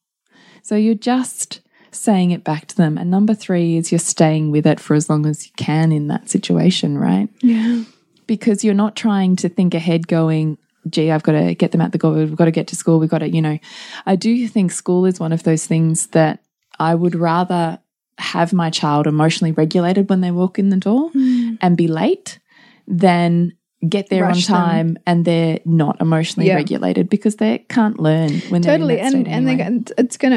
So 0.64 0.76
you're 0.76 0.96
just 0.96 1.62
saying 1.92 2.32
it 2.32 2.44
back 2.44 2.68
to 2.68 2.76
them. 2.76 2.98
And 2.98 3.10
number 3.10 3.34
three 3.34 3.78
is 3.78 3.92
you're 3.92 4.00
staying 4.00 4.52
with 4.52 4.68
it 4.68 4.80
for 4.80 4.96
as 4.96 5.10
long 5.10 5.26
as 5.26 5.46
you 5.46 5.54
can 5.58 5.92
in 5.92 6.08
that 6.08 6.30
situation, 6.30 6.98
right? 6.98 7.30
Yeah. 7.42 7.84
Because 8.28 8.64
you're 8.64 8.74
not 8.74 8.96
trying 8.96 9.36
to 9.38 9.50
think 9.50 9.74
ahead, 9.74 10.08
going, 10.08 10.58
gee, 10.90 11.12
I've 11.12 11.24
got 11.24 11.34
to 11.34 11.56
get 11.56 11.72
them 11.72 11.82
out 11.82 11.94
the 11.94 11.98
door. 11.98 12.14
We've 12.14 12.36
got 12.36 12.46
to 12.46 12.52
get 12.52 12.68
to 12.68 12.76
school. 12.76 13.00
We've 13.00 13.10
got 13.10 13.20
to, 13.20 13.30
you 13.30 13.42
know, 13.42 13.58
I 14.06 14.16
do 14.16 14.48
think 14.48 14.72
school 14.72 15.06
is 15.06 15.20
one 15.20 15.32
of 15.32 15.44
those 15.44 15.66
things 15.66 16.08
that 16.08 16.44
I 16.80 16.96
would 16.96 17.16
rather 17.16 17.80
have 18.18 18.52
my 18.52 18.70
child 18.70 19.08
emotionally 19.08 19.54
regulated 19.54 20.10
when 20.10 20.22
they 20.22 20.32
walk 20.32 20.60
in 20.60 20.70
the 20.70 20.78
door 20.78 21.10
mm. 21.12 21.49
And 21.62 21.76
be 21.78 21.88
late 21.88 22.40
than 22.88 23.54
get 23.88 24.10
there 24.10 24.24
Rush 24.24 24.50
on 24.50 24.54
them. 24.56 24.66
time 24.96 24.98
and 25.06 25.24
they're 25.26 25.60
not 25.66 26.02
emotionally 26.02 26.48
Yeah. 26.48 26.56
regulated 26.56 27.10
because 27.10 27.38
they 27.38 27.60
can't 27.70 27.98
learn 28.00 28.40
when 28.50 28.62
they're 28.62 28.74
totally 28.78 29.00
and 29.00 29.26
and 29.28 29.48
they 29.48 29.54
anyway. 29.54 29.80
go- 29.80 29.94
it's 29.98 30.18
going 30.18 30.34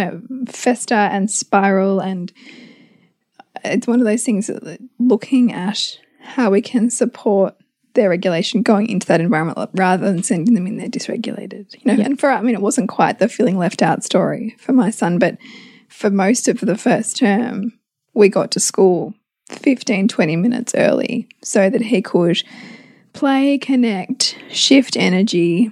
to 0.46 0.52
fester 0.52 0.94
and 0.94 1.28
spiral 1.30 1.98
and 1.98 2.32
it's 3.64 3.86
one 3.86 4.00
of 4.00 4.06
those 4.06 4.22
things 4.22 4.46
that 4.46 4.78
looking 4.98 5.52
at 5.52 5.98
how 6.20 6.50
we 6.50 6.60
can 6.60 6.90
support 6.90 7.54
their 7.94 8.08
regulation 8.08 8.62
going 8.62 8.88
into 8.88 9.06
that 9.06 9.20
environment 9.20 9.58
rather 9.74 10.10
than 10.10 10.22
sending 10.22 10.54
them 10.54 10.66
in 10.66 10.76
there 10.78 10.88
dysregulated 10.88 11.74
you 11.74 11.80
know 11.96 12.02
and 12.02 12.18
for 12.18 12.30
i 12.30 12.40
mean 12.40 12.54
it 12.54 12.62
wasn't 12.62 12.88
quite 12.88 13.18
the 13.18 13.28
feeling 13.28 13.58
left 13.58 13.82
out 13.82 14.02
story 14.02 14.54
for 14.58 14.72
my 14.72 14.88
son 14.88 15.18
but 15.18 15.36
for 15.88 16.10
most 16.10 16.48
of 16.48 16.60
the 16.60 16.76
first 16.78 17.18
term 17.18 17.72
we 18.14 18.28
got 18.28 18.50
to 18.52 18.60
school 18.60 19.14
15 19.54 20.08
20 20.08 20.36
minutes 20.36 20.74
early 20.74 21.28
so 21.42 21.70
that 21.70 21.82
he 21.82 22.02
could 22.02 22.42
play 23.12 23.58
connect 23.58 24.36
shift 24.50 24.96
energy 24.96 25.70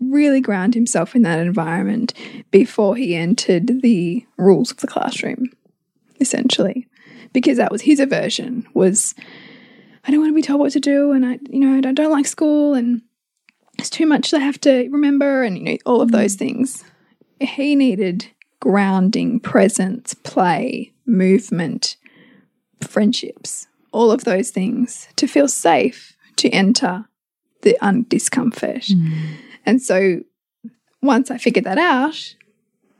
really 0.00 0.40
ground 0.40 0.74
himself 0.74 1.14
in 1.14 1.22
that 1.22 1.38
environment 1.38 2.12
before 2.50 2.96
he 2.96 3.14
entered 3.14 3.82
the 3.82 4.24
rules 4.36 4.70
of 4.70 4.78
the 4.78 4.86
classroom 4.86 5.50
essentially. 6.20 6.86
Because 7.32 7.56
that 7.56 7.72
was 7.72 7.82
his 7.82 7.98
aversion 7.98 8.66
was 8.74 9.14
i 10.06 10.10
don't 10.10 10.20
want 10.20 10.30
to 10.30 10.34
be 10.34 10.42
told 10.42 10.60
what 10.60 10.72
to 10.72 10.80
do 10.80 11.12
and 11.12 11.26
i 11.26 11.38
you 11.48 11.58
know 11.58 11.76
i 11.76 11.80
don't 11.80 12.12
like 12.12 12.26
school 12.26 12.74
and 12.74 13.02
it's 13.78 13.90
too 13.90 14.06
much 14.06 14.32
i 14.32 14.38
have 14.38 14.60
to 14.60 14.88
remember 14.90 15.42
and 15.42 15.58
you 15.58 15.64
know 15.64 15.76
all 15.86 16.00
of 16.00 16.12
those 16.12 16.36
mm. 16.36 16.38
things. 16.38 16.84
He 17.40 17.74
needed 17.74 18.28
grounding 18.60 19.40
presence 19.40 20.14
play 20.14 20.92
movement 21.06 21.96
friendships 22.80 23.66
all 23.92 24.10
of 24.10 24.24
those 24.24 24.50
things 24.50 25.08
to 25.16 25.26
feel 25.26 25.48
safe 25.48 26.16
to 26.36 26.48
enter 26.50 27.04
the 27.62 27.76
un- 27.80 28.04
discomfort 28.08 28.86
hmm. 28.86 29.34
and 29.64 29.80
so 29.80 30.20
once 31.04 31.30
I 31.30 31.38
figured 31.38 31.66
that 31.66 31.78
out, 31.78 32.34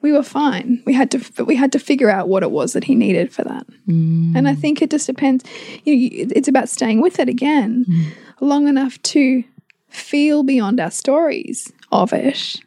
we 0.03 0.13
were 0.13 0.23
fine. 0.23 0.83
We 0.85 0.93
had 0.93 1.11
to, 1.13 1.33
but 1.37 1.47
we 1.47 1.57
had 1.57 1.73
to 1.73 1.79
figure 1.79 2.11
out 2.11 2.29
what 2.29 2.43
it 2.43 2.51
was 2.51 2.75
that 2.75 2.85
he 2.85 2.95
needed 2.95 3.33
for 3.33 3.43
that. 3.45 3.67
Hmm. 3.87 4.37
And 4.37 4.47
I 4.47 4.55
think 4.55 4.83
it 4.83 4.91
just 4.91 5.07
depends. 5.07 5.45
You 5.85 6.27
know, 6.27 6.33
it's 6.37 6.49
about 6.49 6.69
staying 6.69 7.01
with 7.01 7.19
it 7.19 7.29
again 7.29 7.85
hmm. 7.89 8.11
long 8.41 8.69
enough 8.69 9.01
to 9.03 9.43
feel 9.89 10.43
beyond 10.43 10.81
our 10.81 10.91
stories 10.91 11.73
of 11.91 12.13
it, 12.13 12.61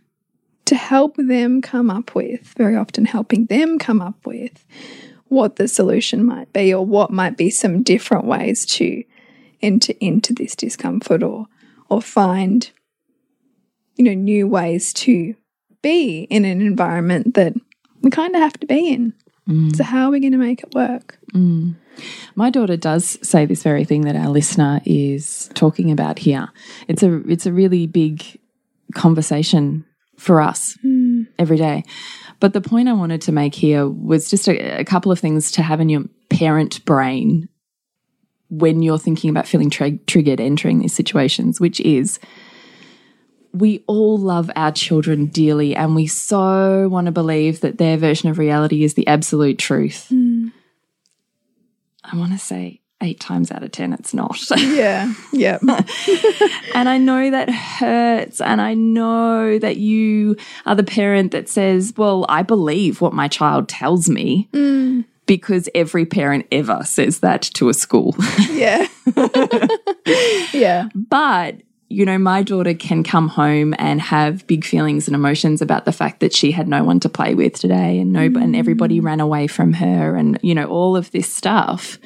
to 0.66 0.76
help 0.76 1.16
them 1.18 1.62
come 1.62 1.90
up 1.90 2.16
with. 2.16 2.54
Very 2.58 2.76
often, 2.76 3.06
helping 3.06 3.46
them 3.46 3.78
come 3.78 4.02
up 4.02 4.26
with 4.26 4.66
what 5.30 5.58
the 5.58 5.68
solution 5.68 6.24
might 6.26 6.52
be, 6.54 6.74
or 6.74 6.86
what 6.86 7.12
might 7.12 7.38
be 7.38 7.50
some 7.50 7.84
different 7.84 8.26
ways 8.26 8.66
to 8.66 9.04
enter 9.62 9.94
into 10.00 10.34
this 10.34 10.56
discomfort, 10.56 11.24
or 11.24 11.48
or 11.90 12.02
find 12.02 12.72
you 13.98 14.06
know, 14.06 14.14
new 14.14 14.48
ways 14.48 14.94
to 14.94 15.36
be 15.82 16.22
in 16.30 16.46
an 16.46 16.62
environment 16.62 17.34
that 17.34 17.54
we 18.02 18.10
kind 18.10 18.36
of 18.36 18.42
have 18.42 18.60
to 18.60 18.68
be 18.68 18.90
in. 18.90 19.14
Mm. 19.50 19.76
So, 19.76 19.84
how 19.84 20.06
are 20.06 20.12
we 20.12 20.20
going 20.20 20.34
to 20.34 20.38
make 20.38 20.64
it 20.64 20.74
work? 20.74 21.18
Mm. 21.34 21.76
My 22.36 22.50
daughter 22.50 22.78
does 22.78 23.18
say 23.28 23.46
this 23.46 23.64
very 23.64 23.84
thing 23.84 24.02
that 24.02 24.16
our 24.16 24.30
listener 24.30 24.82
is 24.86 25.50
talking 25.56 25.92
about 25.92 26.20
here. 26.20 26.50
It's 26.88 27.04
a 27.04 27.18
it's 27.28 27.46
a 27.46 27.54
really 27.54 27.88
big 27.88 28.40
conversation 28.94 29.86
for 30.18 30.42
us 30.42 30.78
mm. 30.86 31.28
every 31.40 31.58
day. 31.58 31.84
But 32.40 32.54
the 32.54 32.62
point 32.62 32.88
I 32.88 32.94
wanted 32.94 33.22
to 33.22 33.32
make 33.32 33.56
here 33.56 33.88
was 33.88 34.30
just 34.30 34.48
a, 34.48 34.80
a 34.80 34.86
couple 34.86 35.12
of 35.12 35.20
things 35.20 35.52
to 35.54 35.62
have 35.62 35.80
in 35.82 35.90
your 35.90 36.04
parent 36.30 36.84
brain 36.86 37.50
when 38.50 38.82
you're 38.82 39.00
thinking 39.00 39.30
about 39.30 39.48
feeling 39.48 39.70
tri 39.70 40.00
triggered 40.08 40.40
entering 40.40 40.80
these 40.80 40.94
situations, 40.94 41.60
which 41.60 41.80
is 41.82 42.20
we 43.54 43.84
all 43.88 44.18
love 44.18 44.52
our 44.56 44.72
children 44.72 45.26
dearly 45.28 45.76
and 45.76 45.96
we 45.96 46.06
so 46.08 46.88
want 46.90 47.06
to 47.06 47.12
believe 47.12 47.62
that 47.62 47.78
their 47.78 47.98
version 47.98 48.30
of 48.30 48.38
reality 48.38 48.84
is 48.84 48.94
the 48.94 49.08
absolute 49.08 49.58
truth. 49.58 50.08
Mm. 50.12 50.52
I 52.04 52.16
want 52.16 52.32
to 52.34 52.38
say 52.38 52.82
eight 53.02 53.20
times 53.20 53.52
out 53.52 53.64
of 53.64 53.72
10, 53.72 53.94
it's 53.94 54.14
not. 54.14 54.38
Yeah. 54.58 55.14
Yeah. 55.32 55.60
and 56.76 56.90
I 56.90 56.98
know 56.98 57.32
that 57.32 57.50
hurts. 57.50 58.42
And 58.42 58.62
I 58.62 58.74
know 58.74 59.58
that 59.60 59.78
you 59.78 60.36
are 60.66 60.76
the 60.76 60.84
parent 60.84 61.32
that 61.32 61.50
says, 61.50 61.94
well, 61.96 62.26
I 62.28 62.44
believe 62.44 63.02
what 63.02 63.14
my 63.14 63.28
child 63.28 63.70
tells 63.70 64.10
me. 64.10 64.50
Mm. 64.52 65.06
Because 65.26 65.68
every 65.76 66.06
parent 66.06 66.48
ever 66.52 66.84
says 66.86 67.20
that 67.20 67.42
to 67.56 67.70
a 67.70 67.74
school. 67.74 68.16
yeah. 68.50 68.88
yeah. 70.54 70.90
But, 70.96 71.58
you 71.90 72.06
know, 72.06 72.18
my 72.18 72.44
daughter 72.44 72.74
can 72.74 73.04
come 73.04 73.28
home 73.28 73.74
and 73.78 74.00
have 74.00 74.48
big 74.48 74.64
feelings 74.64 75.08
and 75.08 75.16
emotions 75.16 75.62
about 75.62 75.86
the 75.86 75.92
fact 75.92 76.22
that 76.22 76.34
she 76.34 76.52
had 76.52 76.68
no 76.68 76.84
one 76.84 77.00
to 77.02 77.10
play 77.10 77.36
with 77.36 77.54
today 77.54 78.00
and 78.00 78.14
no 78.14 78.22
and 78.22 78.56
everybody 78.56 79.02
mm. 79.02 79.04
ran 79.04 79.20
away 79.20 79.48
from 79.48 79.74
her 79.74 80.16
and, 80.16 80.40
you 80.42 80.56
know, 80.56 80.66
all 80.66 80.96
of 80.96 81.12
this 81.12 81.32
stuff. 81.32 82.00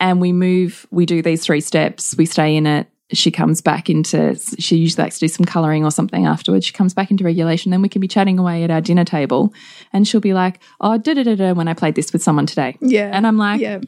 And 0.00 0.20
we 0.20 0.32
move, 0.32 0.86
we 0.90 1.06
do 1.06 1.22
these 1.22 1.44
three 1.44 1.60
steps, 1.60 2.16
we 2.16 2.26
stay 2.26 2.56
in 2.56 2.66
it. 2.66 2.88
She 3.12 3.30
comes 3.30 3.60
back 3.60 3.90
into, 3.90 4.36
she 4.58 4.76
usually 4.76 5.02
likes 5.02 5.18
to 5.18 5.24
do 5.26 5.28
some 5.28 5.44
coloring 5.44 5.84
or 5.84 5.90
something 5.90 6.26
afterwards. 6.26 6.64
She 6.64 6.72
comes 6.72 6.94
back 6.94 7.10
into 7.10 7.24
regulation. 7.24 7.70
Then 7.70 7.82
we 7.82 7.88
can 7.88 8.00
be 8.00 8.08
chatting 8.08 8.38
away 8.38 8.62
at 8.62 8.70
our 8.70 8.80
dinner 8.80 9.04
table 9.04 9.52
and 9.92 10.06
she'll 10.06 10.20
be 10.20 10.32
like, 10.32 10.60
oh, 10.80 10.96
da 10.96 11.14
da 11.14 11.24
da 11.24 11.34
da, 11.34 11.52
when 11.52 11.66
I 11.68 11.74
played 11.74 11.96
this 11.96 12.12
with 12.12 12.22
someone 12.22 12.46
today. 12.46 12.76
Yeah. 12.80 13.10
And 13.12 13.26
I'm 13.26 13.36
like, 13.36 13.60
yeah. 13.60 13.80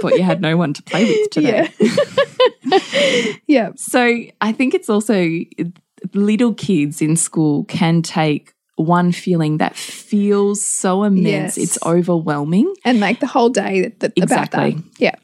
thought 0.00 0.14
you 0.14 0.22
had 0.22 0.40
no 0.40 0.56
one 0.56 0.72
to 0.72 0.82
play 0.82 1.04
with 1.04 1.30
today. 1.30 1.70
Yeah. 1.80 2.78
yeah. 3.46 3.70
So 3.76 4.20
I 4.40 4.52
think 4.52 4.72
it's 4.72 4.88
also 4.88 5.28
little 6.14 6.54
kids 6.54 7.02
in 7.02 7.16
school 7.16 7.64
can 7.64 8.00
take 8.00 8.53
one 8.76 9.12
feeling 9.12 9.58
that 9.58 9.76
feels 9.76 10.64
so 10.64 11.04
immense, 11.04 11.56
Yes. 11.56 11.58
it's 11.58 11.78
overwhelming. 11.86 12.72
And 12.84 12.98
make 13.00 13.20
the 13.20 13.26
whole 13.26 13.48
day 13.50 13.82
that, 13.82 14.00
that, 14.00 14.12
Exactly. 14.16 14.68
about 14.72 14.76
that. 14.82 14.84
Yeah. 14.98 15.14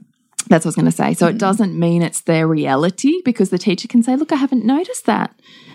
That's 0.48 0.64
what 0.64 0.68
I 0.68 0.70
was 0.70 0.76
going 0.76 0.84
to 0.86 0.92
say. 0.92 1.14
So 1.14 1.26
Mm. 1.26 1.30
it 1.30 1.38
doesn't 1.38 1.78
mean 1.78 2.02
it's 2.02 2.22
their 2.22 2.46
reality 2.46 3.20
because 3.24 3.50
the 3.50 3.58
teacher 3.58 3.88
can 3.88 4.02
say, 4.02 4.16
Look, 4.16 4.32
I 4.32 4.36
haven't 4.36 4.64
noticed 4.64 5.06
that. 5.06 5.34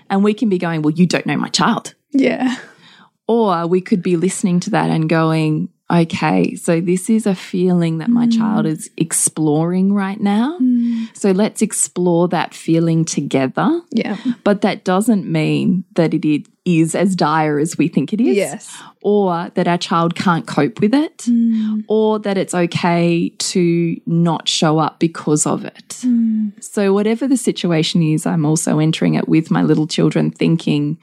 And 0.10 0.24
we 0.24 0.34
can 0.34 0.50
be 0.50 0.58
going, 0.58 0.82
Well, 0.82 0.94
you 0.94 1.06
don't 1.06 1.26
know 1.26 1.38
my 1.38 1.50
child. 1.50 1.94
Yeah. 2.12 2.56
Or 3.28 3.66
we 3.68 3.82
could 3.82 4.02
be 4.04 4.18
listening 4.18 4.60
to 4.62 4.70
that 4.72 4.90
and 4.90 5.10
going, 5.10 5.70
Okay, 5.94 6.56
so 6.56 6.82
this 6.82 7.12
is 7.12 7.28
a 7.28 7.36
feeling 7.36 8.00
that 8.00 8.10
my 8.10 8.26
Mm. 8.26 8.38
child 8.38 8.66
is 8.66 8.90
exploring 8.98 9.94
right 9.94 10.20
now. 10.20 10.58
So 11.14 11.30
let's 11.32 11.62
explore 11.62 12.28
that 12.30 12.56
feeling 12.56 13.06
together. 13.06 13.82
Yeah. 13.92 14.18
But 14.44 14.62
that 14.62 14.84
doesn't 14.84 15.32
mean 15.32 15.84
that 15.94 16.16
it 16.16 16.48
is 16.66 16.96
as 16.96 17.16
dire 17.16 17.60
as 17.60 17.78
we 17.78 17.88
think 17.88 18.12
it 18.14 18.20
is. 18.20 18.36
Yes. 18.36 18.76
Or 19.04 19.52
that 19.54 19.68
our 19.68 19.78
child 19.78 20.16
can't 20.16 20.48
cope 20.48 20.82
with 20.82 20.96
it. 20.96 21.18
Mm. 21.30 21.84
Or 21.88 22.18
that 22.18 22.36
it's 22.36 22.56
okay 22.56 23.30
to 23.38 23.96
not 24.08 24.50
show 24.50 24.80
up 24.80 25.00
because 25.00 25.46
of 25.46 25.66
it. 25.66 25.90
Mm. 26.02 26.52
So, 26.64 26.94
whatever 26.94 27.28
the 27.28 27.38
situation 27.38 28.02
is, 28.02 28.26
I'm 28.26 28.44
also 28.46 28.80
entering 28.80 29.14
it 29.14 29.30
with 29.30 29.52
my 29.52 29.62
little 29.62 29.86
children 29.86 30.32
thinking, 30.32 30.98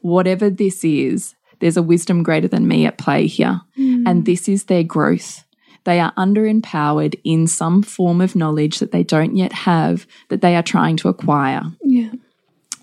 whatever 0.00 0.48
this 0.48 0.84
is, 0.84 1.34
there's 1.60 1.76
a 1.76 1.82
wisdom 1.82 2.22
greater 2.22 2.48
than 2.48 2.68
me 2.68 2.86
at 2.86 2.98
play 2.98 3.26
here. 3.26 3.60
Hmm. 3.76 4.06
And 4.06 4.24
this 4.24 4.48
is 4.48 4.64
their 4.64 4.82
growth. 4.84 5.44
They 5.84 6.00
are 6.00 6.12
underempowered 6.14 7.18
in 7.24 7.46
some 7.46 7.82
form 7.82 8.20
of 8.20 8.36
knowledge 8.36 8.78
that 8.80 8.92
they 8.92 9.02
don't 9.02 9.36
yet 9.36 9.52
have 9.52 10.06
that 10.28 10.40
they 10.42 10.54
are 10.56 10.62
trying 10.62 10.96
to 10.98 11.08
acquire. 11.08 11.62
Yeah. 11.82 12.10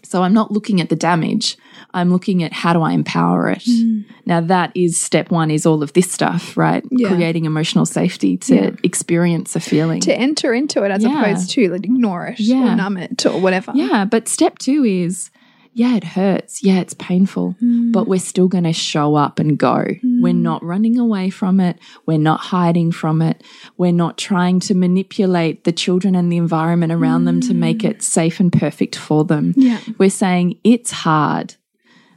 So 0.03 0.23
I'm 0.23 0.33
not 0.33 0.51
looking 0.51 0.81
at 0.81 0.89
the 0.89 0.95
damage. 0.95 1.57
I'm 1.93 2.11
looking 2.11 2.43
at 2.43 2.53
how 2.53 2.73
do 2.73 2.81
I 2.81 2.91
empower 2.93 3.49
it. 3.49 3.63
Hmm. 3.65 4.01
Now 4.25 4.39
that 4.41 4.71
is 4.75 4.99
step 4.99 5.31
one 5.31 5.49
is 5.49 5.65
all 5.65 5.81
of 5.81 5.93
this 5.93 6.11
stuff, 6.11 6.55
right? 6.57 6.83
Yeah. 6.91 7.07
Creating 7.09 7.45
emotional 7.45 7.85
safety 7.85 8.37
to 8.37 8.55
Yeah. 8.55 8.71
experience 8.83 9.55
a 9.55 9.59
feeling. 9.59 10.01
To 10.01 10.13
enter 10.13 10.53
into 10.53 10.83
it 10.83 10.91
as 10.91 11.03
Yeah. 11.03 11.21
opposed 11.21 11.49
to 11.51 11.69
like 11.71 11.85
ignore 11.85 12.27
it 12.37 12.39
or 12.49 12.75
numb 12.75 12.97
it 12.97 13.25
or 13.25 13.39
whatever. 13.39 13.71
yeah, 13.75 14.05
but 14.05 14.27
step 14.27 14.59
two 14.59 14.83
is 14.83 15.29
yeah, 15.75 15.97
it 15.97 16.05
hurts. 16.05 16.63
Yeah, 16.63 16.79
it's 16.79 16.93
painful, 16.93 17.53
mm. 17.61 17.91
but 17.91 18.07
we're 18.07 18.17
still 18.17 18.47
going 18.47 18.63
to 18.63 18.71
show 18.71 19.15
up 19.15 19.39
and 19.39 19.57
go. 19.57 19.83
Mm. 19.83 20.21
We're 20.21 20.33
not 20.33 20.63
running 20.63 20.97
away 20.97 21.29
from 21.29 21.59
it. 21.59 21.77
We're 22.05 22.17
not 22.17 22.39
hiding 22.39 22.93
from 22.93 23.21
it. 23.21 23.43
We're 23.75 23.91
not 23.91 24.17
trying 24.17 24.61
to 24.61 24.73
manipulate 24.73 25.65
the 25.65 25.73
children 25.73 26.15
and 26.15 26.31
the 26.31 26.37
environment 26.37 26.93
around 26.93 27.25
them 27.25 27.41
to 27.41 27.53
make 27.53 27.79
mm. 27.79 27.89
it 27.89 28.01
safe 28.01 28.39
and 28.39 28.53
perfect 28.53 28.95
for 28.95 29.25
them. 29.25 29.53
Yeah. 29.57 29.81
We're 29.97 30.09
saying 30.09 30.61
it's 30.63 30.91
hard. 30.91 31.55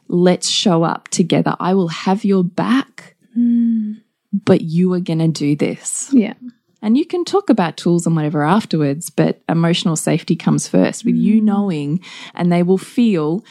Let's 0.07 0.49
show 0.49 0.85
up 0.85 1.09
together. 1.09 1.57
I 1.59 1.75
will 1.75 1.89
have 1.89 2.25
your 2.25 2.45
back, 2.45 3.17
but 3.35 4.61
you 4.61 4.93
are 4.93 5.01
going 5.01 5.19
to 5.19 5.27
do 5.27 5.57
this. 5.57 6.09
Yeah. 6.13 6.35
And 6.81 6.97
you 6.97 7.05
can 7.05 7.24
talk 7.24 7.51
about 7.51 7.76
tools 7.76 8.07
and 8.07 8.14
whatever 8.14 8.45
afterwards, 8.45 9.11
but 9.11 9.41
emotional 9.49 9.97
safety 9.97 10.37
comes 10.37 10.68
first 10.68 11.05
with 11.05 11.16
you 11.16 11.41
mm. 11.41 11.45
knowing, 11.45 12.01
and 12.35 12.53
they 12.53 12.62
will 12.62 12.79
feel 12.79 13.45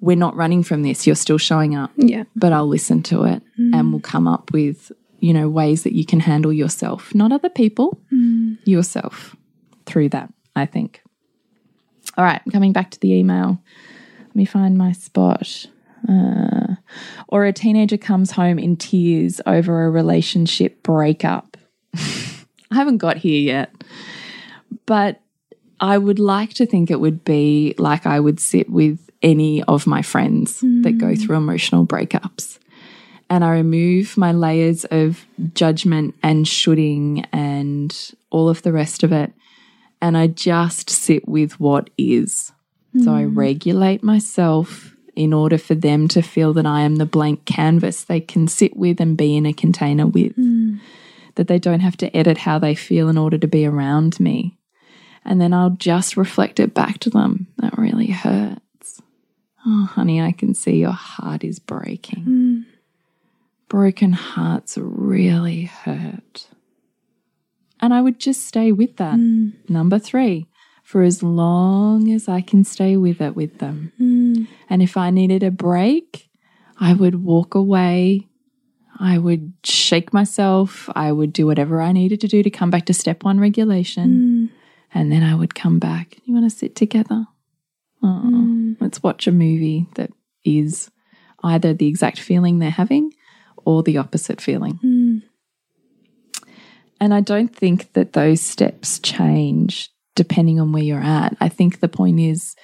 we're 0.00 0.16
not 0.16 0.34
running 0.34 0.62
from 0.62 0.82
this. 0.82 1.06
You're 1.06 1.16
still 1.16 1.38
showing 1.38 1.74
up, 1.74 1.90
Yeah. 1.96 2.24
but 2.34 2.52
I'll 2.52 2.66
listen 2.66 3.02
to 3.04 3.24
it 3.24 3.42
and 3.56 3.74
mm. 3.74 3.90
we'll 3.90 4.00
come 4.00 4.26
up 4.26 4.50
with, 4.50 4.90
you 5.18 5.34
know, 5.34 5.48
ways 5.48 5.82
that 5.82 5.92
you 5.92 6.06
can 6.06 6.20
handle 6.20 6.52
yourself, 6.52 7.14
not 7.14 7.32
other 7.32 7.50
people, 7.50 8.00
mm. 8.10 8.56
yourself 8.64 9.36
through 9.84 10.08
that, 10.10 10.32
I 10.56 10.64
think. 10.64 11.02
All 12.16 12.24
right, 12.24 12.40
coming 12.50 12.72
back 12.72 12.90
to 12.92 13.00
the 13.00 13.12
email. 13.12 13.62
Let 14.20 14.36
me 14.36 14.44
find 14.46 14.78
my 14.78 14.92
spot. 14.92 15.66
Uh, 16.08 16.76
or 17.28 17.44
a 17.44 17.52
teenager 17.52 17.98
comes 17.98 18.30
home 18.30 18.58
in 18.58 18.76
tears 18.76 19.40
over 19.46 19.84
a 19.84 19.90
relationship 19.90 20.82
breakup. 20.82 21.58
I 22.70 22.76
haven't 22.76 22.98
got 22.98 23.16
here 23.16 23.40
yet, 23.40 23.72
but 24.86 25.20
I 25.80 25.98
would 25.98 26.18
like 26.18 26.54
to 26.54 26.66
think 26.66 26.90
it 26.90 27.00
would 27.00 27.24
be 27.24 27.74
like 27.78 28.06
I 28.06 28.20
would 28.20 28.38
sit 28.38 28.70
with 28.70 29.10
any 29.22 29.62
of 29.64 29.86
my 29.86 30.02
friends 30.02 30.60
that 30.60 30.98
go 30.98 31.06
mm. 31.06 31.20
through 31.20 31.36
emotional 31.36 31.86
breakups. 31.86 32.58
And 33.28 33.44
I 33.44 33.52
remove 33.52 34.16
my 34.16 34.32
layers 34.32 34.84
of 34.86 35.24
judgment 35.54 36.14
and 36.22 36.48
shooting 36.48 37.26
and 37.32 37.96
all 38.30 38.48
of 38.48 38.62
the 38.62 38.72
rest 38.72 39.02
of 39.02 39.12
it. 39.12 39.32
And 40.02 40.16
I 40.16 40.26
just 40.26 40.90
sit 40.90 41.28
with 41.28 41.60
what 41.60 41.90
is. 41.96 42.52
So 43.04 43.14
I 43.14 43.22
mm. 43.22 43.36
regulate 43.36 44.02
myself 44.02 44.96
in 45.14 45.32
order 45.32 45.58
for 45.58 45.74
them 45.74 46.08
to 46.08 46.22
feel 46.22 46.52
that 46.54 46.66
I 46.66 46.80
am 46.80 46.96
the 46.96 47.06
blank 47.06 47.44
canvas 47.44 48.04
they 48.04 48.20
can 48.20 48.48
sit 48.48 48.76
with 48.76 49.00
and 49.00 49.16
be 49.16 49.36
in 49.36 49.46
a 49.46 49.52
container 49.52 50.06
with 50.06 50.36
mm. 50.36 50.80
That 51.40 51.48
they 51.48 51.58
don't 51.58 51.80
have 51.80 51.96
to 51.96 52.14
edit 52.14 52.36
how 52.36 52.58
they 52.58 52.74
feel 52.74 53.08
in 53.08 53.16
order 53.16 53.38
to 53.38 53.48
be 53.48 53.64
around 53.64 54.20
me. 54.20 54.58
And 55.24 55.40
then 55.40 55.54
I'll 55.54 55.70
just 55.70 56.18
reflect 56.18 56.60
it 56.60 56.74
back 56.74 56.98
to 56.98 57.08
them. 57.08 57.46
That 57.56 57.78
really 57.78 58.08
hurts. 58.08 59.00
Oh, 59.64 59.86
honey, 59.86 60.20
I 60.20 60.32
can 60.32 60.52
see 60.52 60.76
your 60.76 60.92
heart 60.92 61.42
is 61.42 61.58
breaking. 61.58 62.24
Hmm. 62.24 62.58
Broken 63.68 64.12
hearts 64.12 64.76
really 64.76 65.62
hurt. 65.62 66.46
And 67.80 67.94
I 67.94 68.02
would 68.02 68.20
just 68.20 68.46
stay 68.46 68.70
with 68.70 68.98
that. 68.98 69.14
Hmm. 69.14 69.52
Number 69.66 69.98
three, 69.98 70.46
for 70.82 71.00
as 71.00 71.22
long 71.22 72.12
as 72.12 72.28
I 72.28 72.42
can 72.42 72.64
stay 72.64 72.98
with 72.98 73.22
it 73.22 73.34
with 73.34 73.60
them. 73.60 73.94
Hmm. 73.96 74.44
And 74.68 74.82
if 74.82 74.98
I 74.98 75.08
needed 75.08 75.42
a 75.42 75.50
break, 75.50 76.28
I 76.78 76.92
would 76.92 77.24
walk 77.24 77.54
away 77.54 78.26
I 79.00 79.16
would 79.16 79.54
shake 79.64 80.12
myself. 80.12 80.90
I 80.94 81.10
would 81.10 81.32
do 81.32 81.46
whatever 81.46 81.80
I 81.80 81.92
needed 81.92 82.20
to 82.20 82.28
do 82.28 82.42
to 82.42 82.50
come 82.50 82.70
back 82.70 82.84
to 82.86 82.94
step 82.94 83.24
one 83.24 83.40
regulation. 83.40 84.50
Mm. 84.52 84.56
And 84.92 85.10
then 85.10 85.22
I 85.22 85.34
would 85.34 85.54
come 85.54 85.78
back. 85.78 86.18
You 86.24 86.34
want 86.34 86.50
to 86.50 86.56
sit 86.56 86.76
together? 86.76 87.26
Oh, 88.02 88.74
let's 88.78 89.02
watch 89.02 89.26
a 89.26 89.32
movie 89.32 89.86
that 89.94 90.10
is 90.44 90.90
either 91.42 91.72
the 91.72 91.86
exact 91.86 92.20
feeling 92.20 92.58
they're 92.58 92.70
having 92.70 93.12
or 93.64 93.82
the 93.82 93.96
opposite 93.96 94.40
feeling. 94.40 94.78
Mm. 94.84 95.22
And 97.00 97.14
I 97.14 97.20
don't 97.20 97.54
think 97.54 97.92
that 97.94 98.12
those 98.12 98.42
steps 98.42 98.98
change 98.98 99.90
depending 100.14 100.60
on 100.60 100.72
where 100.72 100.82
you're 100.82 101.00
at. 101.00 101.34
I 101.40 101.48
think 101.48 101.80
the 101.80 101.88
point 101.88 102.20
is 102.20 102.54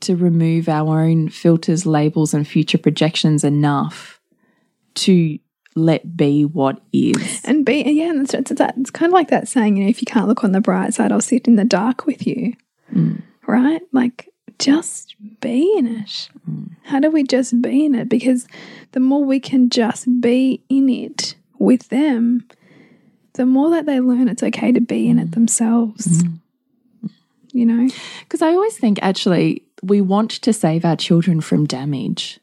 to 0.00 0.14
remove 0.14 0.68
our 0.68 1.00
own 1.00 1.28
filters, 1.28 1.86
labels, 1.86 2.34
and 2.34 2.46
future 2.46 2.78
projections 2.78 3.42
enough 3.42 4.20
to 4.94 5.38
let 5.74 6.16
be 6.16 6.44
what 6.44 6.80
is. 6.92 7.42
And 7.44 7.64
be 7.64 7.82
yeah, 7.82 8.10
and 8.10 8.22
it's, 8.22 8.34
it's, 8.34 8.52
that, 8.52 8.74
it's 8.78 8.90
kind 8.90 9.10
of 9.10 9.14
like 9.14 9.28
that 9.28 9.48
saying, 9.48 9.76
you 9.76 9.84
know, 9.84 9.90
if 9.90 10.00
you 10.00 10.06
can't 10.06 10.28
look 10.28 10.44
on 10.44 10.52
the 10.52 10.60
bright 10.60 10.94
side, 10.94 11.12
I'll 11.12 11.20
sit 11.20 11.46
in 11.46 11.56
the 11.56 11.64
dark 11.64 12.06
with 12.06 12.26
you. 12.26 12.54
Mm. 12.94 13.22
Right? 13.46 13.82
Like 13.92 14.28
just 14.58 15.16
be 15.40 15.74
in 15.76 15.86
it. 15.86 16.28
Mm. 16.48 16.70
How 16.84 17.00
do 17.00 17.10
we 17.10 17.24
just 17.24 17.60
be 17.60 17.84
in 17.84 17.94
it? 17.94 18.08
Because 18.08 18.46
the 18.92 19.00
more 19.00 19.24
we 19.24 19.40
can 19.40 19.70
just 19.70 20.06
be 20.20 20.62
in 20.68 20.88
it 20.88 21.34
with 21.58 21.88
them, 21.88 22.46
the 23.34 23.46
more 23.46 23.70
that 23.70 23.86
they 23.86 24.00
learn 24.00 24.28
it's 24.28 24.42
okay 24.42 24.72
to 24.72 24.80
be 24.80 25.08
in 25.08 25.18
it 25.18 25.28
mm. 25.28 25.34
themselves. 25.34 26.22
You 27.52 27.66
know? 27.66 27.88
Because 28.20 28.40
I 28.40 28.48
always 28.48 28.78
think 28.78 28.98
actually 29.02 29.62
we 29.82 30.00
want 30.00 30.30
to 30.30 30.52
save 30.52 30.84
our 30.84 30.96
children 30.96 31.40
from 31.40 31.66
damage, 31.66 32.40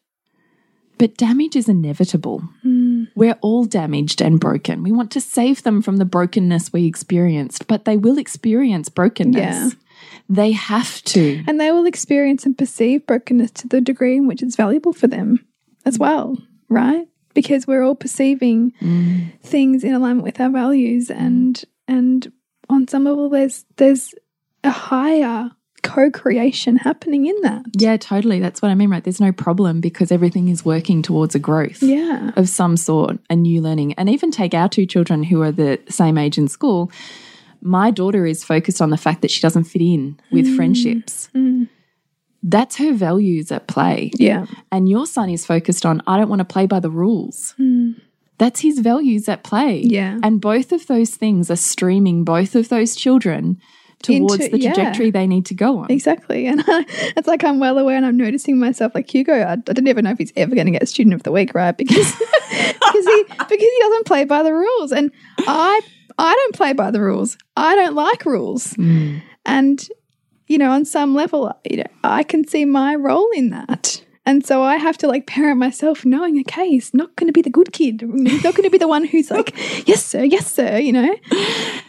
but 0.97 1.17
damage 1.17 1.55
is 1.55 1.69
inevitable. 1.69 2.43
We're 3.19 3.37
all 3.41 3.65
damaged 3.65 4.21
and 4.21 4.39
broken. 4.39 4.81
We 4.81 4.91
want 4.91 5.11
to 5.11 5.21
save 5.21 5.63
them 5.63 5.81
from 5.81 5.97
the 5.97 6.05
brokenness 6.05 6.73
we 6.73 6.85
experienced, 6.85 7.67
but 7.67 7.85
they 7.85 7.97
will 7.97 8.17
experience 8.17 8.89
brokenness. 8.89 9.35
Yeah. 9.35 9.69
They 10.29 10.53
have 10.53 11.03
to. 11.03 11.43
And 11.47 11.59
they 11.59 11.71
will 11.71 11.85
experience 11.85 12.45
and 12.45 12.57
perceive 12.57 13.05
brokenness 13.05 13.51
to 13.51 13.67
the 13.67 13.81
degree 13.81 14.15
in 14.15 14.27
which 14.27 14.41
it's 14.41 14.55
valuable 14.55 14.93
for 14.93 15.07
them 15.07 15.45
as 15.85 15.99
well, 15.99 16.37
right? 16.69 17.07
Because 17.33 17.67
we're 17.67 17.83
all 17.83 17.95
perceiving 17.95 18.71
things 19.43 19.83
in 19.83 19.93
alignment 19.93 20.23
with 20.23 20.39
our 20.39 20.49
values 20.49 21.09
and 21.09 21.63
and 21.87 22.31
on 22.69 22.87
some 22.87 23.03
level 23.03 23.29
there's 23.29 23.65
there's 23.77 24.13
a 24.63 24.69
higher 24.69 25.51
co-creation 25.79 26.77
happening 26.77 27.25
in 27.25 27.35
that. 27.41 27.65
Yeah, 27.73 27.97
totally. 27.97 28.39
That's 28.39 28.61
what 28.61 28.69
I 28.69 28.75
mean, 28.75 28.89
right? 28.89 29.03
There's 29.03 29.21
no 29.21 29.31
problem 29.31 29.81
because 29.81 30.11
everything 30.11 30.49
is 30.49 30.65
working 30.65 31.01
towards 31.01 31.35
a 31.35 31.39
growth 31.39 31.81
Yeah. 31.81 32.31
of 32.35 32.49
some 32.49 32.77
sort, 32.77 33.19
a 33.29 33.35
new 33.35 33.61
learning. 33.61 33.93
And 33.93 34.09
even 34.09 34.31
take 34.31 34.53
our 34.53 34.69
two 34.69 34.85
children 34.85 35.23
who 35.23 35.41
are 35.41 35.51
the 35.51 35.79
same 35.89 36.17
age 36.17 36.37
in 36.37 36.47
school. 36.47 36.91
My 37.61 37.91
daughter 37.91 38.25
is 38.25 38.43
focused 38.43 38.81
on 38.81 38.89
the 38.89 38.97
fact 38.97 39.21
that 39.21 39.31
she 39.31 39.41
doesn't 39.41 39.65
fit 39.65 39.81
in 39.81 40.19
with 40.31 40.45
mm. 40.45 40.55
friendships. 40.55 41.29
Mm. 41.35 41.67
That's 42.41 42.77
her 42.77 42.93
values 42.93 43.51
at 43.51 43.67
play. 43.67 44.11
Yeah. 44.15 44.45
And 44.71 44.87
your 44.87 45.05
son 45.05 45.29
is 45.29 45.45
focused 45.45 45.85
on, 45.85 46.01
I 46.07 46.17
don't 46.17 46.29
want 46.29 46.39
to 46.39 46.45
play 46.45 46.67
by 46.67 46.79
the 46.79 46.89
rules. 46.89 47.53
Mm. 47.59 47.99
That's 48.37 48.61
his 48.61 48.79
values 48.79 49.27
at 49.27 49.43
play. 49.43 49.81
Yeah. 49.81 50.17
And 50.23 50.39
both 50.39 50.71
of 50.71 50.87
those 50.87 51.11
things 51.11 51.51
are 51.51 51.57
streaming 51.57 52.23
both 52.23 52.55
of 52.55 52.69
those 52.69 52.95
children 52.95 53.59
towards 54.03 54.35
Into- 54.35 54.49
the 54.49 54.59
yeah. 54.59 54.73
trajectory 54.73 55.11
they 55.11 55.27
need 55.27 55.45
to 55.47 55.53
go 55.53 55.79
on. 55.79 55.91
Exactly. 55.91 56.47
And 56.49 56.63
I, 56.67 56.85
it's 57.17 57.27
like 57.27 57.43
I'm 57.43 57.59
well 57.59 57.77
aware 57.77 57.95
and 57.95 58.05
I'm 58.05 58.17
noticing 58.17 58.59
myself 58.59 58.93
like 58.95 59.09
Hugo, 59.13 59.33
I, 59.33 59.53
I 59.53 59.55
don't 59.55 59.87
even 59.87 60.05
know 60.05 60.11
if 60.11 60.17
he's 60.17 60.33
ever 60.35 60.55
going 60.55 60.65
to 60.65 60.71
get 60.71 60.87
student 60.87 61.13
of 61.13 61.23
the 61.23 61.31
week, 61.31 61.53
right? 61.53 61.75
Because 61.75 62.15
because 62.49 63.05
he 63.05 63.23
because 63.37 63.57
he 63.59 63.77
doesn't 63.81 64.05
play 64.05 64.25
by 64.25 64.43
the 64.43 64.53
rules. 64.53 64.91
And 64.91 65.11
I 65.39 65.81
I 66.17 66.33
don't 66.33 66.55
play 66.55 66.73
by 66.73 66.91
the 66.91 67.01
rules. 67.01 67.37
I 67.55 67.75
don't 67.75 67.95
like 67.95 68.25
rules. 68.25 68.73
Mm. 68.73 69.21
And 69.45 69.87
you 70.47 70.57
know, 70.57 70.71
on 70.71 70.85
some 70.85 71.13
level, 71.13 71.53
you 71.69 71.77
know, 71.77 71.83
I 72.03 72.23
can 72.23 72.47
see 72.47 72.65
my 72.65 72.95
role 72.95 73.29
in 73.35 73.51
that. 73.51 74.03
And 74.25 74.45
so 74.45 74.61
I 74.61 74.75
have 74.75 74.97
to 74.99 75.07
like 75.07 75.27
parent 75.27 75.59
myself 75.59 76.05
knowing, 76.05 76.39
okay, 76.41 76.69
he's 76.69 76.93
not 76.93 77.15
going 77.15 77.27
to 77.27 77.33
be 77.33 77.41
the 77.41 77.49
good 77.49 77.71
kid. 77.71 78.01
He's 78.01 78.43
not 78.43 78.53
going 78.53 78.63
to 78.63 78.69
be 78.69 78.77
the 78.77 78.87
one 78.87 79.05
who's 79.05 79.31
like, 79.31 79.55
yes, 79.87 80.03
sir, 80.05 80.23
yes, 80.23 80.51
sir, 80.53 80.77
you 80.77 80.91
know. 80.91 81.15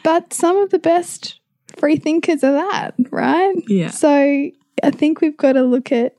But 0.03 0.33
some 0.33 0.57
of 0.57 0.71
the 0.71 0.79
best 0.79 1.40
free 1.81 1.97
thinkers 1.97 2.45
are 2.45 2.53
that, 2.53 2.95
right? 3.11 3.55
Yeah. 3.67 3.91
So 3.91 4.09
I 4.83 4.91
think 4.91 5.21
we've 5.21 5.37
got 5.37 5.55
to 5.55 5.63
look 5.63 5.91
at, 5.91 6.17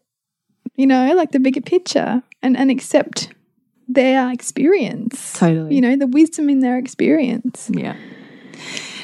you 0.75 0.87
know, 0.87 1.13
like 1.15 1.31
the 1.31 1.39
bigger 1.39 1.61
picture 1.61 2.21
and, 2.41 2.57
and 2.57 2.69
accept 2.69 3.29
their 3.87 4.31
experience. 4.31 5.39
Totally. 5.39 5.75
You 5.75 5.81
know, 5.81 5.95
the 5.95 6.07
wisdom 6.07 6.49
in 6.49 6.59
their 6.59 6.77
experience. 6.77 7.69
Yeah. 7.73 7.95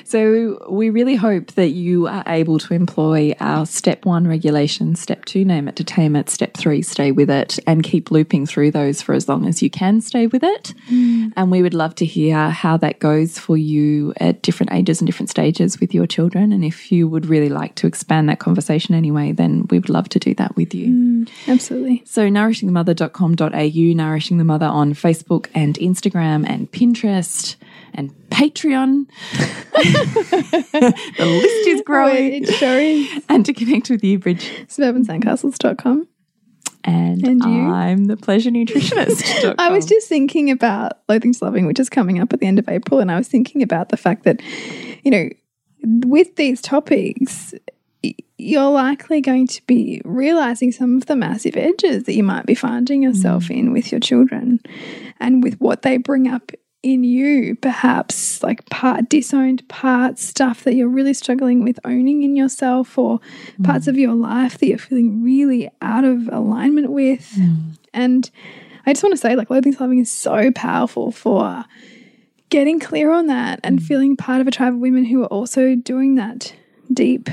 So 0.08 0.66
we 0.70 0.90
really 0.90 1.16
hope 1.16 1.48
that 1.56 1.72
you 1.72 2.08
are 2.08 2.24
able 2.28 2.60
to 2.60 2.74
employ 2.74 3.36
our 3.42 3.66
step 3.66 4.06
one 4.06 4.26
regulation, 4.26 4.96
step 4.96 5.26
two, 5.26 5.44
name 5.44 5.68
it 5.68 5.76
to 5.76 5.84
tame 5.84 6.16
it, 6.16 6.30
step 6.30 6.56
three, 6.56 6.82
stay 6.82 7.12
with 7.12 7.30
it, 7.30 7.60
and 7.68 7.84
keep 7.84 8.10
looping 8.10 8.46
through 8.46 8.72
those 8.72 9.02
for 9.02 9.14
as 9.14 9.28
long 9.28 9.46
as 9.46 9.62
you 9.62 9.70
can 9.70 10.00
stay 10.00 10.26
with 10.26 10.46
it. 10.46 10.74
Mm. 10.90 11.34
And 11.36 11.52
we 11.52 11.62
would 11.62 11.74
love 11.74 11.94
to 11.96 12.06
hear 12.06 12.50
how 12.52 12.78
that 12.78 13.00
goes 13.00 13.38
for 13.38 13.58
you 13.58 14.14
at 14.16 14.44
different 14.44 14.72
ages 14.72 15.02
and 15.02 15.08
different 15.08 15.30
stages 15.30 15.82
with 15.82 15.94
your 15.94 16.08
children. 16.08 16.54
And 16.54 16.64
if 16.64 16.90
you 16.90 17.10
would 17.10 17.26
really 17.26 17.50
like 17.50 17.76
to 17.76 17.86
expand 17.86 18.30
that 18.30 18.40
conversation 18.40 18.96
anyway, 18.96 19.34
then 19.34 19.68
we 19.70 19.78
would 19.78 19.90
love 19.90 20.08
to 20.08 20.20
do 20.20 20.34
that 20.36 20.56
with 20.56 20.74
you. 20.74 20.88
Mm, 20.88 21.30
absolutely. 21.50 22.04
So, 22.06 22.30
nourishingthemother.com.au, 22.30 23.94
Nourishing 23.98 24.38
the 24.38 24.46
Mother 24.46 24.68
on 24.68 24.94
Facebook 24.94 25.48
and 25.54 25.76
Instagram 25.76 26.50
and 26.50 26.72
Pinterest 26.72 27.58
and 27.94 28.27
Patreon. 28.38 29.08
the 31.18 31.26
list 31.26 31.68
is 31.68 31.82
growing. 31.82 32.44
It 32.44 32.54
sure 32.54 32.80
is. 32.80 33.24
And 33.30 33.44
to 33.48 33.54
connect 33.54 33.90
with 33.90 34.04
you, 34.04 34.20
Bridge. 34.20 34.52
Suburbansandcastles.com. 34.68 36.08
And, 36.84 37.28
And 37.28 37.44
you? 37.44 37.68
I'm 37.68 38.06
the 38.06 38.16
pleasure 38.16 38.52
nutritionist. 38.52 39.56
I 39.58 39.72
was 39.72 39.88
just 39.88 40.08
thinking 40.08 40.52
about 40.52 41.00
Loathing 41.10 41.34
to 41.34 41.44
Loving, 41.44 41.66
which 41.66 41.80
is 41.80 41.90
coming 41.90 42.20
up 42.20 42.32
at 42.32 42.40
the 42.40 42.46
end 42.46 42.60
of 42.60 42.70
April. 42.70 43.00
And 43.00 43.12
I 43.12 43.18
was 43.18 43.28
thinking 43.28 43.64
about 43.64 43.90
the 43.90 43.98
fact 43.98 44.24
that, 44.24 44.40
you 45.04 45.10
know, 45.10 45.30
with 46.06 46.36
these 46.36 46.62
topics, 46.62 47.56
you're 48.38 48.70
likely 48.70 49.20
going 49.20 49.48
to 49.48 49.66
be 49.66 50.00
realizing 50.06 50.72
some 50.72 50.96
of 50.96 51.08
the 51.08 51.16
massive 51.16 51.58
edges 51.58 52.04
that 52.04 52.14
you 52.14 52.24
might 52.24 52.46
be 52.46 52.54
finding 52.54 53.02
yourself 53.02 53.46
mm. 53.46 53.58
in 53.58 53.74
with 53.74 53.92
your 53.92 54.00
children 54.00 54.60
and 55.20 55.44
with 55.44 55.60
what 55.60 55.82
they 55.82 55.98
bring 55.98 56.28
up 56.28 56.52
in 56.84 57.04
you, 57.04 57.56
perhaps 57.56 58.42
like 58.44 58.66
part 58.70 59.10
disowned 59.10 59.68
parts, 59.68 60.24
stuff 60.24 60.64
that 60.64 60.76
you're 60.76 60.88
really 60.88 61.14
struggling 61.14 61.64
with 61.64 61.80
owning 61.84 62.24
in 62.24 62.36
yourself, 62.36 62.98
or 62.98 63.20
mm. 63.60 63.66
parts 63.66 63.88
of 63.88 63.98
your 63.98 64.14
life 64.14 64.58
that 64.60 64.68
you're 64.68 64.78
feeling 64.78 65.24
really 65.24 65.70
out 65.82 66.04
of 66.04 66.30
alignment 66.32 66.92
with. 66.92 67.34
Mm. 67.38 67.78
And 67.94 68.30
I 68.86 68.94
just 68.94 69.04
want 69.04 69.14
to 69.14 69.18
say, 69.18 69.36
like, 69.36 69.50
loathing 69.50 69.76
loving 69.80 70.00
is 70.00 70.12
so 70.12 70.52
powerful 70.52 71.12
for 71.12 71.66
getting 72.50 72.80
clear 72.80 73.12
on 73.12 73.28
that 73.28 73.60
and 73.64 73.80
mm. 73.80 73.84
feeling 73.84 74.16
part 74.16 74.40
of 74.40 74.48
a 74.48 74.52
tribe 74.52 74.74
of 74.74 74.80
women 74.80 75.04
who 75.04 75.24
are 75.24 75.28
also 75.28 75.76
doing 75.76 76.16
that 76.16 76.54
deep, 76.94 77.30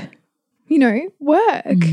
you 0.67 0.79
know, 0.79 0.99
work. 1.19 1.83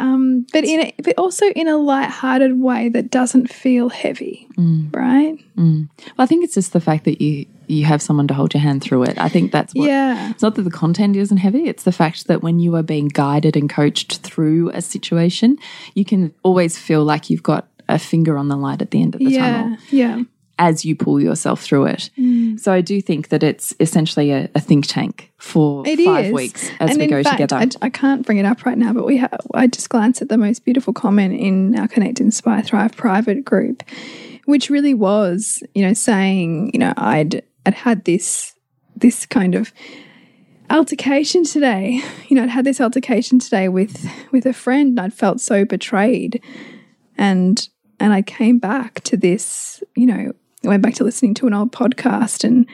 Um, 0.00 0.46
but 0.52 0.64
in 0.64 0.80
a, 0.80 0.94
but 1.02 1.14
also 1.18 1.46
in 1.50 1.68
a 1.68 1.76
light-hearted 1.76 2.58
way 2.60 2.88
that 2.90 3.10
doesn't 3.10 3.48
feel 3.52 3.88
heavy, 3.90 4.48
right? 4.92 5.38
Well, 5.56 5.86
I 6.18 6.26
think 6.26 6.44
it's 6.44 6.54
just 6.54 6.72
the 6.72 6.80
fact 6.80 7.04
that 7.04 7.20
you 7.20 7.46
you 7.66 7.84
have 7.86 8.02
someone 8.02 8.26
to 8.28 8.34
hold 8.34 8.52
your 8.52 8.60
hand 8.60 8.82
through 8.82 9.04
it. 9.04 9.16
I 9.18 9.28
think 9.30 9.50
that's 9.50 9.72
what 9.74 9.88
Yeah. 9.88 10.30
It's 10.30 10.42
not 10.42 10.54
that 10.56 10.62
the 10.62 10.70
content 10.70 11.16
isn't 11.16 11.38
heavy, 11.38 11.64
it's 11.68 11.84
the 11.84 11.92
fact 11.92 12.26
that 12.26 12.42
when 12.42 12.58
you 12.58 12.74
are 12.76 12.82
being 12.82 13.08
guided 13.08 13.56
and 13.56 13.70
coached 13.70 14.18
through 14.18 14.70
a 14.74 14.82
situation, 14.82 15.58
you 15.94 16.04
can 16.04 16.34
always 16.42 16.76
feel 16.76 17.04
like 17.04 17.30
you've 17.30 17.42
got 17.42 17.68
a 17.88 17.98
finger 17.98 18.36
on 18.36 18.48
the 18.48 18.56
light 18.56 18.82
at 18.82 18.90
the 18.90 19.00
end 19.00 19.14
of 19.14 19.20
the 19.20 19.30
tunnel 19.36 19.78
Yeah, 19.90 20.16
yeah. 20.18 20.22
as 20.58 20.84
you 20.84 20.94
pull 20.96 21.20
yourself 21.20 21.62
through 21.62 21.86
it. 21.86 22.10
So 22.58 22.72
I 22.72 22.80
do 22.80 23.00
think 23.00 23.28
that 23.28 23.42
it's 23.42 23.74
essentially 23.80 24.30
a, 24.30 24.48
a 24.54 24.60
think 24.60 24.86
tank 24.86 25.32
for 25.38 25.86
It 25.86 26.04
five 26.04 26.26
is. 26.26 26.32
weeks 26.32 26.70
as 26.80 26.90
and 26.90 26.98
we 26.98 27.04
in 27.04 27.10
go 27.10 27.22
fact, 27.22 27.36
together. 27.36 27.56
I, 27.56 27.86
I 27.86 27.90
can't 27.90 28.24
bring 28.24 28.38
it 28.38 28.44
up 28.44 28.64
right 28.64 28.78
now, 28.78 28.92
but 28.92 29.04
we 29.06 29.16
have. 29.18 29.40
I 29.54 29.66
just 29.66 29.88
glanced 29.88 30.22
at 30.22 30.28
the 30.28 30.38
most 30.38 30.64
beautiful 30.64 30.92
comment 30.92 31.38
in 31.38 31.78
our 31.78 31.88
Connect, 31.88 32.20
Inspire, 32.20 32.62
Thrive 32.62 32.96
private 32.96 33.44
group, 33.44 33.82
which 34.44 34.70
really 34.70 34.94
was, 34.94 35.62
you 35.74 35.86
know, 35.86 35.92
saying, 35.94 36.70
you 36.72 36.78
know, 36.78 36.94
I'd 36.96 37.42
I'd 37.66 37.74
had 37.74 38.04
this 38.04 38.54
this 38.96 39.26
kind 39.26 39.54
of 39.54 39.72
altercation 40.70 41.44
today. 41.44 42.02
You 42.28 42.36
know, 42.36 42.44
I'd 42.44 42.50
had 42.50 42.64
this 42.64 42.80
altercation 42.80 43.38
today 43.38 43.68
with 43.68 44.08
with 44.32 44.46
a 44.46 44.52
friend, 44.52 44.88
and 44.88 45.00
I'd 45.00 45.14
felt 45.14 45.40
so 45.40 45.64
betrayed, 45.64 46.42
and 47.16 47.68
and 48.00 48.12
I 48.12 48.22
came 48.22 48.58
back 48.58 49.02
to 49.02 49.16
this. 49.16 49.82
You 49.94 50.06
know, 50.06 50.32
I 50.64 50.68
went 50.68 50.82
back 50.82 50.94
to 50.94 51.04
listening 51.04 51.34
to 51.34 51.46
an 51.46 51.54
old 51.54 51.72
podcast 51.72 52.44
and 52.44 52.66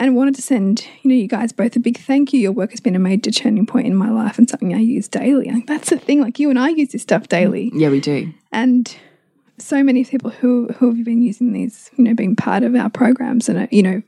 and 0.00 0.16
wanted 0.16 0.34
to 0.34 0.42
send 0.42 0.86
you 1.02 1.10
know 1.10 1.14
you 1.14 1.28
guys 1.28 1.52
both 1.52 1.76
a 1.76 1.80
big 1.80 1.98
thank 1.98 2.32
you. 2.32 2.40
Your 2.40 2.52
work 2.52 2.70
has 2.70 2.80
been 2.80 2.96
a 2.96 3.00
major 3.00 3.30
turning 3.30 3.66
point 3.66 3.86
in 3.86 3.94
my 3.94 4.10
life 4.10 4.38
and 4.38 4.48
something 4.48 4.74
I 4.74 4.78
use 4.78 5.08
daily. 5.08 5.50
Like 5.50 5.66
that's 5.66 5.90
the 5.90 5.98
thing. 5.98 6.20
Like 6.20 6.38
you 6.38 6.50
and 6.50 6.58
I 6.58 6.68
use 6.70 6.90
this 6.90 7.02
stuff 7.02 7.28
daily, 7.28 7.70
yeah, 7.74 7.90
we 7.90 8.00
do. 8.00 8.32
and 8.52 8.94
so 9.58 9.82
many 9.82 10.04
people 10.04 10.30
who 10.30 10.68
who 10.78 10.92
have 10.94 11.04
been 11.04 11.22
using 11.22 11.52
these, 11.52 11.90
you 11.96 12.04
know, 12.04 12.14
being 12.14 12.36
part 12.36 12.62
of 12.62 12.74
our 12.74 12.90
programs 12.90 13.48
and 13.48 13.68
you 13.70 13.82
know, 13.82 14.02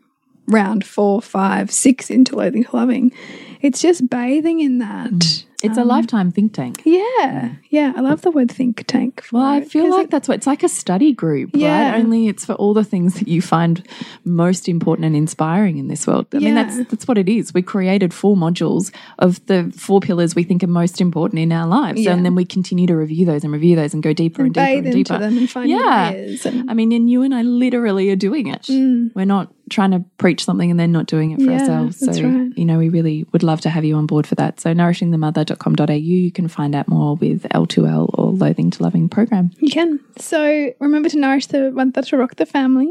round 0.49 0.85
four, 0.85 1.21
five, 1.23 1.71
six 1.71 2.11
into 2.11 2.37
loathing 2.37 2.65
to 2.65 2.77
loving. 2.77 3.13
It's 3.61 3.81
just 3.81 4.09
bathing 4.11 4.61
in 4.61 4.79
that. 4.79 5.11
Mm. 5.11 5.45
It's 5.67 5.79
a 5.79 5.83
um, 5.83 5.89
lifetime 5.89 6.31
think 6.31 6.53
tank. 6.55 6.83
Yeah, 6.85 7.55
yeah. 7.71 7.93
I 7.97 8.01
love 8.01 8.23
the 8.23 8.31
word 8.31 8.51
think 8.51 8.85
tank. 8.87 9.23
for 9.23 9.37
Well, 9.37 9.45
I 9.45 9.61
feel 9.63 9.91
like 9.91 10.05
it- 10.07 10.11
that's 10.11 10.29
what 10.29 10.37
it's 10.39 10.47
like 10.47 10.63
a 10.63 10.69
study 10.69 11.13
group, 11.13 11.51
Yeah. 11.55 11.93
right? 11.93 12.01
Only 12.01 12.29
it's 12.29 12.45
for 12.45 12.55
all 12.55 12.75
the 12.75 12.85
things 12.85 13.15
that 13.15 13.29
you 13.29 13.43
find 13.43 13.83
most 14.25 14.69
important 14.69 15.05
and 15.07 15.17
inspiring 15.17 15.79
in 15.79 15.89
this 15.89 16.07
world. 16.07 16.27
I 16.35 16.39
mean, 16.39 16.55
that's 16.55 16.77
that's 16.91 17.07
what 17.09 17.19
it 17.19 17.29
is. 17.29 17.53
We 17.55 17.63
created 17.63 18.13
four 18.15 18.37
modules 18.37 18.93
of 19.19 19.45
the 19.47 19.73
four 19.77 20.01
pillars 20.01 20.35
we 20.35 20.43
think 20.45 20.63
are 20.63 20.67
most 20.69 21.01
important 21.01 21.41
in 21.41 21.53
our 21.53 21.67
lives, 21.67 22.01
Yeah. 22.03 22.13
and 22.13 22.25
then 22.25 22.35
we 22.35 22.45
continue 22.45 22.87
to 22.87 22.97
review 22.97 23.27
those 23.27 23.45
and 23.45 23.53
review 23.53 23.77
those 23.77 23.95
and 23.95 24.03
go 24.03 24.13
deeper 24.13 24.45
and, 24.45 24.55
deeper 24.55 24.65
bathe 24.67 24.79
and 24.79 24.87
into 24.87 24.97
deeper. 24.99 25.19
them 25.19 25.39
and 25.39 25.51
find 25.51 25.71
Yeah. 25.71 26.11
and 26.11 26.71
I 26.71 26.75
mean, 26.75 26.93
and 26.93 27.11
you 27.11 27.23
and 27.23 27.35
I 27.35 27.43
literally 27.43 28.11
are 28.11 28.17
doing 28.17 28.47
it. 28.49 28.63
Mm. 28.63 29.11
We're 29.15 29.25
not 29.25 29.53
trying 29.71 29.91
to 29.91 30.05
preach 30.19 30.45
something 30.45 30.71
and 30.71 30.79
then 30.79 30.93
not 30.93 31.07
doing 31.07 31.33
it 31.33 31.39
for 31.41 31.51
Yeah, 31.51 31.61
ourselves. 31.61 31.99
So, 31.99 32.07
right. 32.23 32.53
you 32.57 32.65
know, 32.65 32.79
we 32.79 32.89
really 32.89 33.27
would 33.33 33.43
love 33.43 33.61
to 33.63 33.71
have 33.71 33.85
you 33.85 33.97
on 33.97 34.07
board 34.07 34.27
for 34.27 34.35
that. 34.37 34.61
So, 34.61 34.73
nourishingthemother.com.au, 34.73 35.93
you 35.95 36.31
can 36.31 36.49
find 36.49 36.75
out 36.75 36.89
more 36.89 37.17
with 37.17 37.43
L2L 37.55 38.11
or 38.19 38.31
Loathing 38.33 38.71
to 38.73 38.83
Loving 38.83 39.09
program. 39.09 39.51
you 39.59 39.71
can. 39.71 39.99
So 40.19 40.73
remember 40.81 41.09
to 41.11 41.19
nourish 41.19 41.47
the 41.47 41.71
mother 41.73 42.03
to 42.03 42.17
rock 42.17 42.37
the 42.37 42.47
family. 42.47 42.91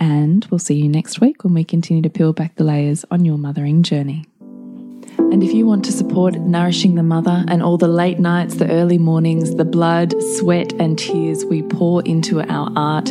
And 0.00 0.44
we'll 0.50 0.58
see 0.58 0.74
you 0.74 0.88
next 0.88 1.20
week 1.20 1.44
when 1.44 1.54
we 1.54 1.62
continue 1.64 2.02
to 2.02 2.10
peel 2.10 2.32
back 2.32 2.56
the 2.56 2.64
layers 2.64 3.04
on 3.10 3.24
your 3.24 3.38
mothering 3.38 3.82
journey. 3.82 4.26
And 5.16 5.42
if 5.44 5.52
you 5.52 5.64
want 5.66 5.84
to 5.84 5.92
support 5.92 6.34
Nourishing 6.34 6.96
the 6.96 7.02
Mother 7.04 7.44
and 7.48 7.62
all 7.62 7.78
the 7.78 7.86
late 7.88 8.18
nights, 8.18 8.56
the 8.56 8.68
early 8.70 8.98
mornings, 8.98 9.54
the 9.54 9.64
blood, 9.64 10.12
sweat, 10.36 10.72
and 10.80 10.98
tears 10.98 11.44
we 11.44 11.62
pour 11.62 12.02
into 12.02 12.40
our 12.42 12.70
art, 12.76 13.10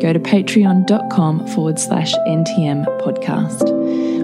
Go 0.00 0.12
to 0.12 0.18
patreon.com 0.18 1.46
forward 1.48 1.78
slash 1.78 2.14
NTM 2.26 2.84
podcast. 3.00 3.70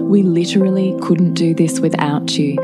We 0.07 0.23
literally 0.23 0.97
couldn't 1.01 1.35
do 1.35 1.53
this 1.53 1.79
without 1.79 2.37
you. 2.37 2.57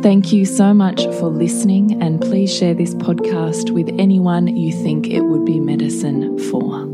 Thank 0.00 0.32
you 0.32 0.44
so 0.44 0.74
much 0.74 1.04
for 1.18 1.28
listening, 1.28 2.02
and 2.02 2.20
please 2.20 2.54
share 2.54 2.74
this 2.74 2.94
podcast 2.94 3.70
with 3.70 3.88
anyone 3.98 4.56
you 4.56 4.72
think 4.72 5.08
it 5.08 5.22
would 5.22 5.44
be 5.44 5.60
medicine 5.60 6.38
for. 6.50 6.93